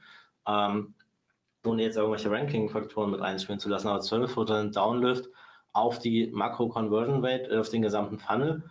Ähm, 0.47 0.95
ohne 1.65 1.83
jetzt 1.83 1.97
irgendwelche 1.97 2.31
Ranking-Faktoren 2.31 3.11
mit 3.11 3.21
einspielen 3.21 3.59
zu 3.59 3.69
lassen, 3.69 3.89
aber 3.89 3.99
12% 3.99 4.73
Downlift 4.73 5.29
auf 5.73 5.99
die 5.99 6.27
Makro-Conversion 6.27 7.23
Rate, 7.23 7.49
äh, 7.51 7.59
auf 7.59 7.69
den 7.69 7.81
gesamten 7.81 8.19
Funnel, 8.19 8.63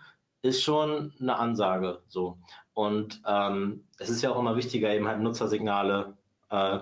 ist 0.43 0.62
schon 0.62 1.12
eine 1.20 1.36
Ansage 1.36 2.03
so. 2.09 2.39
Und 2.72 3.20
ähm, 3.26 3.86
es 3.99 4.09
ist 4.09 4.22
ja 4.22 4.30
auch 4.30 4.39
immer 4.39 4.57
wichtiger, 4.57 4.95
eben 4.95 5.09
halt 5.09 5.20
Nutzersignale, 5.20 6.16
äh, 6.51 6.78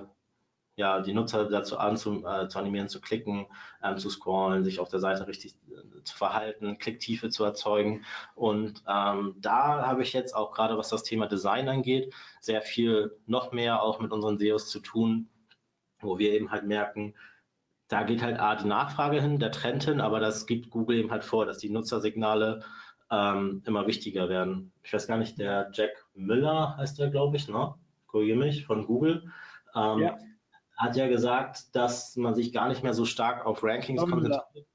ja, 0.76 1.00
die 1.00 1.14
Nutzer 1.14 1.48
dazu 1.48 1.78
anzu, 1.78 2.24
äh, 2.26 2.48
zu 2.48 2.58
animieren, 2.58 2.88
zu 2.88 3.00
klicken, 3.00 3.46
ähm, 3.82 3.96
zu 3.96 4.10
scrollen, 4.10 4.62
sich 4.62 4.78
auf 4.78 4.90
der 4.90 5.00
Seite 5.00 5.26
richtig 5.26 5.56
äh, 5.70 6.02
zu 6.04 6.16
verhalten, 6.16 6.78
Klicktiefe 6.78 7.30
zu 7.30 7.44
erzeugen. 7.44 8.04
Und 8.34 8.82
ähm, 8.86 9.34
da 9.38 9.86
habe 9.86 10.02
ich 10.02 10.12
jetzt 10.12 10.36
auch 10.36 10.52
gerade, 10.52 10.76
was 10.76 10.90
das 10.90 11.02
Thema 11.02 11.26
Design 11.26 11.68
angeht, 11.68 12.12
sehr 12.40 12.60
viel 12.60 13.16
noch 13.26 13.52
mehr 13.52 13.82
auch 13.82 14.00
mit 14.00 14.12
unseren 14.12 14.38
SEOs 14.38 14.68
zu 14.68 14.80
tun, 14.80 15.28
wo 16.00 16.18
wir 16.18 16.32
eben 16.32 16.50
halt 16.50 16.64
merken, 16.64 17.14
da 17.88 18.02
geht 18.02 18.22
halt 18.22 18.38
A, 18.38 18.56
die 18.56 18.66
Nachfrage 18.66 19.20
hin, 19.22 19.38
der 19.38 19.52
Trend 19.52 19.84
hin, 19.84 20.00
aber 20.00 20.20
das 20.20 20.46
gibt 20.46 20.70
Google 20.70 20.98
eben 20.98 21.10
halt 21.10 21.24
vor, 21.24 21.46
dass 21.46 21.58
die 21.58 21.70
Nutzersignale 21.70 22.64
ähm, 23.10 23.62
immer 23.64 23.86
wichtiger 23.86 24.28
werden. 24.28 24.72
Ich 24.82 24.92
weiß 24.92 25.06
gar 25.06 25.16
nicht, 25.16 25.38
der 25.38 25.70
Jack 25.72 26.04
Müller 26.14 26.76
heißt 26.76 26.98
der, 26.98 27.08
glaube 27.08 27.36
ich, 27.36 27.48
ne? 27.48 27.74
Korrigiere 28.08 28.38
mich, 28.38 28.66
von 28.66 28.86
Google. 28.86 29.30
Ähm, 29.74 30.00
ja. 30.00 30.18
Hat 30.76 30.96
ja 30.96 31.08
gesagt, 31.08 31.74
dass 31.74 32.16
man 32.16 32.34
sich 32.34 32.52
gar 32.52 32.68
nicht 32.68 32.82
mehr 32.82 32.94
so 32.94 33.04
stark 33.04 33.46
auf 33.46 33.62
Rankings 33.62 34.00
John 34.00 34.10
konzentriert. 34.10 34.66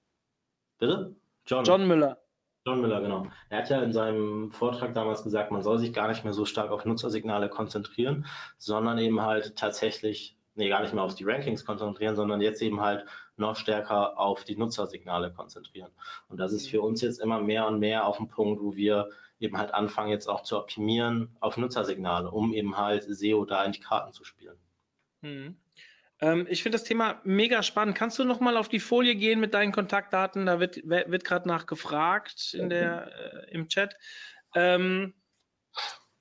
Bitte? 0.80 1.16
John. 1.46 1.64
John 1.64 1.88
Müller. 1.88 2.18
John 2.66 2.82
Müller, 2.82 3.02
genau. 3.02 3.28
Er 3.50 3.60
hat 3.60 3.70
ja 3.70 3.82
in 3.82 3.94
seinem 3.94 4.52
Vortrag 4.52 4.94
damals 4.94 5.24
gesagt, 5.24 5.52
man 5.52 5.64
soll 5.64 5.80
sich 5.80 5.94
gar 5.94 6.08
nicht 6.08 6.24
mehr 6.24 6.34
so 6.34 6.46
stark 6.46 6.72
auf 6.72 6.86
Nutzersignale 6.86 7.50
konzentrieren, 7.50 8.26
sondern 8.58 9.00
eben 9.00 9.22
halt 9.22 9.56
tatsächlich 9.56 10.38
nee, 10.56 10.70
gar 10.70 10.82
nicht 10.82 10.94
mehr 10.94 11.04
auf 11.04 11.16
die 11.16 11.24
Rankings 11.24 11.66
konzentrieren, 11.66 12.16
sondern 12.16 12.42
jetzt 12.42 12.62
eben 12.62 12.82
halt 12.82 13.06
noch 13.38 13.56
stärker 13.56 14.20
auf 14.20 14.44
die 14.44 14.56
Nutzersignale 14.56 15.32
konzentrieren. 15.32 15.92
Und 16.28 16.38
das 16.40 16.54
ist 16.54 16.70
für 16.70 16.82
uns 16.82 17.02
jetzt 17.02 17.20
immer 17.20 17.42
mehr 17.42 17.68
und 17.68 17.80
mehr 17.80 18.06
auf 18.06 18.18
dem 18.18 18.28
Punkt, 18.28 18.62
wo 18.62 18.76
wir 18.76 19.10
eben 19.40 19.58
halt 19.58 19.74
anfangen, 19.74 20.10
jetzt 20.10 20.28
auch 20.28 20.44
zu 20.44 20.58
optimieren 20.58 21.36
auf 21.40 21.58
Nutzersignale, 21.58 22.30
um 22.30 22.54
eben 22.54 22.78
halt 22.78 23.04
SEO 23.04 23.46
da 23.46 23.64
in 23.64 23.72
die 23.72 23.80
Karten 23.80 24.14
zu 24.14 24.24
spielen. 24.24 24.58
Hm. 25.24 25.58
Ähm, 26.22 26.48
ich 26.50 26.64
finde 26.64 26.78
das 26.78 26.86
Thema 26.86 27.20
mega 27.24 27.64
spannend. 27.64 27.98
Kannst 27.98 28.20
du 28.20 28.24
nochmal 28.24 28.58
auf 28.58 28.70
die 28.70 28.80
Folie 28.80 29.16
gehen 29.16 29.40
mit 29.40 29.54
deinen 29.54 29.72
Kontaktdaten? 29.72 30.46
Da 30.46 30.60
wird, 30.60 30.78
wird 30.88 31.24
gerade 31.24 31.48
nachgefragt 31.48 32.54
in 32.54 32.70
der, 32.70 33.12
äh, 33.48 33.52
im 33.52 33.68
Chat. 33.68 33.96
Ähm, 34.56 35.14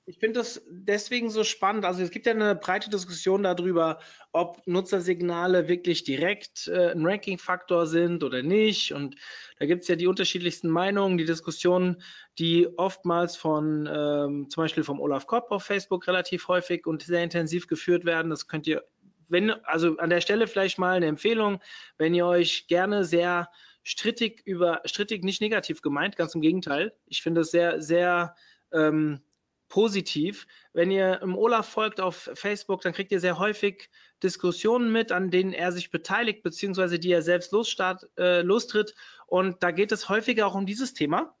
ich 0.05 0.17
finde 0.17 0.39
das 0.39 0.65
deswegen 0.69 1.29
so 1.29 1.43
spannend. 1.43 1.85
Also 1.85 2.01
es 2.01 2.09
gibt 2.09 2.25
ja 2.25 2.33
eine 2.33 2.55
breite 2.55 2.89
Diskussion 2.89 3.43
darüber, 3.43 3.99
ob 4.31 4.65
Nutzersignale 4.65 5.67
wirklich 5.67 6.03
direkt 6.03 6.67
äh, 6.67 6.91
ein 6.91 7.05
Ranking-Faktor 7.05 7.85
sind 7.85 8.23
oder 8.23 8.41
nicht. 8.41 8.93
Und 8.93 9.15
da 9.59 9.67
gibt 9.67 9.83
es 9.83 9.87
ja 9.87 9.95
die 9.95 10.07
unterschiedlichsten 10.07 10.69
Meinungen, 10.69 11.17
die 11.17 11.25
Diskussionen, 11.25 12.01
die 12.39 12.67
oftmals 12.77 13.37
von 13.37 13.87
ähm, 13.87 14.49
zum 14.49 14.63
Beispiel 14.63 14.83
vom 14.83 14.99
Olaf 14.99 15.27
Kopp 15.27 15.51
auf 15.51 15.63
Facebook 15.63 16.07
relativ 16.07 16.47
häufig 16.47 16.87
und 16.87 17.03
sehr 17.03 17.23
intensiv 17.23 17.67
geführt 17.67 18.03
werden. 18.03 18.31
Das 18.31 18.47
könnt 18.47 18.65
ihr, 18.67 18.83
wenn, 19.31 19.51
also 19.65 19.97
an 19.97 20.09
der 20.09 20.21
Stelle 20.21 20.47
vielleicht 20.47 20.77
mal 20.77 20.95
eine 20.95 21.07
Empfehlung, 21.07 21.61
wenn 21.97 22.13
ihr 22.13 22.25
euch 22.25 22.67
gerne 22.67 23.03
sehr 23.05 23.49
strittig 23.83 24.41
über, 24.45 24.81
strittig 24.85 25.23
nicht 25.23 25.41
negativ 25.41 25.81
gemeint, 25.81 26.15
ganz 26.15 26.35
im 26.35 26.41
Gegenteil. 26.41 26.93
Ich 27.07 27.21
finde 27.21 27.41
es 27.41 27.51
sehr, 27.51 27.81
sehr 27.81 28.35
ähm, 28.71 29.21
positiv. 29.69 30.47
Wenn 30.73 30.91
ihr 30.91 31.21
im 31.21 31.35
Olaf 31.35 31.67
folgt 31.67 31.99
auf 31.99 32.29
Facebook, 32.35 32.81
dann 32.81 32.93
kriegt 32.93 33.11
ihr 33.11 33.19
sehr 33.19 33.39
häufig 33.39 33.89
Diskussionen 34.21 34.91
mit, 34.91 35.11
an 35.11 35.31
denen 35.31 35.53
er 35.53 35.71
sich 35.71 35.89
beteiligt, 35.89 36.43
beziehungsweise 36.43 36.99
die 36.99 37.11
er 37.11 37.21
selbst 37.21 37.51
losstart, 37.51 38.07
äh, 38.17 38.41
lostritt. 38.41 38.93
Und 39.25 39.63
da 39.63 39.71
geht 39.71 39.91
es 39.91 40.09
häufiger 40.09 40.45
auch 40.45 40.55
um 40.55 40.65
dieses 40.65 40.93
Thema. 40.93 41.35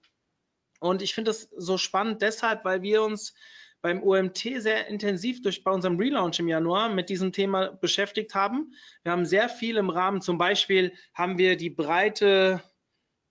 Und 0.79 1.03
ich 1.03 1.13
finde 1.13 1.29
das 1.29 1.49
so 1.55 1.77
spannend 1.77 2.23
deshalb, 2.23 2.65
weil 2.65 2.81
wir 2.81 3.03
uns 3.03 3.35
beim 3.81 4.03
OMT 4.03 4.37
sehr 4.57 4.87
intensiv 4.87 5.41
durch 5.41 5.63
bei 5.63 5.71
unserem 5.71 5.97
Relaunch 5.97 6.39
im 6.39 6.47
Januar 6.47 6.89
mit 6.89 7.09
diesem 7.09 7.31
Thema 7.31 7.71
beschäftigt 7.71 8.35
haben. 8.35 8.73
Wir 9.03 9.11
haben 9.11 9.25
sehr 9.25 9.49
viel 9.49 9.77
im 9.77 9.89
Rahmen, 9.89 10.21
zum 10.21 10.37
Beispiel 10.37 10.93
haben 11.13 11.37
wir 11.37 11.57
die 11.57 11.69
breite 11.69 12.61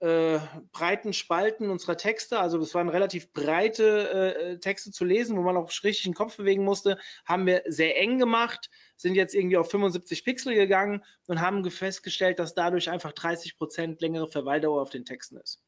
äh, 0.01 0.38
breiten 0.72 1.12
Spalten 1.12 1.68
unserer 1.68 1.96
Texte, 1.96 2.40
also 2.40 2.57
das 2.57 2.74
waren 2.74 2.88
relativ 2.88 3.34
breite 3.34 4.34
äh, 4.34 4.59
Texte 4.59 4.92
zu 4.92 5.05
lesen, 5.05 5.36
wo 5.36 5.42
man 5.42 5.59
auch 5.59 5.70
richtig 5.84 6.05
den 6.05 6.14
Kopf 6.14 6.38
bewegen 6.38 6.64
musste, 6.64 6.98
haben 7.26 7.44
wir 7.44 7.62
sehr 7.66 8.01
eng 8.01 8.18
gemacht, 8.18 8.70
sind 8.96 9.14
jetzt 9.14 9.34
irgendwie 9.34 9.59
auf 9.59 9.70
75 9.70 10.24
Pixel 10.24 10.55
gegangen 10.55 11.05
und 11.26 11.42
haben 11.42 11.70
festgestellt, 11.70 12.38
dass 12.38 12.55
dadurch 12.55 12.88
einfach 12.90 13.12
30 13.12 13.59
Prozent 13.59 14.01
längere 14.01 14.26
Verweildauer 14.26 14.80
auf 14.80 14.88
den 14.88 15.05
Texten 15.05 15.36
ist. 15.36 15.62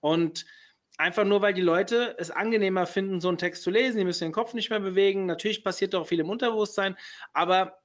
Und 0.00 0.46
einfach 0.96 1.24
nur, 1.24 1.42
weil 1.42 1.54
die 1.54 1.62
Leute 1.62 2.14
es 2.18 2.30
angenehmer 2.30 2.86
finden, 2.86 3.20
so 3.20 3.28
einen 3.28 3.38
Text 3.38 3.62
zu 3.62 3.70
lesen, 3.70 3.98
die 3.98 4.04
müssen 4.04 4.24
den 4.24 4.32
Kopf 4.32 4.54
nicht 4.54 4.70
mehr 4.70 4.80
bewegen. 4.80 5.26
Natürlich 5.26 5.64
passiert 5.64 5.94
auch 5.94 6.06
viel 6.06 6.20
im 6.20 6.30
Unterbewusstsein, 6.30 6.96
aber 7.32 7.78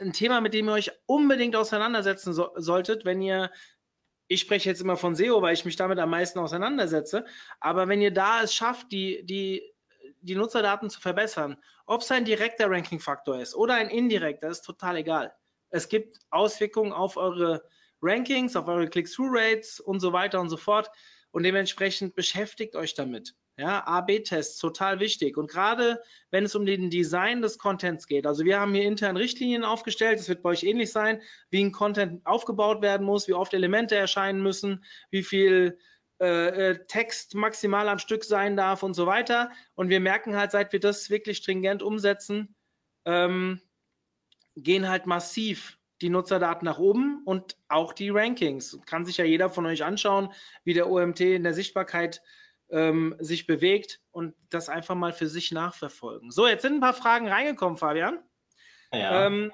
ein 0.00 0.12
Thema, 0.12 0.40
mit 0.40 0.54
dem 0.54 0.68
ihr 0.68 0.72
euch 0.72 0.90
unbedingt 1.06 1.54
auseinandersetzen 1.54 2.32
so 2.32 2.50
solltet, 2.56 3.04
wenn 3.04 3.22
ihr 3.22 3.50
ich 4.28 4.40
spreche 4.40 4.68
jetzt 4.68 4.82
immer 4.82 4.96
von 4.96 5.16
SEO, 5.16 5.40
weil 5.40 5.54
ich 5.54 5.64
mich 5.64 5.76
damit 5.76 5.98
am 5.98 6.10
meisten 6.10 6.38
auseinandersetze. 6.38 7.24
Aber 7.60 7.88
wenn 7.88 8.02
ihr 8.02 8.12
da 8.12 8.42
es 8.42 8.54
schafft, 8.54 8.92
die, 8.92 9.24
die, 9.24 9.62
die 10.20 10.34
Nutzerdaten 10.34 10.90
zu 10.90 11.00
verbessern, 11.00 11.56
ob 11.86 12.02
es 12.02 12.10
ein 12.10 12.26
direkter 12.26 12.70
Ranking-Faktor 12.70 13.40
ist 13.40 13.54
oder 13.54 13.74
ein 13.74 13.88
indirekter, 13.88 14.48
ist 14.48 14.62
total 14.62 14.98
egal. 14.98 15.34
Es 15.70 15.88
gibt 15.88 16.18
Auswirkungen 16.30 16.92
auf 16.92 17.16
eure 17.16 17.64
Rankings, 18.02 18.54
auf 18.54 18.68
eure 18.68 18.88
Click-Through-Rates 18.88 19.80
und 19.80 20.00
so 20.00 20.12
weiter 20.12 20.40
und 20.40 20.50
so 20.50 20.58
fort. 20.58 20.90
Und 21.30 21.42
dementsprechend 21.42 22.14
beschäftigt 22.14 22.74
euch 22.74 22.94
damit. 22.94 23.34
Ja, 23.56 23.84
A-B-Tests, 23.86 24.58
total 24.58 25.00
wichtig. 25.00 25.36
Und 25.36 25.50
gerade 25.50 26.00
wenn 26.30 26.44
es 26.44 26.54
um 26.54 26.64
den 26.64 26.90
Design 26.90 27.42
des 27.42 27.58
Contents 27.58 28.06
geht, 28.06 28.26
also 28.26 28.44
wir 28.44 28.60
haben 28.60 28.72
hier 28.72 28.84
intern 28.84 29.16
Richtlinien 29.16 29.64
aufgestellt, 29.64 30.20
das 30.20 30.28
wird 30.28 30.42
bei 30.42 30.50
euch 30.50 30.62
ähnlich 30.62 30.92
sein, 30.92 31.20
wie 31.50 31.64
ein 31.64 31.72
Content 31.72 32.24
aufgebaut 32.24 32.82
werden 32.82 33.04
muss, 33.04 33.26
wie 33.26 33.34
oft 33.34 33.52
Elemente 33.52 33.96
erscheinen 33.96 34.42
müssen, 34.42 34.84
wie 35.10 35.24
viel 35.24 35.76
äh, 36.20 36.70
äh, 36.70 36.86
Text 36.86 37.34
maximal 37.34 37.88
am 37.88 37.98
Stück 37.98 38.24
sein 38.24 38.56
darf 38.56 38.82
und 38.82 38.94
so 38.94 39.06
weiter. 39.06 39.50
Und 39.74 39.88
wir 39.88 40.00
merken 40.00 40.36
halt, 40.36 40.52
seit 40.52 40.72
wir 40.72 40.80
das 40.80 41.10
wirklich 41.10 41.38
stringent 41.38 41.82
umsetzen, 41.82 42.56
ähm, 43.04 43.60
gehen 44.56 44.88
halt 44.88 45.06
massiv 45.06 45.77
die 46.00 46.10
Nutzerdaten 46.10 46.64
nach 46.64 46.78
oben 46.78 47.22
und 47.24 47.56
auch 47.68 47.92
die 47.92 48.10
Rankings. 48.10 48.78
Kann 48.86 49.04
sich 49.04 49.16
ja 49.16 49.24
jeder 49.24 49.50
von 49.50 49.66
euch 49.66 49.84
anschauen, 49.84 50.32
wie 50.64 50.74
der 50.74 50.88
OMT 50.88 51.20
in 51.20 51.44
der 51.44 51.54
Sichtbarkeit 51.54 52.22
ähm, 52.70 53.16
sich 53.18 53.46
bewegt 53.46 54.00
und 54.10 54.34
das 54.50 54.68
einfach 54.68 54.94
mal 54.94 55.12
für 55.12 55.28
sich 55.28 55.52
nachverfolgen. 55.52 56.30
So, 56.30 56.46
jetzt 56.46 56.62
sind 56.62 56.74
ein 56.74 56.80
paar 56.80 56.94
Fragen 56.94 57.28
reingekommen, 57.28 57.78
Fabian. 57.78 58.18
Ja. 58.92 59.26
Ähm, 59.26 59.52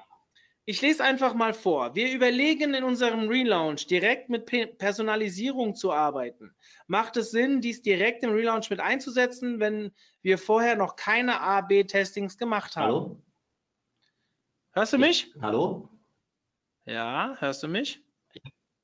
ich 0.67 0.81
lese 0.81 1.03
einfach 1.03 1.35
mal 1.35 1.53
vor. 1.53 1.93
Wir 1.95 2.11
überlegen 2.11 2.73
in 2.73 2.83
unserem 2.83 3.27
Relaunch 3.27 3.85
direkt 3.85 4.29
mit 4.29 4.45
Personalisierung 4.79 5.75
zu 5.75 5.91
arbeiten. 5.91 6.55
Macht 6.87 7.17
es 7.17 7.29
Sinn, 7.29 7.61
dies 7.61 7.83
direkt 7.83 8.23
im 8.23 8.31
Relaunch 8.31 8.71
mit 8.71 8.79
einzusetzen, 8.79 9.59
wenn 9.59 9.91
wir 10.23 10.39
vorher 10.39 10.75
noch 10.75 10.95
keine 10.95 11.39
A-B-Testings 11.39 12.39
gemacht 12.39 12.75
haben? 12.75 12.85
Hallo? 12.85 13.23
Hörst 14.71 14.93
du 14.93 14.97
mich? 14.97 15.31
Hallo? 15.39 15.94
Ja, 16.85 17.35
hörst 17.39 17.63
du 17.63 17.67
mich? 17.67 18.01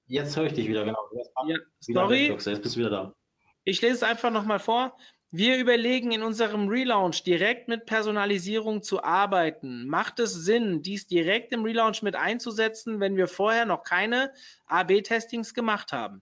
Jetzt 0.08 0.36
höre 0.36 0.48
ich 0.48 0.54
dich 0.54 0.68
wieder, 0.68 0.84
genau. 0.84 1.10
Ja, 1.48 1.58
sorry. 1.80 2.28
Jetzt 2.28 2.46
bist 2.46 2.76
du 2.76 2.80
wieder 2.80 2.90
da. 2.90 3.16
Ich 3.64 3.82
lese 3.82 3.96
es 3.96 4.04
einfach 4.04 4.32
nochmal 4.32 4.60
vor. 4.60 4.98
Wir 5.30 5.58
überlegen 5.58 6.12
in 6.12 6.24
unserem 6.24 6.68
Relaunch 6.68 7.24
direkt 7.24 7.70
mit 7.70 7.86
Personalisierung 7.86 8.84
zu 8.84 9.02
arbeiten. 9.02 9.88
Macht 9.88 10.20
es 10.20 10.34
Sinn, 10.34 10.82
dies 10.82 11.08
direkt 11.08 11.54
im 11.54 11.64
Relaunch 11.64 12.02
mit 12.02 12.18
einzusetzen, 12.18 13.00
wenn 13.00 13.16
wir 13.16 13.30
vorher 13.30 13.66
noch 13.66 13.84
keine 13.84 14.34
AB-Testings 14.66 15.54
gemacht 15.54 15.94
haben? 15.94 16.22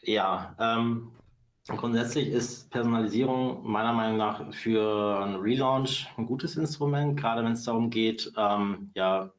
Ja, 0.00 0.56
ähm, 0.58 1.12
grundsätzlich 1.76 2.28
ist 2.28 2.70
Personalisierung 2.70 3.68
meiner 3.68 3.92
Meinung 3.92 4.16
nach 4.16 4.52
für 4.52 5.20
einen 5.22 5.36
Relaunch 5.36 6.08
ein 6.16 6.26
gutes 6.26 6.56
Instrument, 6.56 7.16
gerade 7.16 7.44
wenn 7.44 7.52
es 7.52 7.64
darum 7.64 7.90
geht, 7.90 8.32
ähm, 8.36 8.90
ja, 8.94 9.30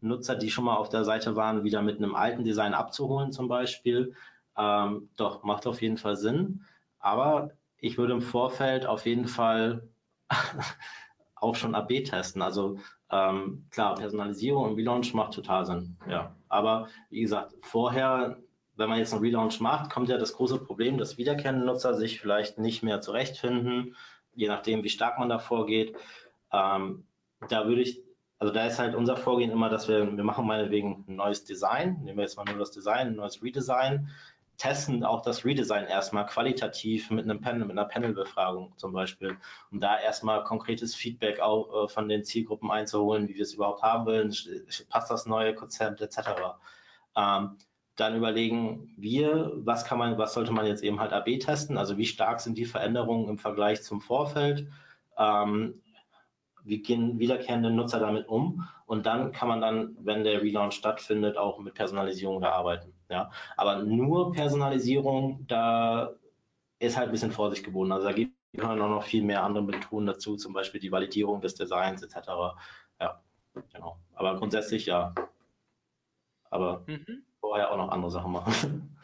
Nutzer, 0.00 0.36
die 0.36 0.50
schon 0.50 0.64
mal 0.64 0.76
auf 0.76 0.90
der 0.90 1.04
Seite 1.04 1.34
waren, 1.34 1.64
wieder 1.64 1.80
mit 1.80 1.96
einem 1.96 2.14
alten 2.14 2.44
Design 2.44 2.74
abzuholen 2.74 3.32
zum 3.32 3.48
Beispiel 3.48 4.14
ähm, 4.58 5.08
doch, 5.16 5.44
macht 5.44 5.66
auf 5.66 5.80
jeden 5.80 5.96
Fall 5.96 6.16
Sinn. 6.16 6.64
Aber 6.98 7.52
ich 7.78 7.96
würde 7.96 8.12
im 8.12 8.20
Vorfeld 8.20 8.84
auf 8.86 9.06
jeden 9.06 9.28
Fall 9.28 9.88
auch 11.36 11.54
schon 11.54 11.74
AB 11.74 12.04
testen. 12.04 12.42
Also 12.42 12.78
ähm, 13.10 13.66
klar, 13.70 13.94
Personalisierung 13.94 14.70
im 14.70 14.74
Relaunch 14.74 15.14
macht 15.14 15.32
total 15.32 15.64
Sinn. 15.64 15.96
Ja. 16.10 16.34
Aber 16.48 16.88
wie 17.08 17.20
gesagt, 17.20 17.54
vorher, 17.62 18.38
wenn 18.78 18.88
man 18.88 18.98
jetzt 18.98 19.12
einen 19.12 19.22
Relaunch 19.22 19.60
macht, 19.60 19.90
kommt 19.90 20.08
ja 20.08 20.16
das 20.16 20.32
große 20.32 20.58
Problem, 20.58 20.98
dass 20.98 21.18
wiederkehrende 21.18 21.66
Nutzer 21.66 21.94
sich 21.94 22.20
vielleicht 22.20 22.58
nicht 22.58 22.82
mehr 22.82 23.00
zurechtfinden, 23.00 23.96
je 24.34 24.48
nachdem, 24.48 24.84
wie 24.84 24.88
stark 24.88 25.18
man 25.18 25.28
da 25.28 25.38
vorgeht. 25.38 25.96
Ähm, 26.52 27.04
da 27.48 27.66
würde 27.66 27.82
ich, 27.82 28.00
also 28.38 28.54
da 28.54 28.66
ist 28.66 28.78
halt 28.78 28.94
unser 28.94 29.16
Vorgehen 29.16 29.50
immer, 29.50 29.68
dass 29.68 29.88
wir, 29.88 30.16
wir 30.16 30.24
machen 30.24 30.46
meinetwegen 30.46 31.04
ein 31.08 31.16
neues 31.16 31.44
Design, 31.44 31.98
nehmen 32.04 32.18
wir 32.18 32.22
jetzt 32.22 32.36
mal 32.36 32.44
nur 32.44 32.58
das 32.58 32.70
Design, 32.70 33.08
ein 33.08 33.16
neues 33.16 33.42
Redesign, 33.42 34.10
testen 34.58 35.04
auch 35.04 35.22
das 35.22 35.44
Redesign 35.44 35.86
erstmal 35.86 36.26
qualitativ 36.26 37.10
mit 37.10 37.24
einem 37.24 37.40
Panel, 37.40 37.64
mit 37.64 37.72
einer 37.72 37.84
Panelbefragung 37.84 38.72
zum 38.76 38.92
Beispiel, 38.92 39.36
um 39.70 39.80
da 39.80 39.98
erstmal 39.98 40.44
konkretes 40.44 40.94
Feedback 40.94 41.40
auch 41.40 41.84
äh, 41.84 41.88
von 41.88 42.08
den 42.08 42.24
Zielgruppen 42.24 42.70
einzuholen, 42.70 43.28
wie 43.28 43.34
wir 43.34 43.42
es 43.42 43.54
überhaupt 43.54 43.82
haben 43.82 44.06
wollen, 44.06 44.34
passt 44.88 45.10
das 45.10 45.26
neue 45.26 45.54
Konzept 45.54 46.00
etc. 46.00 46.18
Ähm, 47.16 47.56
dann 47.98 48.16
überlegen 48.16 48.94
wir, 48.96 49.52
was 49.56 49.84
kann 49.84 49.98
man, 49.98 50.18
was 50.18 50.34
sollte 50.34 50.52
man 50.52 50.66
jetzt 50.66 50.84
eben 50.84 51.00
halt 51.00 51.12
AB 51.12 51.38
testen, 51.40 51.76
also 51.76 51.98
wie 51.98 52.06
stark 52.06 52.40
sind 52.40 52.56
die 52.56 52.64
Veränderungen 52.64 53.28
im 53.28 53.38
Vergleich 53.38 53.82
zum 53.82 54.00
Vorfeld, 54.00 54.68
ähm, 55.18 55.82
wie 56.62 56.80
gehen 56.80 57.18
wiederkehrende 57.18 57.70
Nutzer 57.70 57.98
damit 57.98 58.28
um 58.28 58.68
und 58.86 59.06
dann 59.06 59.32
kann 59.32 59.48
man 59.48 59.60
dann, 59.60 59.96
wenn 60.00 60.22
der 60.22 60.42
Relaunch 60.42 60.74
stattfindet, 60.74 61.36
auch 61.36 61.58
mit 61.58 61.74
Personalisierung 61.74 62.40
da 62.40 62.52
arbeiten. 62.52 62.94
Ja, 63.10 63.30
aber 63.56 63.82
nur 63.82 64.32
Personalisierung, 64.32 65.44
da 65.48 66.14
ist 66.78 66.96
halt 66.96 67.08
ein 67.08 67.12
bisschen 67.12 67.32
Vorsicht 67.32 67.64
geboten. 67.64 67.90
Also 67.90 68.06
da 68.06 68.12
gibt 68.12 68.34
es 68.52 68.62
auch 68.62 68.76
noch 68.76 69.02
viel 69.02 69.24
mehr 69.24 69.42
andere 69.42 69.64
Methoden 69.64 70.06
dazu, 70.06 70.36
zum 70.36 70.52
Beispiel 70.52 70.80
die 70.80 70.92
Validierung 70.92 71.40
des 71.40 71.54
Designs 71.54 72.02
etc. 72.02 72.28
Ja, 73.00 73.22
genau. 73.72 73.98
Aber 74.14 74.36
grundsätzlich 74.36 74.86
ja. 74.86 75.14
Aber 76.50 76.84
mhm. 76.86 77.24
Vorher 77.48 77.70
auch 77.70 77.78
noch 77.78 77.88
andere 77.88 78.10
Sachen 78.10 78.32
machen. 78.32 78.98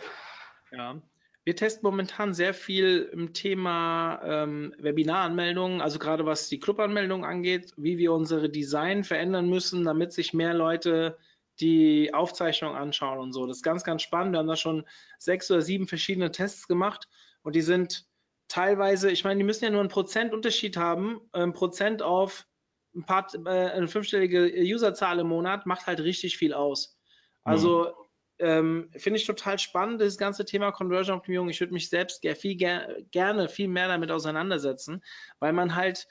Ja. 0.70 1.00
Wir 1.44 1.56
testen 1.56 1.82
momentan 1.82 2.34
sehr 2.34 2.52
viel 2.52 3.08
im 3.12 3.32
Thema 3.32 4.20
ähm, 4.22 4.74
Webinaranmeldungen, 4.78 5.80
also 5.80 5.98
gerade 5.98 6.26
was 6.26 6.48
die 6.48 6.58
Clubanmeldung 6.58 7.24
angeht, 7.24 7.72
wie 7.76 7.96
wir 7.96 8.12
unsere 8.12 8.50
Design 8.50 9.04
verändern 9.04 9.48
müssen, 9.48 9.84
damit 9.84 10.12
sich 10.12 10.34
mehr 10.34 10.52
Leute 10.52 11.16
die 11.60 12.12
Aufzeichnung 12.12 12.74
anschauen 12.74 13.18
und 13.18 13.32
so. 13.32 13.46
Das 13.46 13.58
ist 13.58 13.62
ganz, 13.62 13.84
ganz 13.84 14.02
spannend. 14.02 14.32
Wir 14.32 14.40
haben 14.40 14.46
da 14.46 14.56
schon 14.56 14.84
sechs 15.18 15.50
oder 15.50 15.62
sieben 15.62 15.86
verschiedene 15.86 16.30
Tests 16.30 16.66
gemacht 16.66 17.08
und 17.42 17.54
die 17.54 17.62
sind 17.62 18.06
teilweise, 18.48 19.10
ich 19.10 19.24
meine, 19.24 19.38
die 19.38 19.44
müssen 19.44 19.64
ja 19.64 19.70
nur 19.70 19.80
einen 19.80 19.88
Prozentunterschied 19.88 20.76
haben. 20.76 21.20
Ein 21.32 21.52
Prozent 21.52 22.02
auf 22.02 22.46
ein 22.94 23.04
paar, 23.04 23.26
äh, 23.46 23.70
eine 23.70 23.88
fünfstellige 23.88 24.50
Userzahl 24.54 25.18
im 25.18 25.28
Monat 25.28 25.66
macht 25.66 25.86
halt 25.86 26.00
richtig 26.00 26.36
viel 26.36 26.52
aus. 26.52 26.98
Also 27.44 27.84
mhm. 27.84 28.03
Ähm, 28.38 28.90
finde 28.96 29.18
ich 29.18 29.26
total 29.26 29.58
spannend, 29.58 30.00
das 30.00 30.18
ganze 30.18 30.44
Thema 30.44 30.72
Conversion 30.72 31.16
Optimierung. 31.16 31.48
Ich 31.48 31.60
würde 31.60 31.72
mich 31.72 31.88
selbst 31.88 32.22
ger 32.22 32.34
viel 32.34 32.56
ger 32.56 32.88
gerne 33.10 33.48
viel 33.48 33.68
mehr 33.68 33.88
damit 33.88 34.10
auseinandersetzen, 34.10 35.02
weil 35.38 35.52
man 35.52 35.74
halt 35.74 36.08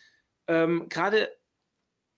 ähm, 0.48 0.88
gerade 0.90 1.30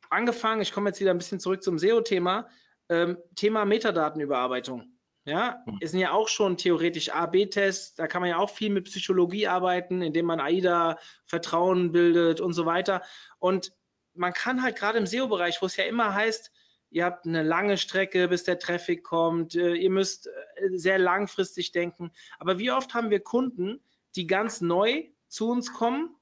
angefangen, 0.09 0.61
ich 0.61 0.71
komme 0.71 0.89
jetzt 0.89 0.99
wieder 0.99 1.11
ein 1.11 1.17
bisschen 1.17 1.39
zurück 1.39 1.63
zum 1.63 1.79
SEO-Thema, 1.79 2.47
ähm, 2.89 3.17
Thema 3.35 3.65
Metadatenüberarbeitung. 3.65 4.91
Ja, 5.25 5.63
hm. 5.65 5.79
es 5.81 5.91
sind 5.91 6.01
ja 6.01 6.11
auch 6.11 6.27
schon 6.27 6.55
theoretisch 6.55 7.09
A-B-Tests, 7.09 7.95
da 7.95 8.05
kann 8.05 8.21
man 8.21 8.29
ja 8.29 8.37
auch 8.37 8.51
viel 8.51 8.69
mit 8.69 8.85
Psychologie 8.85 9.47
arbeiten, 9.47 10.03
indem 10.03 10.27
man 10.27 10.39
AIDA 10.39 10.99
Vertrauen 11.25 11.91
bildet 11.91 12.41
und 12.41 12.53
so 12.53 12.67
weiter. 12.67 13.01
Und 13.39 13.73
man 14.13 14.33
kann 14.33 14.61
halt 14.61 14.77
gerade 14.77 14.99
im 14.99 15.07
SEO-Bereich, 15.07 15.61
wo 15.61 15.65
es 15.65 15.77
ja 15.77 15.85
immer 15.85 16.13
heißt, 16.13 16.51
ihr 16.95 17.03
habt 17.03 17.25
eine 17.25 17.43
lange 17.43 17.77
Strecke, 17.77 18.29
bis 18.29 18.45
der 18.45 18.57
Traffic 18.57 19.03
kommt, 19.03 19.53
äh, 19.55 19.73
ihr 19.75 19.89
müsst 19.89 20.27
äh, 20.27 20.69
sehr 20.77 20.97
langfristig 20.97 21.73
denken. 21.73 22.11
Aber 22.39 22.57
wie 22.57 22.71
oft 22.71 22.93
haben 22.93 23.09
wir 23.09 23.19
Kunden, 23.19 23.81
die 24.15 24.27
ganz 24.27 24.61
neu 24.61 25.03
zu 25.27 25.49
uns 25.49 25.73
kommen 25.73 26.15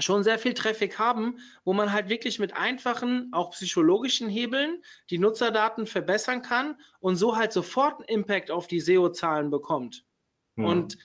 schon 0.00 0.22
sehr 0.22 0.38
viel 0.38 0.54
Traffic 0.54 0.98
haben, 0.98 1.40
wo 1.64 1.72
man 1.72 1.92
halt 1.92 2.08
wirklich 2.08 2.38
mit 2.38 2.54
einfachen, 2.54 3.30
auch 3.32 3.50
psychologischen 3.50 4.28
Hebeln 4.28 4.82
die 5.10 5.18
Nutzerdaten 5.18 5.86
verbessern 5.86 6.40
kann 6.40 6.76
und 7.00 7.16
so 7.16 7.36
halt 7.36 7.52
sofort 7.52 7.96
einen 7.96 8.20
Impact 8.20 8.50
auf 8.52 8.68
die 8.68 8.80
SEO-Zahlen 8.80 9.50
bekommt. 9.50 10.04
Ja. 10.56 10.64
Und 10.64 10.98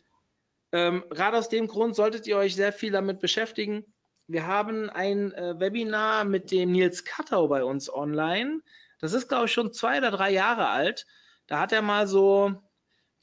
Ähm, 0.74 1.04
Gerade 1.12 1.38
aus 1.38 1.50
dem 1.50 1.68
Grund 1.68 1.96
solltet 1.96 2.26
ihr 2.26 2.36
euch 2.36 2.56
sehr 2.56 2.74
viel 2.74 2.92
damit 2.92 3.20
beschäftigen. 3.20 3.86
Wir 4.28 4.48
haben 4.48 4.90
ein 4.90 5.32
äh, 5.34 5.60
Webinar 5.60 6.26
mit 6.26 6.50
dem 6.50 6.72
Nils 6.72 7.06
Kattau 7.06 7.48
bei 7.48 7.64
uns 7.64 7.94
online. 7.94 8.62
Das 9.04 9.12
ist, 9.12 9.28
glaube 9.28 9.48
ich, 9.48 9.52
schon 9.52 9.74
zwei 9.74 9.98
oder 9.98 10.12
drei 10.12 10.32
Jahre 10.32 10.70
alt. 10.70 11.06
Da 11.48 11.60
hat 11.60 11.74
er 11.74 11.82
mal 11.82 12.08
so 12.08 12.64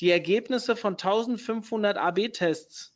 die 0.00 0.10
Ergebnisse 0.10 0.76
von 0.76 0.92
1500 0.92 1.96
AB-Tests 1.96 2.92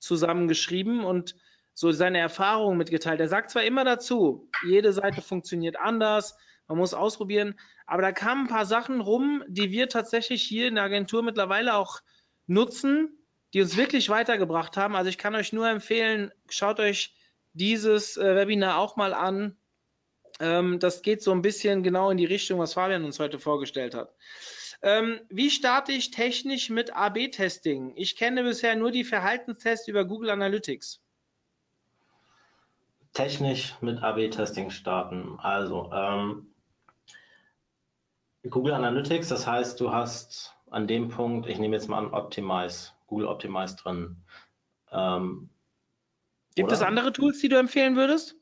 zusammengeschrieben 0.00 1.02
und 1.02 1.34
so 1.72 1.92
seine 1.92 2.18
Erfahrungen 2.18 2.76
mitgeteilt. 2.76 3.20
Er 3.20 3.28
sagt 3.28 3.52
zwar 3.52 3.62
immer 3.62 3.84
dazu, 3.84 4.50
jede 4.66 4.92
Seite 4.92 5.22
funktioniert 5.22 5.80
anders, 5.80 6.36
man 6.68 6.76
muss 6.76 6.92
ausprobieren, 6.92 7.58
aber 7.86 8.02
da 8.02 8.12
kamen 8.12 8.42
ein 8.42 8.50
paar 8.50 8.66
Sachen 8.66 9.00
rum, 9.00 9.42
die 9.48 9.70
wir 9.70 9.88
tatsächlich 9.88 10.42
hier 10.42 10.68
in 10.68 10.74
der 10.74 10.84
Agentur 10.84 11.22
mittlerweile 11.22 11.74
auch 11.74 12.00
nutzen, 12.46 13.16
die 13.54 13.62
uns 13.62 13.78
wirklich 13.78 14.10
weitergebracht 14.10 14.76
haben. 14.76 14.94
Also 14.94 15.08
ich 15.08 15.16
kann 15.16 15.34
euch 15.34 15.54
nur 15.54 15.70
empfehlen, 15.70 16.32
schaut 16.50 16.80
euch 16.80 17.14
dieses 17.54 18.18
äh, 18.18 18.36
Webinar 18.36 18.76
auch 18.76 18.96
mal 18.96 19.14
an. 19.14 19.56
Ähm, 20.40 20.78
das 20.78 21.02
geht 21.02 21.22
so 21.22 21.32
ein 21.32 21.42
bisschen 21.42 21.82
genau 21.82 22.10
in 22.10 22.18
die 22.18 22.24
Richtung, 22.24 22.58
was 22.58 22.74
Fabian 22.74 23.04
uns 23.04 23.18
heute 23.18 23.38
vorgestellt 23.38 23.94
hat. 23.94 24.14
Ähm, 24.82 25.20
wie 25.30 25.50
starte 25.50 25.92
ich 25.92 26.10
technisch 26.10 26.68
mit 26.68 26.94
AB-Testing? 26.94 27.94
Ich 27.96 28.16
kenne 28.16 28.42
bisher 28.42 28.76
nur 28.76 28.90
die 28.90 29.04
Verhaltenstests 29.04 29.88
über 29.88 30.04
Google 30.04 30.30
Analytics. 30.30 31.00
Technisch 33.14 33.74
mit 33.80 34.02
AB-Testing 34.02 34.70
starten. 34.70 35.38
Also 35.38 35.90
ähm, 35.94 36.54
Google 38.50 38.74
Analytics, 38.74 39.28
das 39.28 39.46
heißt, 39.46 39.80
du 39.80 39.92
hast 39.92 40.54
an 40.70 40.86
dem 40.86 41.08
Punkt, 41.08 41.48
ich 41.48 41.58
nehme 41.58 41.76
jetzt 41.76 41.88
mal 41.88 41.98
an 41.98 42.12
Optimize, 42.12 42.90
Google 43.06 43.28
Optimize 43.28 43.76
drin. 43.76 44.16
Ähm, 44.92 45.48
Gibt 46.54 46.68
oder? 46.68 46.76
es 46.76 46.82
andere 46.82 47.12
Tools, 47.12 47.40
die 47.40 47.48
du 47.48 47.58
empfehlen 47.58 47.96
würdest? 47.96 48.36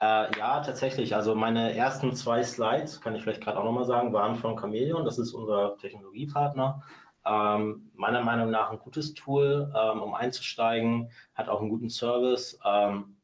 Äh, 0.00 0.38
ja, 0.38 0.60
tatsächlich. 0.60 1.14
Also 1.14 1.34
meine 1.34 1.74
ersten 1.76 2.14
zwei 2.14 2.42
Slides, 2.42 3.00
kann 3.00 3.14
ich 3.14 3.22
vielleicht 3.22 3.42
gerade 3.42 3.58
auch 3.58 3.64
nochmal 3.64 3.84
sagen, 3.84 4.12
waren 4.12 4.36
von 4.36 4.56
Chameleon. 4.56 5.04
Das 5.04 5.18
ist 5.18 5.34
unser 5.34 5.76
Technologiepartner. 5.76 6.82
Ähm, 7.26 7.90
meiner 7.94 8.22
Meinung 8.22 8.50
nach 8.50 8.70
ein 8.70 8.78
gutes 8.78 9.12
Tool, 9.14 9.70
ähm, 9.76 10.00
um 10.00 10.14
einzusteigen, 10.14 11.10
hat 11.34 11.50
auch 11.50 11.60
einen 11.60 11.68
guten 11.68 11.90
Service. 11.90 12.58
Ähm, 12.64 13.16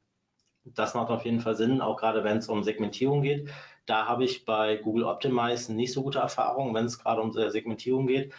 das 0.64 0.94
macht 0.94 1.10
auf 1.10 1.24
jeden 1.24 1.40
Fall 1.40 1.54
Sinn, 1.56 1.80
auch 1.80 1.96
gerade 1.96 2.24
wenn 2.24 2.38
es 2.38 2.48
um 2.48 2.62
Segmentierung 2.62 3.22
geht. 3.22 3.48
Da 3.86 4.06
habe 4.06 4.24
ich 4.24 4.44
bei 4.44 4.76
Google 4.76 5.04
Optimize 5.04 5.72
nicht 5.72 5.92
so 5.92 6.02
gute 6.02 6.18
Erfahrungen, 6.18 6.74
wenn 6.74 6.86
es 6.86 6.98
gerade 6.98 7.22
um 7.22 7.32
Segmentierung 7.32 8.06
geht. 8.06 8.34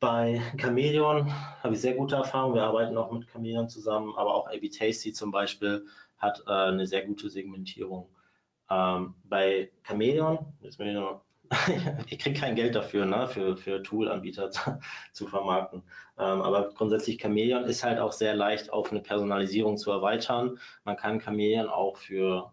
Bei 0.00 0.42
Chameleon 0.60 1.32
habe 1.62 1.74
ich 1.74 1.80
sehr 1.80 1.94
gute 1.94 2.16
Erfahrungen. 2.16 2.56
Wir 2.56 2.64
arbeiten 2.64 2.98
auch 2.98 3.10
mit 3.10 3.26
Chameleon 3.30 3.68
zusammen, 3.68 4.14
aber 4.16 4.34
auch 4.34 4.48
AB 4.48 4.68
Tasty 4.68 5.12
zum 5.12 5.30
Beispiel 5.30 5.86
hat 6.24 6.42
äh, 6.46 6.50
eine 6.50 6.86
sehr 6.86 7.06
gute 7.06 7.30
Segmentierung. 7.30 8.08
Ähm, 8.70 9.14
bei 9.24 9.70
Chameleon, 9.82 10.38
jetzt 10.60 10.78
bin 10.78 10.88
ich 10.88 10.94
noch, 10.94 11.22
ich 12.08 12.18
kriege 12.18 12.40
kein 12.40 12.56
Geld 12.56 12.74
dafür, 12.74 13.04
ne, 13.04 13.28
für, 13.28 13.56
für 13.56 13.82
Tool-Anbieter 13.82 14.50
zu, 14.50 14.78
zu, 15.12 15.26
vermarkten. 15.28 15.82
Ähm, 16.18 16.40
aber 16.40 16.70
grundsätzlich 16.70 17.20
Chameleon 17.20 17.64
ist 17.64 17.84
halt 17.84 17.98
auch 17.98 18.12
sehr 18.12 18.34
leicht 18.34 18.72
auf 18.72 18.90
eine 18.90 19.00
Personalisierung 19.00 19.76
zu 19.76 19.90
erweitern. 19.90 20.58
Man 20.84 20.96
kann 20.96 21.20
Chameleon 21.20 21.68
auch 21.68 21.98
für 21.98 22.52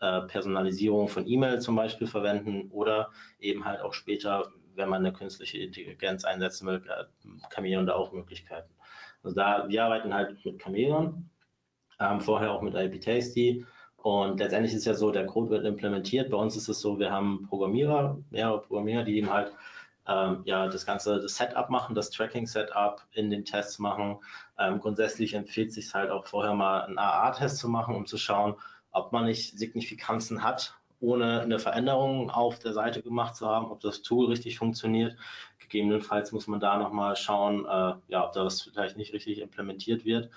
äh, 0.00 0.22
Personalisierung 0.22 1.08
von 1.08 1.26
E-Mail 1.26 1.60
zum 1.60 1.76
Beispiel 1.76 2.06
verwenden 2.06 2.70
oder 2.70 3.10
eben 3.38 3.66
halt 3.66 3.82
auch 3.82 3.92
später, 3.92 4.50
wenn 4.74 4.88
man 4.88 5.04
eine 5.04 5.12
künstliche 5.12 5.58
Intelligenz 5.58 6.24
einsetzen 6.24 6.66
will, 6.66 6.82
äh, 6.88 7.04
Chameleon 7.54 7.86
da 7.86 7.94
auch 7.94 8.12
Möglichkeiten. 8.12 8.72
Also 9.22 9.36
da, 9.36 9.68
wir 9.68 9.84
arbeiten 9.84 10.14
halt 10.14 10.42
mit 10.44 10.62
Chameleon, 10.62 11.28
ähm, 12.00 12.20
vorher 12.20 12.52
auch 12.52 12.62
mit 12.62 12.74
IP 12.74 13.00
Tasty. 13.00 13.64
Und 13.98 14.40
letztendlich 14.40 14.74
ist 14.74 14.86
ja 14.86 14.94
so, 14.94 15.10
der 15.10 15.26
Code 15.26 15.50
wird 15.50 15.64
implementiert. 15.66 16.30
Bei 16.30 16.38
uns 16.38 16.56
ist 16.56 16.68
es 16.68 16.80
so, 16.80 16.98
wir 16.98 17.10
haben 17.12 17.46
Programmierer, 17.48 18.18
mehrere 18.30 18.62
Programmierer, 18.62 19.04
die 19.04 19.18
eben 19.18 19.30
halt 19.30 19.52
ähm, 20.08 20.42
ja, 20.44 20.68
das 20.68 20.86
ganze 20.86 21.20
das 21.20 21.36
Setup 21.36 21.68
machen, 21.68 21.94
das 21.94 22.10
Tracking-Setup 22.10 23.02
in 23.12 23.30
den 23.30 23.44
Tests 23.44 23.78
machen. 23.78 24.18
Ähm, 24.58 24.80
grundsätzlich 24.80 25.34
empfiehlt 25.34 25.68
es 25.68 25.74
sich 25.74 25.94
halt 25.94 26.10
auch 26.10 26.26
vorher 26.26 26.54
mal 26.54 26.82
einen 26.82 26.98
AA-Test 26.98 27.58
zu 27.58 27.68
machen, 27.68 27.94
um 27.94 28.06
zu 28.06 28.16
schauen, 28.16 28.54
ob 28.92 29.12
man 29.12 29.26
nicht 29.26 29.58
Signifikanzen 29.58 30.42
hat, 30.42 30.74
ohne 31.00 31.42
eine 31.42 31.58
Veränderung 31.58 32.30
auf 32.30 32.58
der 32.58 32.72
Seite 32.72 33.02
gemacht 33.02 33.36
zu 33.36 33.46
haben, 33.46 33.70
ob 33.70 33.80
das 33.80 34.02
Tool 34.02 34.26
richtig 34.26 34.58
funktioniert. 34.58 35.16
Gegebenenfalls 35.58 36.32
muss 36.32 36.46
man 36.46 36.58
da 36.58 36.78
nochmal 36.78 37.16
schauen, 37.16 37.66
äh, 37.66 37.94
ja, 38.08 38.26
ob 38.26 38.32
das 38.32 38.62
vielleicht 38.62 38.96
nicht 38.96 39.12
richtig 39.12 39.40
implementiert 39.40 40.04
wird. 40.04 40.30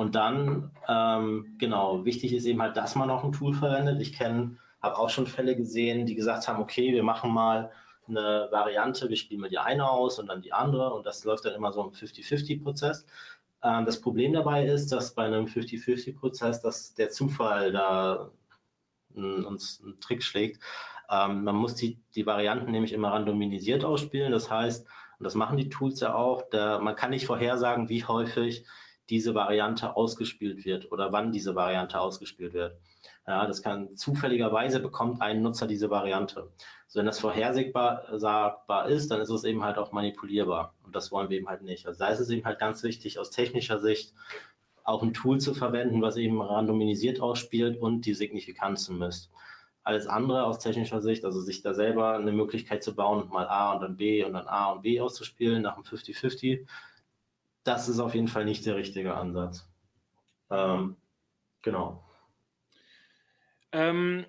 Und 0.00 0.14
dann, 0.14 0.70
ähm, 0.88 1.56
genau, 1.58 2.06
wichtig 2.06 2.32
ist 2.32 2.46
eben 2.46 2.62
halt, 2.62 2.74
dass 2.74 2.94
man 2.94 3.10
auch 3.10 3.22
ein 3.22 3.32
Tool 3.32 3.52
verwendet. 3.52 4.00
Ich 4.00 4.14
kenne, 4.14 4.56
habe 4.80 4.96
auch 4.96 5.10
schon 5.10 5.26
Fälle 5.26 5.54
gesehen, 5.54 6.06
die 6.06 6.14
gesagt 6.14 6.48
haben, 6.48 6.62
okay, 6.62 6.94
wir 6.94 7.02
machen 7.02 7.30
mal 7.34 7.70
eine 8.08 8.48
Variante, 8.50 9.10
wir 9.10 9.16
spielen 9.16 9.42
mal 9.42 9.50
die 9.50 9.58
eine 9.58 9.86
aus 9.90 10.18
und 10.18 10.28
dann 10.28 10.40
die 10.40 10.54
andere 10.54 10.94
und 10.94 11.04
das 11.04 11.24
läuft 11.24 11.44
dann 11.44 11.52
immer 11.52 11.70
so 11.74 11.84
im 11.84 11.90
50-50-Prozess. 11.90 13.04
Ähm, 13.62 13.84
das 13.84 14.00
Problem 14.00 14.32
dabei 14.32 14.64
ist, 14.64 14.90
dass 14.90 15.14
bei 15.14 15.26
einem 15.26 15.44
50-50-Prozess, 15.44 16.62
dass 16.62 16.94
der 16.94 17.10
Zufall 17.10 17.70
da 17.70 18.30
uns 19.14 19.82
einen 19.84 20.00
Trick 20.00 20.22
schlägt. 20.22 20.62
Ähm, 21.10 21.44
man 21.44 21.56
muss 21.56 21.74
die, 21.74 22.00
die 22.14 22.24
Varianten 22.24 22.70
nämlich 22.70 22.94
immer 22.94 23.12
randomisiert 23.12 23.84
ausspielen. 23.84 24.32
Das 24.32 24.50
heißt, 24.50 24.86
und 25.18 25.24
das 25.24 25.34
machen 25.34 25.58
die 25.58 25.68
Tools 25.68 26.00
ja 26.00 26.14
auch, 26.14 26.48
der, 26.48 26.78
man 26.78 26.96
kann 26.96 27.10
nicht 27.10 27.26
vorhersagen, 27.26 27.90
wie 27.90 28.02
häufig 28.02 28.64
diese 29.10 29.34
Variante 29.34 29.96
ausgespielt 29.96 30.64
wird 30.64 30.90
oder 30.92 31.12
wann 31.12 31.32
diese 31.32 31.54
Variante 31.54 32.00
ausgespielt 32.00 32.54
wird. 32.54 32.78
Ja, 33.26 33.46
das 33.46 33.62
kann 33.62 33.96
zufälligerweise 33.96 34.80
bekommt 34.80 35.20
ein 35.20 35.42
Nutzer 35.42 35.66
diese 35.66 35.90
Variante. 35.90 36.48
Also 36.86 36.98
wenn 36.98 37.06
das 37.06 37.20
vorhersagbar 37.20 38.18
sagbar 38.18 38.88
ist, 38.88 39.10
dann 39.10 39.20
ist 39.20 39.30
es 39.30 39.44
eben 39.44 39.62
halt 39.62 39.78
auch 39.78 39.92
manipulierbar. 39.92 40.74
Und 40.84 40.96
das 40.96 41.12
wollen 41.12 41.28
wir 41.28 41.38
eben 41.38 41.48
halt 41.48 41.62
nicht. 41.62 41.86
Also 41.86 41.98
da 41.98 42.08
ist 42.08 42.20
es 42.20 42.30
eben 42.30 42.44
halt 42.44 42.58
ganz 42.58 42.82
wichtig, 42.82 43.18
aus 43.18 43.30
technischer 43.30 43.78
Sicht 43.78 44.14
auch 44.84 45.02
ein 45.02 45.14
Tool 45.14 45.38
zu 45.38 45.54
verwenden, 45.54 46.02
was 46.02 46.16
eben 46.16 46.40
randomisiert 46.40 47.20
ausspielt 47.20 47.80
und 47.80 48.06
die 48.06 48.14
Signifikanzen 48.14 48.98
misst. 48.98 49.30
Alles 49.82 50.06
andere 50.06 50.44
aus 50.44 50.58
technischer 50.58 51.00
Sicht, 51.00 51.24
also 51.24 51.40
sich 51.40 51.62
da 51.62 51.74
selber 51.74 52.14
eine 52.14 52.32
Möglichkeit 52.32 52.82
zu 52.82 52.94
bauen, 52.94 53.28
mal 53.30 53.46
A 53.46 53.74
und 53.74 53.82
dann 53.82 53.96
B 53.96 54.24
und 54.24 54.32
dann 54.32 54.46
A 54.46 54.72
und 54.72 54.82
B 54.82 55.00
auszuspielen 55.00 55.62
nach 55.62 55.74
einem 55.74 55.84
50-50, 55.84 56.66
das 57.70 57.88
ist 57.88 58.00
auf 58.00 58.14
jeden 58.14 58.28
Fall 58.28 58.44
nicht 58.44 58.66
der 58.66 58.74
richtige 58.74 59.14
Ansatz. 59.14 59.68
Ähm, 60.50 60.96
genau. 61.62 62.04
Ähm, 63.70 64.26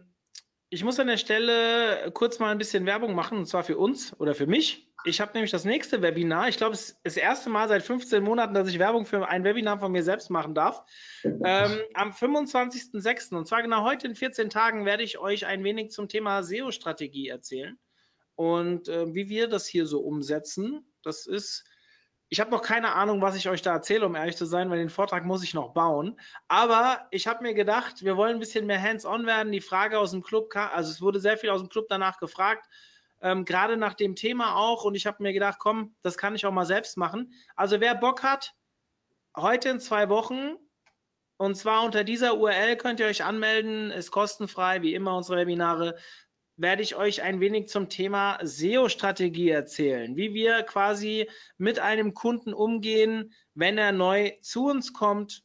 ich 0.69 0.83
muss 0.83 0.99
an 0.99 1.07
der 1.07 1.17
Stelle 1.17 2.11
kurz 2.13 2.37
mal 2.37 2.51
ein 2.51 2.59
bisschen 2.59 2.85
Werbung 2.85 3.15
machen, 3.15 3.39
und 3.39 3.47
zwar 3.47 3.63
für 3.63 3.77
uns 3.77 4.13
oder 4.19 4.35
für 4.35 4.45
mich. 4.45 4.87
Ich 5.05 5.19
habe 5.19 5.33
nämlich 5.33 5.49
das 5.49 5.65
nächste 5.65 6.03
Webinar. 6.03 6.49
Ich 6.49 6.57
glaube, 6.57 6.75
es 6.75 6.91
ist 6.91 6.99
das 7.03 7.17
erste 7.17 7.49
Mal 7.49 7.67
seit 7.67 7.81
15 7.81 8.23
Monaten, 8.23 8.53
dass 8.53 8.69
ich 8.69 8.77
Werbung 8.77 9.07
für 9.07 9.27
ein 9.27 9.43
Webinar 9.43 9.79
von 9.79 9.91
mir 9.91 10.03
selbst 10.03 10.29
machen 10.29 10.53
darf. 10.53 10.83
Ähm, 11.23 11.79
am 11.95 12.11
25.06. 12.11 13.35
und 13.35 13.47
zwar 13.47 13.63
genau 13.63 13.83
heute 13.83 14.05
in 14.05 14.13
14 14.13 14.51
Tagen 14.51 14.85
werde 14.85 15.01
ich 15.01 15.17
euch 15.17 15.47
ein 15.47 15.63
wenig 15.63 15.89
zum 15.89 16.07
Thema 16.07 16.43
SEO-Strategie 16.43 17.29
erzählen 17.29 17.79
und 18.35 18.87
äh, 18.87 19.11
wie 19.15 19.29
wir 19.29 19.47
das 19.47 19.65
hier 19.65 19.87
so 19.87 20.01
umsetzen. 20.01 20.85
Das 21.01 21.25
ist 21.25 21.63
ich 22.31 22.39
habe 22.39 22.49
noch 22.49 22.61
keine 22.61 22.93
Ahnung, 22.93 23.21
was 23.21 23.35
ich 23.35 23.49
euch 23.49 23.61
da 23.61 23.73
erzähle, 23.73 24.05
um 24.05 24.15
ehrlich 24.15 24.37
zu 24.37 24.45
sein, 24.45 24.69
weil 24.69 24.77
den 24.77 24.89
Vortrag 24.89 25.25
muss 25.25 25.43
ich 25.43 25.53
noch 25.53 25.73
bauen. 25.73 26.17
Aber 26.47 27.05
ich 27.11 27.27
habe 27.27 27.43
mir 27.43 27.53
gedacht, 27.53 28.05
wir 28.05 28.15
wollen 28.15 28.35
ein 28.35 28.39
bisschen 28.39 28.65
mehr 28.65 28.81
hands-on 28.81 29.25
werden. 29.25 29.51
Die 29.51 29.59
Frage 29.59 29.99
aus 29.99 30.11
dem 30.11 30.23
Club, 30.23 30.49
also 30.55 30.89
es 30.89 31.01
wurde 31.01 31.19
sehr 31.19 31.37
viel 31.37 31.49
aus 31.49 31.59
dem 31.59 31.67
Club 31.67 31.87
danach 31.89 32.19
gefragt, 32.19 32.69
ähm, 33.19 33.43
gerade 33.43 33.75
nach 33.75 33.95
dem 33.95 34.15
Thema 34.15 34.55
auch. 34.55 34.85
Und 34.85 34.95
ich 34.95 35.05
habe 35.05 35.21
mir 35.21 35.33
gedacht, 35.33 35.57
komm, 35.59 35.93
das 36.03 36.17
kann 36.17 36.33
ich 36.33 36.45
auch 36.45 36.53
mal 36.53 36.65
selbst 36.65 36.95
machen. 36.95 37.33
Also 37.57 37.81
wer 37.81 37.95
Bock 37.95 38.23
hat, 38.23 38.53
heute 39.35 39.67
in 39.67 39.81
zwei 39.81 40.07
Wochen, 40.07 40.55
und 41.35 41.55
zwar 41.55 41.83
unter 41.83 42.05
dieser 42.05 42.37
URL 42.37 42.77
könnt 42.77 43.01
ihr 43.01 43.07
euch 43.07 43.25
anmelden, 43.25 43.91
ist 43.91 44.09
kostenfrei, 44.09 44.81
wie 44.81 44.95
immer 44.95 45.17
unsere 45.17 45.35
Webinare 45.35 45.97
werde 46.61 46.83
ich 46.83 46.95
euch 46.95 47.23
ein 47.23 47.39
wenig 47.39 47.69
zum 47.69 47.89
Thema 47.89 48.37
SEO-Strategie 48.43 49.49
erzählen, 49.49 50.15
wie 50.15 50.33
wir 50.35 50.61
quasi 50.61 51.27
mit 51.57 51.79
einem 51.79 52.13
Kunden 52.13 52.53
umgehen, 52.53 53.33
wenn 53.55 53.79
er 53.79 53.91
neu 53.91 54.33
zu 54.41 54.67
uns 54.67 54.93
kommt, 54.93 55.43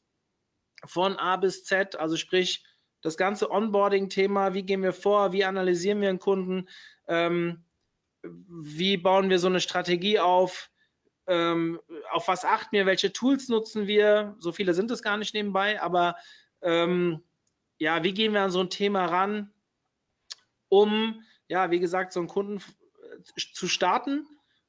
von 0.85 1.17
A 1.17 1.37
bis 1.37 1.65
Z, 1.65 1.97
also 1.97 2.17
sprich 2.17 2.65
das 3.01 3.17
ganze 3.17 3.51
Onboarding-Thema, 3.51 4.53
wie 4.53 4.63
gehen 4.63 4.83
wir 4.83 4.93
vor, 4.93 5.33
wie 5.33 5.45
analysieren 5.45 6.03
wir 6.03 6.11
einen 6.11 6.19
Kunden, 6.19 6.69
ähm, 7.09 7.65
wie 8.23 8.99
bauen 8.99 9.31
wir 9.31 9.39
so 9.39 9.47
eine 9.47 9.61
Strategie 9.61 10.19
auf, 10.19 10.71
ähm, 11.27 11.81
auf 12.11 12.29
was 12.29 12.45
achten 12.45 12.77
wir, 12.77 12.85
welche 12.85 13.13
Tools 13.13 13.49
nutzen 13.49 13.87
wir, 13.87 14.37
so 14.39 14.53
viele 14.53 14.75
sind 14.75 14.91
es 14.91 15.03
gar 15.03 15.17
nicht 15.17 15.33
nebenbei, 15.33 15.81
aber 15.81 16.17
ähm, 16.61 17.23
ja, 17.79 18.05
wie 18.05 18.13
gehen 18.13 18.35
wir 18.35 18.43
an 18.43 18.51
so 18.51 18.61
ein 18.61 18.71
Thema 18.71 19.07
ran, 19.07 19.53
um, 20.69 21.23
ja, 21.49 21.71
wie 21.71 21.81
gesagt, 21.81 22.13
so 22.13 22.21
einen 22.21 22.29
Kunden 22.29 22.61
zu 23.35 23.69
starten 23.69 24.27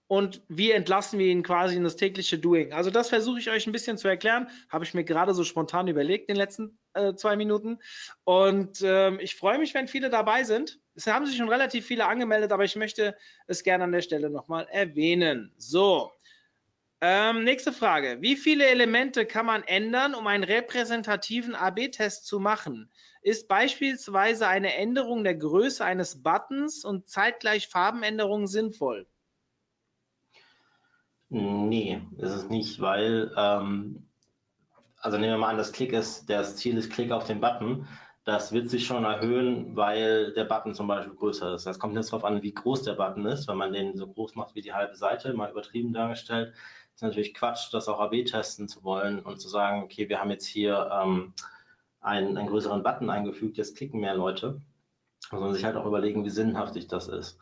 und 0.07 0.41
wie 0.47 0.71
entlassen 0.71 1.19
wir 1.19 1.27
ihn 1.27 1.43
quasi 1.43 1.75
in 1.75 1.83
das 1.83 1.97
tägliche 1.97 2.39
Doing. 2.39 2.71
Also 2.71 2.89
das 2.91 3.09
versuche 3.09 3.39
ich 3.39 3.49
euch 3.49 3.67
ein 3.67 3.73
bisschen 3.73 3.97
zu 3.97 4.07
erklären, 4.07 4.49
habe 4.69 4.85
ich 4.85 4.93
mir 4.93 5.03
gerade 5.03 5.33
so 5.33 5.43
spontan 5.43 5.87
überlegt 5.87 6.29
in 6.29 6.35
den 6.35 6.41
letzten 6.41 6.79
äh, 6.93 7.13
zwei 7.15 7.35
Minuten 7.35 7.79
und 8.23 8.81
ähm, 8.83 9.19
ich 9.19 9.35
freue 9.35 9.59
mich, 9.59 9.73
wenn 9.73 9.87
viele 9.87 10.09
dabei 10.09 10.43
sind. 10.43 10.79
Es 10.95 11.07
haben 11.07 11.25
sich 11.25 11.37
schon 11.37 11.49
relativ 11.49 11.85
viele 11.85 12.05
angemeldet, 12.05 12.51
aber 12.51 12.63
ich 12.63 12.75
möchte 12.75 13.15
es 13.47 13.63
gerne 13.63 13.83
an 13.83 13.91
der 13.91 14.01
Stelle 14.01 14.29
nochmal 14.29 14.67
erwähnen. 14.71 15.53
So, 15.57 16.11
ähm, 16.99 17.43
nächste 17.43 17.71
Frage. 17.71 18.17
Wie 18.21 18.35
viele 18.35 18.65
Elemente 18.65 19.27
kann 19.27 19.45
man 19.45 19.63
ändern, 19.63 20.15
um 20.15 20.25
einen 20.25 20.43
repräsentativen 20.43 21.53
AB-Test 21.53 22.25
zu 22.25 22.39
machen? 22.39 22.89
Ist 23.27 23.49
beispielsweise 23.49 24.47
eine 24.47 24.73
Änderung 24.75 25.25
der 25.25 25.35
Größe 25.35 25.83
eines 25.83 26.23
Buttons 26.23 26.85
und 26.85 27.09
zeitgleich 27.09 27.67
Farbenänderungen 27.67 28.47
sinnvoll? 28.47 29.05
Nee, 31.27 32.01
ist 32.19 32.31
es 32.31 32.47
nicht, 32.47 32.79
weil, 32.79 33.33
ähm, 33.35 34.07
also 35.01 35.17
nehmen 35.17 35.33
wir 35.33 35.39
mal 35.39 35.49
an, 35.49 35.57
das 35.57 35.73
Klick 35.73 35.91
ist, 35.91 36.29
das 36.29 36.55
Ziel 36.55 36.77
ist 36.77 36.89
Klick 36.89 37.11
auf 37.11 37.25
den 37.25 37.41
Button. 37.41 37.85
Das 38.23 38.53
wird 38.53 38.69
sich 38.69 38.85
schon 38.85 39.03
erhöhen, 39.03 39.75
weil 39.75 40.31
der 40.31 40.45
Button 40.45 40.73
zum 40.73 40.87
Beispiel 40.87 41.13
größer 41.13 41.53
ist. 41.55 41.65
Das 41.65 41.79
kommt 41.79 41.95
jetzt 41.95 42.13
darauf 42.13 42.23
an, 42.23 42.43
wie 42.43 42.53
groß 42.53 42.83
der 42.83 42.93
Button 42.93 43.25
ist. 43.25 43.49
Wenn 43.49 43.57
man 43.57 43.73
den 43.73 43.97
so 43.97 44.07
groß 44.07 44.35
macht 44.35 44.55
wie 44.55 44.61
die 44.61 44.71
halbe 44.71 44.95
Seite, 44.95 45.33
mal 45.33 45.51
übertrieben 45.51 45.91
dargestellt, 45.91 46.53
ist 46.95 47.03
natürlich 47.03 47.33
Quatsch, 47.33 47.73
das 47.73 47.89
auch 47.89 47.99
AB 47.99 48.23
testen 48.23 48.69
zu 48.69 48.85
wollen 48.85 49.19
und 49.19 49.41
zu 49.41 49.49
sagen, 49.49 49.83
okay, 49.83 50.07
wir 50.07 50.21
haben 50.21 50.31
jetzt 50.31 50.47
hier 50.47 50.89
ähm, 50.93 51.33
einen, 52.07 52.37
einen 52.37 52.47
größeren 52.47 52.83
Button 52.83 53.09
eingefügt, 53.09 53.57
jetzt 53.57 53.77
klicken 53.77 53.99
mehr 53.99 54.15
Leute. 54.15 54.61
Man 55.31 55.53
sich 55.53 55.65
halt 55.65 55.75
auch 55.75 55.85
überlegen, 55.85 56.23
wie 56.23 56.29
sinnhaftig 56.29 56.87
das 56.87 57.07
ist. 57.07 57.37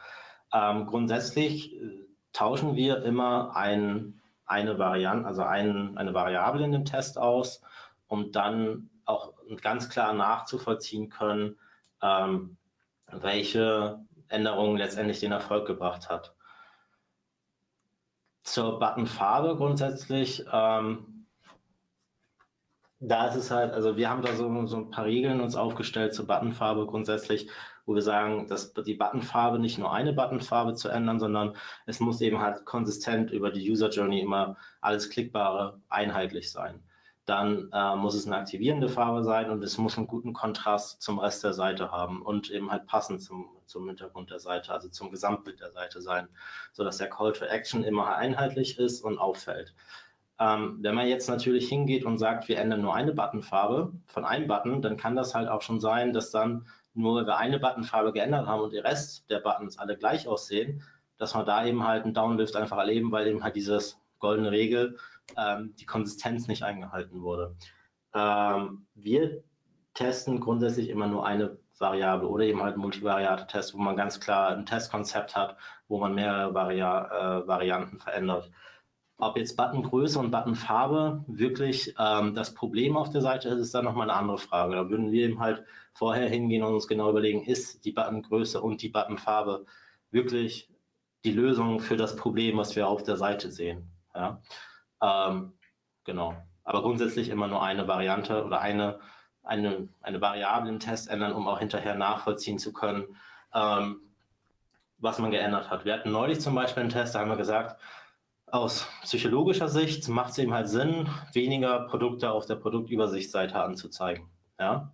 Ähm, 0.52 0.88
grundsätzlich 0.88 1.76
äh, 1.76 2.06
tauschen 2.34 2.76
wir 2.76 3.04
immer 3.04 3.56
ein, 3.56 4.22
eine 4.46 4.80
Variante, 4.80 5.28
also 5.28 5.44
ein, 5.44 5.98
eine 5.98 6.14
Variable 6.14 6.66
in 6.66 6.72
dem 6.72 6.86
Test 6.86 7.18
aus, 7.18 7.62
um 8.08 8.32
dann 8.32 8.90
auch 9.06 9.34
ganz 9.62 9.90
klar 9.90 10.14
nachzuvollziehen 10.14 11.10
können, 11.10 11.58
ähm, 12.02 12.58
welche 13.12 14.00
Änderung 14.28 14.78
letztendlich 14.78 15.20
den 15.20 15.32
Erfolg 15.32 15.68
gebracht 15.68 16.10
hat. 16.10 16.34
Zur 18.44 18.80
Buttonfarbe 18.80 19.56
grundsätzlich, 19.56 20.46
ähm, 20.52 21.15
da 23.00 23.28
ist 23.28 23.36
es 23.36 23.52
halt, 23.52 23.74
also 23.74 23.98
wir 23.98 24.10
haben 24.10 24.22
da 24.22 24.34
so, 24.36 24.66
so 24.68 24.78
ein 24.78 24.90
paar 24.90 25.06
Regeln 25.06 25.42
uns 25.42 25.56
aufgestellt 25.56 26.14
zur 26.14 26.28
Buttonfarbe 26.28 26.86
grundsätzlich, 26.86 27.50
wo 27.86 27.94
wir 27.94 28.02
sagen, 28.02 28.48
dass 28.48 28.74
die 28.74 28.96
Buttonfarbe 28.96 29.60
nicht 29.60 29.78
nur 29.78 29.94
eine 29.94 30.14
Buttonfarbe 30.14 30.74
zu 30.76 30.90
ändern, 30.90 31.20
sondern 31.20 31.56
es 31.86 32.00
muss 32.00 32.22
eben 32.22 32.40
halt 32.40 32.66
konsistent 32.66 33.32
über 33.32 33.52
die 33.52 33.70
User 33.70 33.90
Journey 33.90 34.22
immer 34.22 34.58
alles 34.82 35.10
Klickbare 35.10 35.80
einheitlich 35.90 36.52
sein 36.52 36.84
dann 37.26 37.70
äh, 37.74 37.96
muss 37.96 38.14
es 38.14 38.28
eine 38.28 38.38
aktivierende 38.38 38.88
Farbe 38.88 39.24
sein 39.24 39.50
und 39.50 39.64
es 39.64 39.78
muss 39.78 39.98
einen 39.98 40.08
guten 40.08 40.34
Kontrast 40.34 41.02
zum 41.02 41.18
Rest 41.18 41.44
der 41.44 41.54
Seite 41.54 41.92
haben 41.92 42.22
und 42.22 42.52
eben 42.52 42.72
halt 42.72 42.86
passend 42.86 43.22
zum, 43.22 43.50
zum 43.66 43.88
Hintergrund 43.88 44.30
der 44.30 44.40
Seite, 44.40 44.72
also 44.72 44.90
zum 44.90 45.10
Gesamtbild 45.10 45.60
der 45.60 45.72
Seite 45.72 46.02
sein, 46.02 46.28
sodass 46.72 46.98
der 46.98 47.10
Call 47.10 47.34
to 47.34 47.46
Action 47.46 47.84
immer 47.84 48.16
einheitlich 48.16 48.78
ist 48.78 49.04
und 49.04 49.18
auffällt. 49.18 49.74
Ähm, 50.40 50.78
wenn 50.82 50.96
man 50.96 51.08
jetzt 51.08 51.30
natürlich 51.30 51.70
hingeht 51.70 52.04
und 52.04 52.18
sagt, 52.18 52.50
wir 52.50 52.58
ändern 52.58 52.82
nur 52.82 52.94
eine 52.94 53.14
Buttonfarbe 53.14 53.94
von 54.08 54.26
einem 54.26 54.48
Button, 54.48 54.82
dann 54.82 54.98
kann 54.98 55.16
das 55.16 55.34
halt 55.34 55.48
auch 55.48 55.62
schon 55.62 55.80
sein, 55.80 56.12
dass 56.12 56.32
dann 56.32 56.68
nur 56.94 57.16
weil 57.16 57.28
wir 57.28 57.38
eine 57.38 57.60
Buttonfarbe 57.60 58.14
geändert 58.14 58.48
haben 58.48 58.62
und 58.62 58.74
der 58.74 58.84
Rest 58.84 59.30
der 59.30 59.40
Buttons 59.40 59.78
alle 59.78 59.98
gleich 59.98 60.28
aussehen, 60.28 60.84
dass 61.18 61.36
wir 61.36 61.44
da 61.44 61.66
eben 61.66 61.86
halt 61.86 62.04
einen 62.04 62.14
Downlift 62.14 62.56
einfach 62.56 62.78
erleben, 62.78 63.12
weil 63.12 63.28
eben 63.28 63.44
halt 63.44 63.56
dieses 63.56 64.00
goldene 64.20 64.52
Regel 64.52 64.98
ähm, 65.38 65.74
die 65.80 65.86
Konsistenz 65.86 66.48
nicht 66.48 66.64
eingehalten 66.64 67.22
wurde. 67.22 67.56
Ähm, 68.14 68.86
wir 68.96 69.44
testen 69.94 70.40
grundsätzlich 70.40 70.90
immer 70.90 71.08
nur 71.08 71.26
eine 71.26 71.58
Variable 71.78 72.28
oder 72.28 72.46
eben 72.46 72.64
halt 72.64 72.78
Multivariate-Test, 72.78 73.74
wo 73.74 73.80
man 73.80 73.98
ganz 73.98 74.20
klar 74.20 74.50
ein 74.50 74.66
Testkonzept 74.66 75.36
hat, 75.36 75.58
wo 75.88 76.00
man 76.00 76.16
mehrere 76.16 76.54
Varia 76.54 77.42
äh, 77.42 77.48
Varianten 77.48 78.00
verändert. 78.00 78.52
Ob 79.18 79.38
jetzt 79.38 79.56
Buttongröße 79.56 80.20
und 80.20 80.32
Buttonfarbe 80.32 81.24
wirklich 81.28 81.96
ähm, 81.98 82.34
das 82.34 82.54
Problem 82.54 82.98
auf 82.98 83.10
der 83.10 83.22
Seite 83.22 83.50
ist, 83.50 83.60
ist 83.60 83.74
dann 83.74 83.86
nochmal 83.86 84.10
eine 84.10 84.20
andere 84.20 84.38
Frage. 84.38 84.76
Da 84.76 84.90
würden 84.90 85.12
wir 85.12 85.24
eben 85.26 85.40
halt 85.40 85.64
vorher 85.94 86.28
hingehen 86.28 86.64
und 86.64 86.74
uns 86.74 86.88
genau 86.88 87.10
überlegen, 87.10 87.44
ist 87.44 87.86
die 87.86 87.94
Buttongröße 87.94 88.62
und 88.62 88.82
die 88.82 88.90
Buttonfarbe 88.90 89.66
wirklich 90.12 90.70
die 91.24 91.32
Lösung 91.32 91.80
für 91.80 91.96
das 91.96 92.16
Problem, 92.16 92.58
was 92.58 92.76
wir 92.76 92.88
auf 92.88 93.04
der 93.04 93.16
Seite 93.16 93.52
sehen. 93.52 93.90
Ja? 94.14 94.42
Ähm, 95.02 95.54
genau. 96.04 96.36
Aber 96.64 96.82
grundsätzlich 96.82 97.30
immer 97.30 97.48
nur 97.48 97.64
eine 97.64 97.88
Variante 97.88 98.44
oder 98.44 98.60
eine, 98.60 99.00
eine, 99.44 99.88
eine 100.02 100.20
Variable 100.20 100.70
im 100.70 100.80
Test 100.80 101.10
ändern, 101.10 101.34
um 101.34 101.48
auch 101.48 101.60
hinterher 101.60 101.96
nachvollziehen 101.96 102.60
zu 102.60 102.74
können, 102.74 103.18
ähm, 103.54 104.02
was 104.98 105.20
man 105.20 105.32
geändert 105.32 105.70
hat. 105.70 105.86
Wir 105.86 105.94
hatten 105.94 106.12
neulich 106.12 106.42
zum 106.42 106.56
Beispiel 106.56 106.82
einen 106.82 106.90
Test, 106.90 107.16
da 107.16 107.20
haben 107.20 107.30
wir 107.30 107.38
gesagt, 107.38 107.80
aus 108.56 108.88
psychologischer 109.04 109.68
Sicht 109.68 110.08
macht 110.08 110.32
es 110.32 110.38
eben 110.38 110.54
halt 110.54 110.70
Sinn, 110.70 111.10
weniger 111.34 111.82
Produkte 111.88 112.32
auf 112.32 112.46
der 112.46 112.56
Produktübersichtsseite 112.56 113.62
anzuzeigen. 113.62 114.30
Ja? 114.60 114.94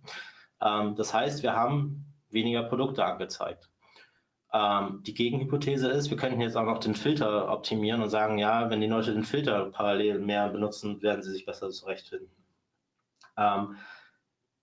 Ähm, 0.60 0.96
das 0.96 1.14
heißt, 1.14 1.42
wir 1.42 1.54
haben 1.54 2.04
weniger 2.30 2.64
Produkte 2.64 3.04
angezeigt. 3.04 3.70
Ähm, 4.52 5.02
die 5.06 5.14
Gegenhypothese 5.14 5.88
ist, 5.88 6.10
wir 6.10 6.16
könnten 6.16 6.40
jetzt 6.40 6.56
auch 6.56 6.64
noch 6.64 6.78
den 6.78 6.94
Filter 6.94 7.50
optimieren 7.50 8.02
und 8.02 8.10
sagen, 8.10 8.38
ja, 8.38 8.68
wenn 8.68 8.80
die 8.80 8.86
Leute 8.86 9.12
den 9.12 9.24
Filter 9.24 9.66
parallel 9.66 10.18
mehr 10.18 10.48
benutzen, 10.48 11.00
werden 11.00 11.22
sie 11.22 11.30
sich 11.30 11.46
besser 11.46 11.70
zurechtfinden. 11.70 12.30
Ähm, 13.36 13.76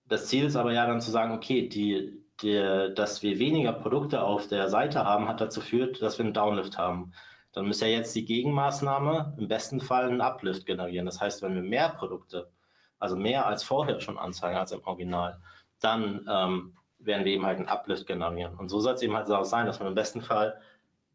das 0.06 0.26
Ziel 0.26 0.44
ist 0.44 0.56
aber 0.56 0.72
ja 0.72 0.86
dann 0.86 1.00
zu 1.00 1.10
sagen, 1.10 1.32
okay, 1.32 1.68
die, 1.68 2.22
die, 2.42 2.92
dass 2.94 3.22
wir 3.22 3.38
weniger 3.38 3.72
Produkte 3.72 4.22
auf 4.22 4.48
der 4.48 4.68
Seite 4.68 5.04
haben, 5.04 5.28
hat 5.28 5.40
dazu 5.40 5.60
geführt, 5.60 6.02
dass 6.02 6.18
wir 6.18 6.24
einen 6.24 6.34
Downlift 6.34 6.78
haben. 6.78 7.12
Dann 7.52 7.66
muss 7.66 7.80
ja 7.80 7.88
jetzt 7.88 8.14
die 8.14 8.24
Gegenmaßnahme 8.24 9.34
im 9.38 9.48
besten 9.48 9.80
Fall 9.80 10.08
einen 10.08 10.20
Uplift 10.20 10.66
generieren. 10.66 11.06
Das 11.06 11.20
heißt, 11.20 11.42
wenn 11.42 11.54
wir 11.54 11.62
mehr 11.62 11.88
Produkte, 11.90 12.50
also 12.98 13.16
mehr 13.16 13.46
als 13.46 13.64
vorher 13.64 14.00
schon 14.00 14.18
anzeigen 14.18 14.56
als 14.56 14.72
im 14.72 14.84
Original, 14.84 15.40
dann 15.80 16.26
ähm, 16.30 16.76
werden 16.98 17.24
wir 17.24 17.32
eben 17.32 17.46
halt 17.46 17.58
einen 17.58 17.68
Uplift 17.68 18.06
generieren. 18.06 18.56
Und 18.56 18.68
so 18.68 18.80
soll 18.80 18.94
es 18.94 19.02
eben 19.02 19.16
halt 19.16 19.30
auch 19.30 19.44
sein, 19.44 19.66
dass 19.66 19.78
man 19.80 19.88
im 19.88 19.94
besten 19.94 20.20
Fall 20.20 20.60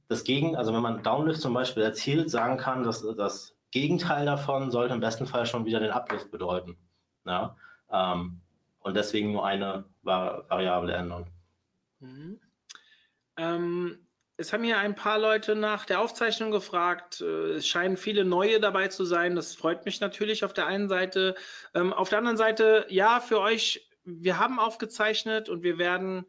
das 0.08 0.24
Gegen, 0.24 0.56
also 0.56 0.74
wenn 0.74 0.82
man 0.82 1.04
Downlift 1.04 1.42
zum 1.42 1.54
Beispiel 1.54 1.84
erzielt, 1.84 2.30
sagen 2.30 2.58
kann, 2.58 2.84
dass 2.84 3.02
das 3.16 3.56
Gegenteil 3.72 4.26
davon 4.26 4.72
sollte 4.72 4.94
im 4.94 5.00
besten 5.00 5.26
Fall 5.26 5.46
schon 5.46 5.66
wieder 5.66 5.80
den 5.80 5.92
Uplift 5.92 6.32
bedeuten. 6.32 6.78
Ja? 7.26 7.56
Ähm, 7.92 8.42
und 8.80 8.96
deswegen 8.96 9.32
nur 9.32 9.46
eine 9.46 9.86
Vari 10.04 10.44
Variable 10.50 10.94
ändern. 10.94 11.28
Mhm. 12.00 12.40
Ähm, 13.38 14.05
es 14.38 14.52
haben 14.52 14.64
hier 14.64 14.78
ein 14.78 14.96
paar 14.96 15.18
Leute 15.18 15.56
nach 15.56 15.86
der 15.86 16.02
Aufzeichnung 16.02 16.52
gefragt. 16.52 17.22
Äh, 17.22 17.54
es 17.54 17.68
scheinen 17.68 17.98
viele 17.98 18.26
neue 18.26 18.60
dabei 18.60 18.88
zu 18.90 19.06
sein. 19.06 19.36
Das 19.36 19.56
freut 19.56 19.86
mich 19.86 20.02
natürlich 20.02 20.44
auf 20.44 20.54
der 20.54 20.68
einen 20.68 20.90
Seite. 20.90 21.36
Ähm, 21.74 21.94
auf 21.94 22.10
der 22.10 22.20
anderen 22.20 22.38
Seite, 22.38 22.86
ja, 22.90 23.20
für 23.20 23.40
euch 23.40 23.90
wir 24.06 24.38
haben 24.38 24.60
aufgezeichnet 24.60 25.50
und 25.50 25.64
wir 25.64 25.78
werden 25.78 26.26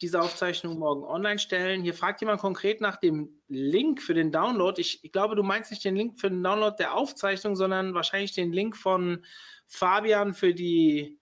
diese 0.00 0.20
Aufzeichnung 0.20 0.78
morgen 0.78 1.04
online 1.04 1.38
stellen. 1.38 1.82
Hier 1.82 1.94
fragt 1.94 2.20
jemand 2.20 2.40
konkret 2.40 2.80
nach 2.80 2.96
dem 2.96 3.40
Link 3.48 4.02
für 4.02 4.12
den 4.12 4.30
Download. 4.30 4.78
Ich, 4.80 5.02
ich, 5.02 5.12
glaube, 5.12 5.34
du 5.34 5.42
meinst 5.42 5.70
nicht 5.70 5.84
den 5.84 5.96
Link 5.96 6.20
für 6.20 6.28
den 6.28 6.42
Download 6.42 6.76
der 6.78 6.94
Aufzeichnung, 6.94 7.56
sondern 7.56 7.94
wahrscheinlich 7.94 8.32
den 8.32 8.52
Link 8.52 8.76
von 8.76 9.24
Fabian 9.66 10.34
für 10.34 10.52
die 10.52 11.18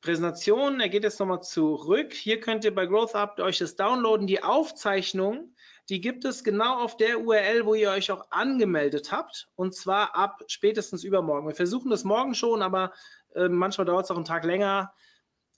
Präsentation. 0.00 0.80
Er 0.80 0.88
geht 0.88 1.02
jetzt 1.02 1.20
nochmal 1.20 1.42
zurück. 1.42 2.14
Hier 2.14 2.40
könnt 2.40 2.64
ihr 2.64 2.74
bei 2.74 2.86
Growth 2.86 3.14
Up 3.14 3.38
euch 3.40 3.58
das 3.58 3.76
downloaden. 3.76 4.26
Die 4.26 4.42
Aufzeichnung, 4.42 5.54
die 5.88 6.00
gibt 6.00 6.24
es 6.24 6.44
genau 6.44 6.78
auf 6.82 6.96
der 6.96 7.20
URL, 7.20 7.66
wo 7.66 7.74
ihr 7.74 7.90
euch 7.90 8.10
auch 8.10 8.30
angemeldet 8.30 9.12
habt. 9.12 9.48
Und 9.54 9.74
zwar 9.74 10.16
ab 10.16 10.42
spätestens 10.46 11.04
übermorgen. 11.04 11.46
Wir 11.46 11.54
versuchen 11.54 11.90
das 11.90 12.04
morgen 12.04 12.34
schon, 12.34 12.62
aber 12.62 12.92
äh, 13.34 13.48
manchmal 13.48 13.84
dauert 13.84 14.04
es 14.04 14.10
auch 14.10 14.16
einen 14.16 14.24
Tag 14.24 14.44
länger. 14.44 14.94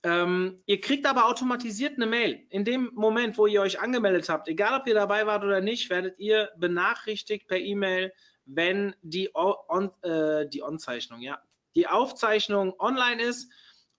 Ähm, 0.03 0.63
ihr 0.67 0.81
kriegt 0.81 1.07
aber 1.07 1.27
automatisiert 1.27 1.97
eine 1.97 2.07
Mail. 2.07 2.47
In 2.51 2.65
dem 2.65 2.91
Moment, 2.95 3.39
wo 3.39 3.47
ihr 3.47 3.63
euch 3.63 3.81
angemeldet 3.81 4.29
habt, 4.29 4.49
egal 4.49 4.81
ob 4.81 4.87
ihr 4.87 4.95
dabei 4.95 5.27
wart 5.27 5.45
oder 5.45 5.61
nicht, 5.61 5.91
werdet 5.91 6.19
ihr 6.19 6.51
benachrichtigt 6.57 7.49
per 7.49 7.59
E-Mail, 7.59 8.13
wenn 8.45 8.95
die, 9.03 9.31
On, 9.35 9.91
äh, 10.03 10.49
die 10.49 10.63
On-Zeichnung, 10.63 11.21
ja, 11.21 11.41
die 11.75 11.89
Aufzeichnung 11.89 12.75
online 12.79 13.23
ist 13.23 13.51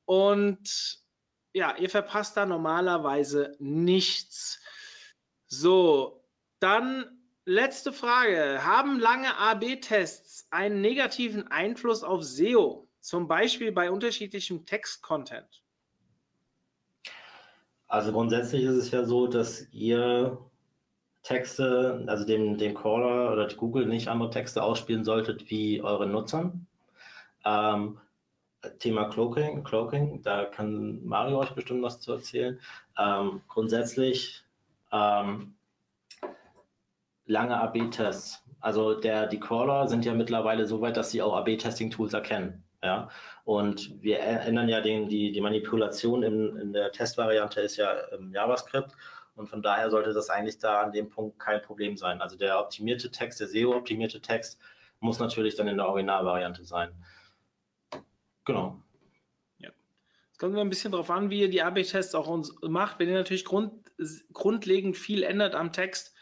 und 0.06 1.00
ja, 1.54 1.76
ihr 1.78 1.90
verpasst 1.90 2.38
da 2.38 2.46
normalerweise 2.46 3.56
nichts. 3.60 4.62
So, 5.48 6.24
dann 6.60 7.06
letzte 7.46 7.94
Frage. 7.94 8.64
Haben 8.64 9.00
lange 9.00 9.38
AB-Tests 9.38 10.48
einen 10.52 10.82
negativen 10.82 11.48
Einfluss 11.48 12.04
auf 12.04 12.24
SEO? 12.24 12.88
Zum 13.00 13.28
Beispiel 13.28 13.72
bei 13.72 13.90
unterschiedlichem 13.90 14.66
Text-Content? 14.66 15.64
Also 17.88 18.12
grundsätzlich 18.12 18.64
ist 18.64 18.76
es 18.76 18.92
ja 18.92 19.06
so, 19.06 19.28
dass 19.28 19.72
ihr 19.72 20.38
Texte, 21.24 22.04
also 22.08 22.26
dem, 22.26 22.58
dem 22.58 22.76
Caller 22.76 23.32
oder 23.32 23.48
Google 23.56 23.86
nicht 23.86 24.10
andere 24.10 24.30
Texte 24.30 24.62
ausspielen 24.62 25.06
solltet 25.06 25.50
wie 25.50 25.82
euren 25.82 26.12
Nutzern. 26.12 26.68
Ähm, 27.46 28.00
Thema 28.80 29.10
Cloaking, 29.10 29.64
Cloaking, 29.64 30.22
da 30.24 30.46
kann 30.46 31.06
Mario 31.06 31.40
euch 31.40 31.52
bestimmt 31.52 31.84
was 31.84 32.02
zu 32.02 32.12
erzählen. 32.12 32.60
Ähm, 32.98 33.42
grundsätzlich 33.48 34.44
ähm, 34.92 35.56
lange 37.26 37.60
AB-Tests. 37.60 38.44
Also 38.60 39.00
der, 39.00 39.28
die 39.28 39.40
Crawler 39.40 39.88
sind 39.88 40.06
ja 40.06 40.14
mittlerweile 40.14 40.66
so 40.66 40.82
weit, 40.82 40.98
dass 40.98 41.12
sie 41.12 41.22
auch 41.22 41.36
AB-Testing-Tools 41.36 42.14
erkennen. 42.14 42.64
Ja? 42.82 43.10
Und 43.44 44.02
wir 44.02 44.20
ändern 44.20 44.70
ja 44.70 44.82
den, 44.82 45.10
die, 45.10 45.32
die 45.32 45.42
Manipulation 45.42 46.24
in, 46.24 46.58
in 46.58 46.74
der 46.74 46.92
Testvariante 46.92 47.62
ist 47.62 47.78
ja 47.78 47.92
im 48.18 48.34
JavaScript. 48.34 48.92
Und 49.36 49.48
von 49.50 49.62
daher 49.62 49.92
sollte 49.92 50.14
das 50.14 50.30
eigentlich 50.30 50.58
da 50.58 50.82
an 50.82 50.92
dem 50.92 51.10
Punkt 51.10 51.38
kein 51.38 51.62
Problem 51.62 51.96
sein. 51.96 52.22
Also 52.22 52.38
der 52.38 52.60
optimierte 52.60 53.12
Text, 53.12 53.40
der 53.40 53.48
SEO-optimierte 53.48 54.22
Text 54.22 54.60
muss 55.00 55.20
natürlich 55.20 55.56
dann 55.56 55.68
in 55.68 55.78
der 55.78 55.88
Originalvariante 55.88 56.64
sein. 56.64 56.90
Genau. 58.46 58.82
Es 60.38 60.40
kommt 60.40 60.54
immer 60.54 60.62
ein 60.62 60.70
bisschen 60.70 60.92
darauf 60.92 61.10
an, 61.10 61.32
wie 61.32 61.42
ihr 61.42 61.50
die 61.50 61.64
AB-Tests 61.64 62.14
auch 62.14 62.28
uns 62.28 62.54
macht. 62.62 63.00
Wenn 63.00 63.10
ihr 63.10 63.16
natürlich 63.16 63.44
grund, 63.44 63.74
grundlegend 64.34 64.98
viel 64.98 65.24
ändert 65.24 65.56
am 65.56 65.72
Text, 65.72 66.14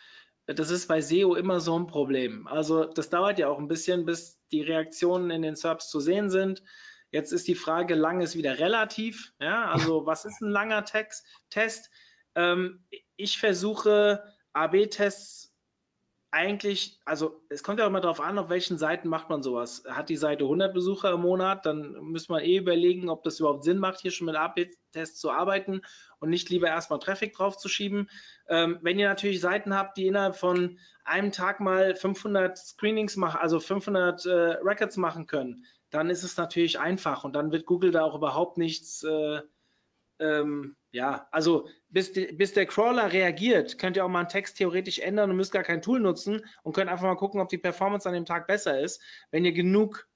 das 0.48 0.70
ist 0.70 0.88
bei 0.88 1.02
SEO 1.02 1.36
immer 1.36 1.60
so 1.60 1.78
ein 1.78 1.88
Problem. 1.88 2.48
Also 2.48 2.86
das 2.86 3.10
dauert 3.10 3.40
ja 3.40 3.48
auch 3.50 3.58
ein 3.58 3.68
bisschen, 3.68 4.06
bis 4.06 4.40
die 4.52 4.62
Reaktionen 4.62 5.32
in 5.32 5.42
den 5.42 5.56
Subs 5.56 5.90
zu 5.90 6.00
sehen 6.00 6.30
sind. 6.30 6.64
Jetzt 7.12 7.32
ist 7.32 7.48
die 7.48 7.56
Frage, 7.56 7.96
lang 7.96 8.22
ist 8.22 8.36
wieder 8.36 8.60
relativ. 8.60 9.34
Ja, 9.40 9.72
also 9.72 10.06
was 10.06 10.26
ist 10.26 10.42
ein 10.42 10.50
langer 10.50 10.86
Text, 10.86 11.26
Test? 11.50 11.90
Ähm, 12.36 12.86
ich 13.16 13.40
versuche 13.40 14.24
AB-Tests 14.54 15.45
eigentlich, 16.36 17.00
also 17.06 17.42
es 17.48 17.64
kommt 17.64 17.80
ja 17.80 17.86
auch 17.86 17.90
immer 17.90 18.02
darauf 18.02 18.20
an, 18.20 18.38
auf 18.38 18.50
welchen 18.50 18.78
Seiten 18.78 19.08
macht 19.08 19.30
man 19.30 19.42
sowas. 19.42 19.86
Hat 19.90 20.10
die 20.10 20.18
Seite 20.18 20.44
100 20.44 20.74
Besucher 20.74 21.14
im 21.14 21.22
Monat, 21.22 21.66
dann 21.66 21.96
muss 21.96 22.28
man 22.28 22.42
eh 22.42 22.58
überlegen, 22.58 23.10
ob 23.10 23.24
das 23.24 23.40
überhaupt 23.40 23.64
Sinn 23.64 23.78
macht, 23.78 24.02
hier 24.02 24.12
schon 24.12 24.26
mit 24.26 24.36
AB-Tests 24.36 25.18
zu 25.18 25.32
arbeiten 25.32 25.82
und 26.20 26.30
nicht 26.30 26.50
lieber 26.50 26.68
erstmal 26.68 27.00
Traffic 27.00 27.34
draufzuschieben. 27.34 28.10
Ähm, 28.50 28.80
wenn 28.82 29.00
ihr 29.00 29.08
natürlich 29.08 29.40
Seiten 29.40 29.74
habt, 29.74 29.96
die 29.96 30.08
innerhalb 30.08 30.36
von 30.36 30.78
einem 31.06 31.32
Tag 31.32 31.62
mal 31.62 31.96
500 31.96 32.58
Screenings 32.58 33.16
machen, 33.16 33.40
also 33.40 33.62
500 33.62 34.26
äh, 34.26 34.30
Records 34.62 34.98
machen 34.98 35.28
können, 35.28 35.66
dann 35.90 36.10
ist 36.10 36.24
es 36.24 36.36
natürlich 36.36 36.80
einfach 36.80 37.24
und 37.24 37.34
dann 37.34 37.54
wird 37.54 37.66
Google 37.66 37.92
da 37.92 38.04
auch 38.04 38.16
überhaupt 38.16 38.58
nichts 38.58 39.04
äh, 39.04 39.40
ähm, 40.20 40.76
ja, 40.92 41.28
also 41.32 41.68
bis, 41.90 42.14
bis 42.14 42.54
der 42.54 42.66
Crawler 42.66 43.12
reagiert, 43.12 43.78
könnt 43.78 43.98
ihr 43.98 44.06
auch 44.06 44.10
mal 44.10 44.20
einen 44.20 44.30
Text 44.30 44.58
theoretisch 44.58 45.00
ändern 45.00 45.30
und 45.30 45.36
müsst 45.36 45.52
gar 45.52 45.64
kein 45.64 45.82
Tool 45.82 46.00
nutzen 46.00 46.42
und 46.64 46.74
könnt 46.74 46.90
einfach 46.90 47.06
mal 47.06 47.16
gucken, 47.16 47.42
ob 47.42 47.50
die 47.50 47.58
Performance 47.58 48.08
an 48.08 48.16
dem 48.16 48.26
Tag 48.26 48.48
besser 48.48 48.80
ist. 48.80 49.02
Wenn 49.32 49.44
ihr 49.44 49.52
genug 49.52 50.08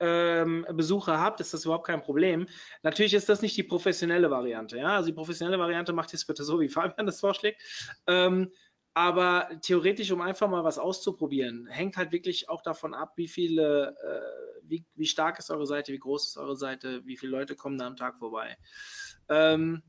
ähm, 0.00 0.64
Besucher 0.72 1.18
habt, 1.20 1.40
ist 1.40 1.54
das 1.54 1.64
überhaupt 1.64 1.86
kein 1.86 2.02
Problem. 2.02 2.46
Natürlich 2.82 3.14
ist 3.14 3.28
das 3.28 3.42
nicht 3.42 3.56
die 3.56 3.64
professionelle 3.64 4.30
Variante. 4.30 4.78
Ja? 4.78 4.96
Also 4.96 5.08
die 5.08 5.14
professionelle 5.14 5.58
Variante 5.58 5.92
macht 5.92 6.12
jetzt 6.12 6.26
bitte 6.26 6.44
so, 6.44 6.60
wie 6.60 6.68
Fabian 6.68 7.06
das 7.06 7.20
vorschlägt. 7.20 7.60
Ähm, 8.06 8.52
aber 8.94 9.48
theoretisch, 9.62 10.10
um 10.10 10.20
einfach 10.20 10.48
mal 10.48 10.64
was 10.64 10.78
auszuprobieren, 10.78 11.68
hängt 11.68 11.96
halt 11.96 12.10
wirklich 12.10 12.48
auch 12.48 12.62
davon 12.62 12.94
ab, 12.94 13.12
wie 13.14 13.28
viele, 13.28 13.94
äh, 14.02 14.60
wie, 14.64 14.84
wie 14.96 15.06
stark 15.06 15.38
ist 15.38 15.50
eure 15.50 15.66
Seite, 15.66 15.92
wie 15.92 15.98
groß 15.98 16.28
ist 16.28 16.36
eure 16.36 16.56
Seite, 16.56 17.04
wie 17.06 17.16
viele 17.16 17.30
Leute 17.30 17.54
kommen 17.54 17.78
da 17.78 17.86
am 17.86 17.96
Tag 17.96 18.18
vorbei. 18.18 18.56
Ähm, 19.28 19.82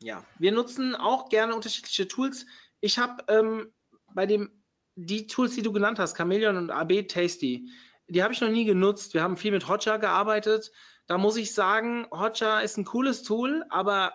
ja, 0.00 0.24
wir 0.38 0.52
nutzen 0.52 0.94
auch 0.94 1.28
gerne 1.28 1.54
unterschiedliche 1.54 2.08
Tools. 2.08 2.46
Ich 2.80 2.98
habe 2.98 3.24
ähm, 3.28 3.72
bei 4.14 4.26
dem 4.26 4.50
die 4.94 5.26
Tools, 5.26 5.54
die 5.54 5.62
du 5.62 5.72
genannt 5.72 5.98
hast, 5.98 6.16
Chameleon 6.16 6.56
und 6.56 6.70
AB 6.70 7.06
Tasty, 7.06 7.70
die 8.08 8.22
habe 8.22 8.32
ich 8.32 8.40
noch 8.40 8.50
nie 8.50 8.64
genutzt. 8.64 9.14
Wir 9.14 9.22
haben 9.22 9.36
viel 9.36 9.52
mit 9.52 9.68
Hotjar 9.68 9.98
gearbeitet. 9.98 10.72
Da 11.06 11.18
muss 11.18 11.36
ich 11.36 11.54
sagen, 11.54 12.06
Hotjar 12.10 12.62
ist 12.62 12.76
ein 12.78 12.84
cooles 12.84 13.22
Tool, 13.22 13.64
aber 13.70 14.12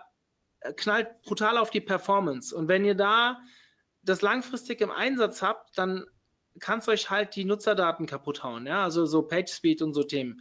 knallt 0.76 1.22
brutal 1.22 1.58
auf 1.58 1.70
die 1.70 1.80
Performance. 1.80 2.54
Und 2.54 2.68
wenn 2.68 2.84
ihr 2.84 2.94
da 2.94 3.40
das 4.02 4.22
langfristig 4.22 4.80
im 4.80 4.90
Einsatz 4.90 5.42
habt, 5.42 5.78
dann 5.78 6.04
kann 6.60 6.78
es 6.78 6.88
euch 6.88 7.10
halt 7.10 7.34
die 7.36 7.44
Nutzerdaten 7.44 8.06
kaputt 8.06 8.42
hauen. 8.42 8.66
Ja? 8.66 8.84
Also 8.84 9.06
so 9.06 9.22
PageSpeed 9.22 9.82
und 9.82 9.94
so 9.94 10.02
Themen. 10.02 10.40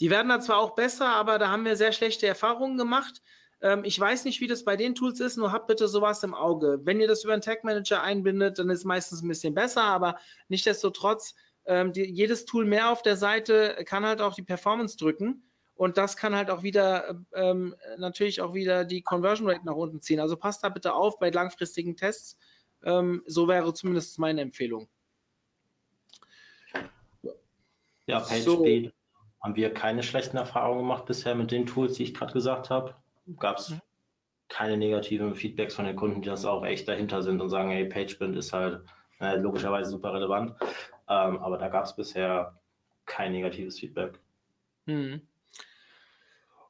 Die 0.00 0.10
werden 0.10 0.28
da 0.28 0.40
zwar 0.40 0.58
auch 0.58 0.74
besser, 0.74 1.08
aber 1.08 1.38
da 1.38 1.48
haben 1.48 1.64
wir 1.64 1.76
sehr 1.76 1.92
schlechte 1.92 2.26
Erfahrungen 2.26 2.76
gemacht. 2.76 3.22
Ähm, 3.62 3.84
ich 3.84 3.98
weiß 3.98 4.24
nicht, 4.24 4.40
wie 4.40 4.48
das 4.48 4.64
bei 4.64 4.76
den 4.76 4.94
Tools 4.94 5.20
ist, 5.20 5.36
nur 5.36 5.52
habt 5.52 5.68
bitte 5.68 5.86
sowas 5.86 6.22
im 6.24 6.34
Auge. 6.34 6.80
Wenn 6.82 7.00
ihr 7.00 7.06
das 7.06 7.22
über 7.22 7.32
einen 7.32 7.42
Tag 7.42 7.62
Manager 7.62 8.02
einbindet, 8.02 8.58
dann 8.58 8.68
ist 8.70 8.80
es 8.80 8.84
meistens 8.84 9.22
ein 9.22 9.28
bisschen 9.28 9.54
besser, 9.54 9.84
aber 9.84 10.18
nichtsdestotrotz, 10.48 11.36
ähm, 11.64 11.92
die, 11.92 12.04
jedes 12.04 12.44
Tool 12.44 12.64
mehr 12.64 12.90
auf 12.90 13.02
der 13.02 13.16
Seite 13.16 13.84
kann 13.86 14.04
halt 14.04 14.20
auch 14.20 14.34
die 14.34 14.42
Performance 14.42 14.96
drücken. 14.96 15.48
Und 15.74 15.96
das 15.96 16.16
kann 16.16 16.34
halt 16.34 16.50
auch 16.50 16.62
wieder 16.62 17.24
ähm, 17.32 17.74
natürlich 17.96 18.40
auch 18.40 18.52
wieder 18.52 18.84
die 18.84 19.02
Conversion 19.02 19.48
Rate 19.48 19.64
nach 19.64 19.74
unten 19.74 20.02
ziehen. 20.02 20.20
Also 20.20 20.36
passt 20.36 20.62
da 20.62 20.68
bitte 20.68 20.92
auf 20.92 21.18
bei 21.18 21.30
langfristigen 21.30 21.96
Tests. 21.96 22.36
Ähm, 22.84 23.22
so 23.26 23.48
wäre 23.48 23.72
zumindest 23.72 24.18
meine 24.18 24.42
Empfehlung. 24.42 24.88
Ja, 28.06 28.20
PageSpeed 28.20 28.86
so. 28.86 28.92
haben 29.40 29.56
wir 29.56 29.72
keine 29.72 30.02
schlechten 30.02 30.36
Erfahrungen 30.36 30.80
gemacht 30.80 31.06
bisher 31.06 31.34
mit 31.34 31.52
den 31.52 31.66
Tools, 31.66 31.94
die 31.94 32.02
ich 32.02 32.14
gerade 32.14 32.32
gesagt 32.32 32.68
habe 32.68 32.96
gab 33.38 33.58
es 33.58 33.70
mhm. 33.70 33.80
keine 34.48 34.76
negativen 34.76 35.34
Feedbacks 35.34 35.74
von 35.74 35.84
den 35.84 35.96
Kunden, 35.96 36.22
die 36.22 36.28
das 36.28 36.44
auch 36.44 36.64
echt 36.64 36.88
dahinter 36.88 37.22
sind 37.22 37.40
und 37.40 37.48
sagen, 37.48 37.70
hey, 37.70 37.84
PageBind 37.86 38.36
ist 38.36 38.52
halt 38.52 38.82
äh, 39.20 39.36
logischerweise 39.36 39.90
super 39.90 40.12
relevant. 40.12 40.54
Ähm, 41.08 41.38
aber 41.38 41.58
da 41.58 41.68
gab 41.68 41.84
es 41.84 41.94
bisher 41.94 42.58
kein 43.06 43.32
negatives 43.32 43.78
Feedback. 43.78 44.18
Mhm. 44.86 45.22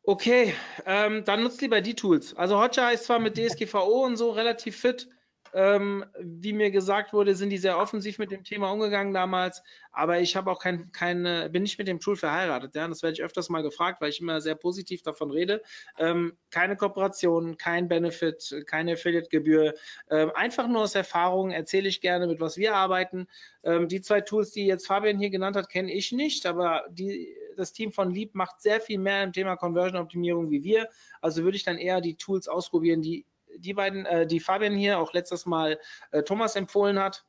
Okay, 0.05 0.55
ähm, 0.85 1.25
dann 1.25 1.45
nutzt 1.45 1.61
lieber 1.61 1.81
die 1.81 1.95
Tools. 1.95 2.35
Also 2.35 2.61
Hotjar 2.61 2.93
ist 2.93 3.05
zwar 3.05 3.21
mit 3.21 3.37
DSGVO 3.37 4.05
und 4.05 4.17
so 4.17 4.31
relativ 4.31 4.77
fit, 4.77 5.09
ähm, 5.55 6.05
wie 6.19 6.53
mir 6.53 6.71
gesagt 6.71 7.13
wurde, 7.13 7.35
sind 7.35 7.51
die 7.51 7.59
sehr 7.59 7.79
offensiv 7.79 8.19
mit 8.19 8.31
dem 8.31 8.45
Thema 8.45 8.71
umgegangen 8.71 9.13
damals, 9.13 9.63
aber 9.91 10.21
ich 10.21 10.37
habe 10.37 10.51
auch 10.51 10.59
kein, 10.59 10.91
keine, 10.93 11.51
bin 11.51 11.63
nicht 11.63 11.79
mit 11.79 11.89
dem 11.89 12.01
Tool 12.01 12.17
verheiratet. 12.17 12.75
Ja? 12.75 12.89
Das 12.89 13.03
werde 13.03 13.15
ich 13.15 13.23
öfters 13.23 13.51
mal 13.51 13.63
gefragt, 13.63 14.01
weil 14.01 14.09
ich 14.09 14.21
immer 14.21 14.41
sehr 14.41 14.55
positiv 14.55 15.03
davon 15.03 15.31
rede. 15.31 15.63
Ähm, 15.99 16.37
keine 16.51 16.77
Kooperation, 16.77 17.59
kein 17.59 17.89
Benefit, 17.89 18.65
keine 18.67 18.93
Affiliate-Gebühr. 18.93 19.75
Ähm, 20.11 20.31
einfach 20.35 20.69
nur 20.69 20.83
aus 20.83 20.95
Erfahrung 20.95 21.51
erzähle 21.51 21.89
ich 21.89 22.01
gerne, 22.01 22.27
mit 22.27 22.41
was 22.41 22.57
wir 22.57 22.75
arbeiten. 22.75 23.27
Ähm, 23.63 23.89
die 23.89 24.01
zwei 24.01 24.23
Tools, 24.23 24.53
die 24.53 24.67
jetzt 24.67 24.87
Fabian 24.87 25.19
hier 25.19 25.31
genannt 25.31 25.57
hat, 25.57 25.69
kenne 25.69 25.93
ich 25.93 26.13
nicht, 26.13 26.47
aber 26.47 26.85
die, 26.91 27.37
das 27.57 27.73
Team 27.73 27.93
von 27.93 28.11
Leap 28.11 28.35
macht 28.35 28.63
sehr 28.63 28.81
viel 28.81 28.99
mehr 28.99 29.23
im 29.23 29.33
Thema 29.33 29.57
Conversion-Optimierung 29.57 30.51
wie 30.51 30.65
wir. 30.65 30.89
Also 31.21 31.45
würde 31.45 31.57
ich 31.57 31.65
dann 31.65 31.79
eher 31.79 32.01
die 32.01 32.17
Tools 32.17 32.49
ausprobieren, 32.49 33.03
die 33.03 33.27
die 33.57 33.75
beiden, 33.75 34.07
äh, 34.07 34.27
die 34.27 34.41
Fabian 34.41 34.75
hier 34.75 34.99
auch 34.99 35.13
letztes 35.13 35.47
Mal 35.47 35.79
äh, 36.11 36.23
Thomas 36.23 36.57
empfohlen 36.57 36.99
hat, 36.99 37.25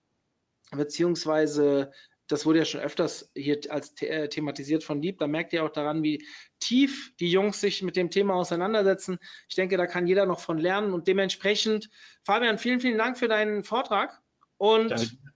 beziehungsweise 0.71 1.91
das 2.27 2.45
wurde 2.45 2.59
ja 2.59 2.65
schon 2.65 2.81
öfters 2.81 3.29
hier 3.35 3.59
als 3.69 3.93
the 3.97 4.07
äh, 4.07 4.29
thematisiert 4.29 4.83
von 4.83 5.01
Lieb. 5.01 5.19
Da 5.19 5.27
merkt 5.27 5.53
ihr 5.53 5.63
auch 5.63 5.69
daran, 5.69 6.03
wie 6.03 6.25
tief 6.59 7.13
die 7.19 7.29
Jungs 7.29 7.59
sich 7.59 7.81
mit 7.81 7.95
dem 7.95 8.09
Thema 8.09 8.35
auseinandersetzen. 8.35 9.19
Ich 9.49 9.55
denke, 9.55 9.77
da 9.77 9.87
kann 9.87 10.07
jeder 10.07 10.25
noch 10.25 10.39
von 10.39 10.57
lernen 10.57 10.93
und 10.93 11.07
dementsprechend, 11.07 11.89
Fabian, 12.23 12.57
vielen, 12.57 12.79
vielen 12.79 12.97
Dank 12.97 13.17
für 13.17 13.27
deinen 13.27 13.63
Vortrag 13.63 14.21
und 14.57 14.91
Danke. 14.91 15.32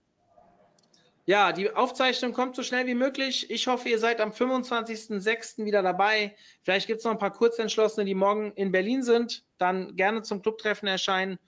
Ja, 1.28 1.52
die 1.52 1.70
Aufzeichnung 1.70 2.32
kommt 2.32 2.56
so 2.56 2.62
schnell 2.62 2.86
wie 2.86 2.94
möglich. 2.94 3.50
Ich 3.50 3.66
hoffe, 3.66 3.90
ihr 3.90 3.98
seid 3.98 4.22
am 4.22 4.30
25.06. 4.30 5.62
wieder 5.66 5.82
dabei. 5.82 6.34
Vielleicht 6.62 6.86
gibt 6.86 7.00
es 7.00 7.04
noch 7.04 7.12
ein 7.12 7.18
paar 7.18 7.34
Kurzentschlossene, 7.34 8.06
die 8.06 8.14
morgen 8.14 8.52
in 8.52 8.72
Berlin 8.72 9.02
sind. 9.02 9.44
Dann 9.58 9.94
gerne 9.94 10.22
zum 10.22 10.40
Clubtreffen 10.40 10.88
erscheinen. 10.88 11.38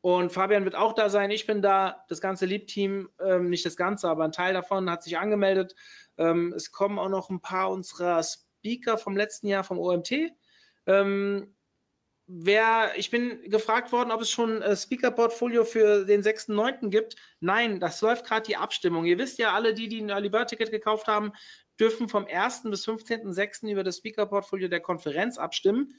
Und 0.00 0.32
Fabian 0.32 0.64
wird 0.64 0.74
auch 0.74 0.92
da 0.92 1.08
sein. 1.08 1.30
Ich 1.30 1.46
bin 1.46 1.62
da. 1.62 2.04
Das 2.08 2.20
ganze 2.20 2.46
Liebteam, 2.46 3.10
ähm, 3.24 3.48
nicht 3.48 3.64
das 3.64 3.76
ganze, 3.76 4.08
aber 4.08 4.24
ein 4.24 4.32
Teil 4.32 4.54
davon 4.54 4.90
hat 4.90 5.04
sich 5.04 5.18
angemeldet. 5.18 5.76
Ähm, 6.16 6.52
es 6.56 6.72
kommen 6.72 6.98
auch 6.98 7.08
noch 7.08 7.30
ein 7.30 7.40
paar 7.40 7.70
unserer 7.70 8.20
Speaker 8.24 8.98
vom 8.98 9.16
letzten 9.16 9.46
Jahr 9.46 9.62
vom 9.62 9.78
OMT. 9.78 10.32
Ähm, 10.86 11.54
wer, 12.28 12.92
ich 12.96 13.10
bin 13.10 13.42
gefragt 13.50 13.90
worden, 13.90 14.12
ob 14.12 14.20
es 14.20 14.30
schon 14.30 14.62
ein 14.62 14.76
Speaker-Portfolio 14.76 15.64
für 15.64 16.04
den 16.04 16.22
6.9. 16.22 16.90
gibt. 16.90 17.16
Nein, 17.40 17.80
das 17.80 18.00
läuft 18.02 18.26
gerade 18.26 18.46
die 18.46 18.56
Abstimmung. 18.56 19.06
Ihr 19.06 19.18
wisst 19.18 19.38
ja, 19.38 19.54
alle, 19.54 19.74
die, 19.74 19.88
die 19.88 20.00
ein 20.00 20.10
Early 20.10 20.28
Bird 20.28 20.50
Ticket 20.50 20.70
gekauft 20.70 21.06
haben, 21.08 21.32
dürfen 21.80 22.08
vom 22.08 22.26
1. 22.26 22.62
bis 22.64 22.86
15.6. 22.86 23.70
über 23.70 23.82
das 23.82 23.96
Speaker-Portfolio 23.96 24.68
der 24.68 24.80
Konferenz 24.80 25.38
abstimmen. 25.38 25.94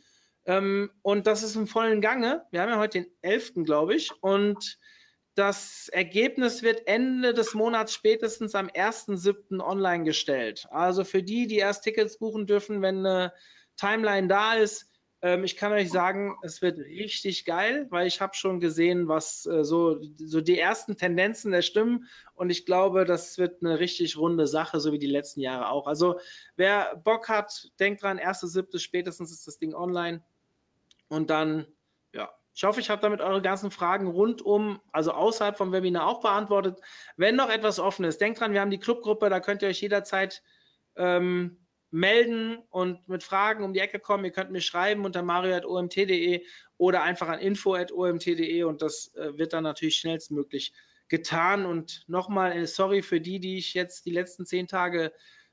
Ähm, 0.46 0.92
und 1.02 1.26
das 1.26 1.42
ist 1.42 1.56
im 1.56 1.68
vollen 1.68 2.00
Gange. 2.00 2.46
Wir 2.52 2.62
haben 2.62 2.70
ja 2.70 2.78
heute 2.78 3.02
den 3.02 3.12
11., 3.22 3.66
glaube 3.66 3.96
ich. 3.96 4.12
Und 4.22 4.78
das 5.34 5.90
Ergebnis 5.90 6.62
wird 6.62 6.86
Ende 6.86 7.34
des 7.34 7.56
Monats 7.56 7.94
spätestens 7.94 8.54
am 8.54 8.68
1.7. 8.68 9.62
online 9.62 10.04
gestellt. 10.04 10.68
Also 10.70 11.04
für 11.04 11.24
die, 11.24 11.48
die 11.48 11.58
erst 11.58 11.84
Tickets 11.84 12.20
buchen 12.20 12.46
dürfen, 12.46 12.84
wenn 12.84 13.06
eine 13.06 13.34
Timeline 13.78 14.28
da 14.28 14.54
ist, 14.54 14.89
Ähm, 15.22 15.44
ich 15.44 15.58
kann 15.58 15.74
euch 15.74 15.92
sagen, 15.92 16.38
es 16.44 16.62
wird 16.62 16.80
richtig 16.80 17.44
geil, 17.44 17.88
weil 17.90 18.08
ich 18.08 18.22
habe 18.22 18.36
schon 18.36 18.60
gesehen, 18.60 19.08
was 19.08 19.46
äh, 19.46 19.64
so, 19.64 20.00
so 20.18 20.40
die 20.40 20.58
ersten 20.58 20.96
Tendenzen 20.96 21.52
der 21.52 21.62
Stimmen 21.62 22.08
und 22.36 22.50
ich 22.50 22.66
glaube, 22.66 23.06
das 23.06 23.38
wird 23.38 23.62
eine 23.62 23.80
richtig 23.80 24.18
runde 24.18 24.48
Sache, 24.48 24.80
so 24.80 24.94
wie 24.94 25.00
die 25.00 25.08
letzten 25.08 25.42
Jahre 25.42 25.70
auch. 25.70 25.88
Also 25.88 26.20
wer 26.56 26.96
Bock 27.04 27.28
hat, 27.28 27.70
denkt 27.80 28.02
dran, 28.02 28.18
erste, 28.18 28.48
siebte, 28.48 28.80
spätestens 28.80 29.32
ist 29.32 29.46
das 29.46 29.58
Ding 29.58 29.74
online 29.74 30.24
und 31.10 31.30
dann, 31.30 31.68
ja, 32.14 32.30
ich 32.56 32.64
hoffe, 32.64 32.80
ich 32.80 32.90
habe 32.90 33.02
damit 33.02 33.20
eure 33.20 33.42
ganzen 33.42 33.72
Fragen 33.72 34.08
rundum, 34.08 34.80
also 34.92 35.12
außerhalb 35.12 35.58
vom 35.58 35.72
Webinar 35.72 36.08
auch 36.08 36.22
beantwortet. 36.22 36.80
Wenn 37.18 37.36
noch 37.36 37.50
etwas 37.50 37.80
offen 37.80 38.06
ist, 38.06 38.22
denkt 38.22 38.40
dran, 38.40 38.54
wir 38.54 38.62
haben 38.62 38.72
die 38.72 38.80
Clubgruppe, 38.80 39.30
da 39.30 39.40
könnt 39.40 39.62
ihr 39.62 39.70
euch 39.70 39.82
jederzeit 39.82 40.44
ähm, 40.96 41.58
melden 41.92 42.58
und 42.70 43.08
mit 43.08 43.24
Fragen 43.24 43.64
um 43.64 43.74
die 43.74 43.80
Ecke 43.80 44.00
kommen. 44.00 44.26
Ihr 44.26 44.32
könnt 44.32 44.52
mir 44.52 44.62
schreiben 44.62 45.06
unter 45.06 45.24
mario.omt.de 45.24 46.46
oder 46.78 47.04
einfach 47.04 47.28
an 47.28 47.40
info.omt.de 47.40 48.64
und 48.64 48.82
das 48.82 49.14
äh, 49.16 49.38
wird 49.38 49.54
dann 49.54 49.64
natürlich 49.64 49.98
schnellstmöglich 49.98 50.74
getan. 51.08 51.66
Und 51.66 52.04
nochmal 52.08 52.54
äh, 52.54 52.68
sorry 52.68 53.02
für 53.02 53.20
die, 53.20 53.40
die 53.40 53.58
ich 53.58 53.74
jetzt 53.74 54.06
die 54.06 54.12
letzten 54.12 54.46
zehn 54.46 54.68
Tage 54.68 55.12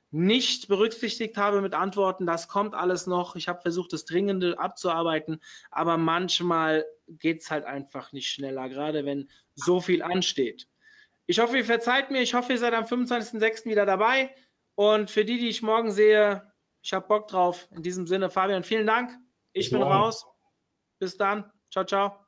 nicht 0.09 0.67
berücksichtigt 0.67 1.35
habe 1.37 1.61
mit 1.61 1.73
Antworten. 1.73 2.25
Das 2.25 2.47
kommt 2.47 2.75
alles 2.75 3.07
noch. 3.07 3.35
Ich 3.35 3.47
habe 3.47 3.61
versucht, 3.61 3.91
das 3.91 4.05
Dringende 4.05 4.57
abzuarbeiten, 4.57 5.41
aber 5.69 5.97
manchmal 5.97 6.85
geht 7.07 7.41
es 7.41 7.51
halt 7.51 7.65
einfach 7.65 8.13
nicht 8.13 8.29
schneller, 8.29 8.69
gerade 8.69 9.05
wenn 9.05 9.29
so 9.55 9.81
viel 9.81 10.01
ansteht. 10.01 10.67
Ich 11.25 11.39
hoffe, 11.39 11.57
ihr 11.57 11.65
verzeiht 11.65 12.09
mir. 12.09 12.21
Ich 12.21 12.33
hoffe, 12.33 12.53
ihr 12.53 12.57
seid 12.57 12.73
am 12.73 12.85
25.06. 12.85 13.65
wieder 13.65 13.85
dabei. 13.85 14.33
Und 14.77 15.09
für 15.09 15.25
die, 15.25 15.39
die 15.39 15.49
ich 15.49 15.63
morgen 15.63 15.91
sehe, 15.91 16.53
ich 16.83 16.93
habe 16.93 17.07
Bock 17.07 17.27
drauf. 17.27 17.67
In 17.71 17.81
diesem 17.81 18.05
Sinne, 18.05 18.29
Fabian, 18.29 18.63
vielen 18.63 18.85
Dank. 18.85 19.11
Ich 19.51 19.71
bin 19.71 19.81
raus. 19.81 20.25
Bis 20.99 21.17
dann. 21.17 21.51
Ciao, 21.71 21.83
ciao. 21.83 22.27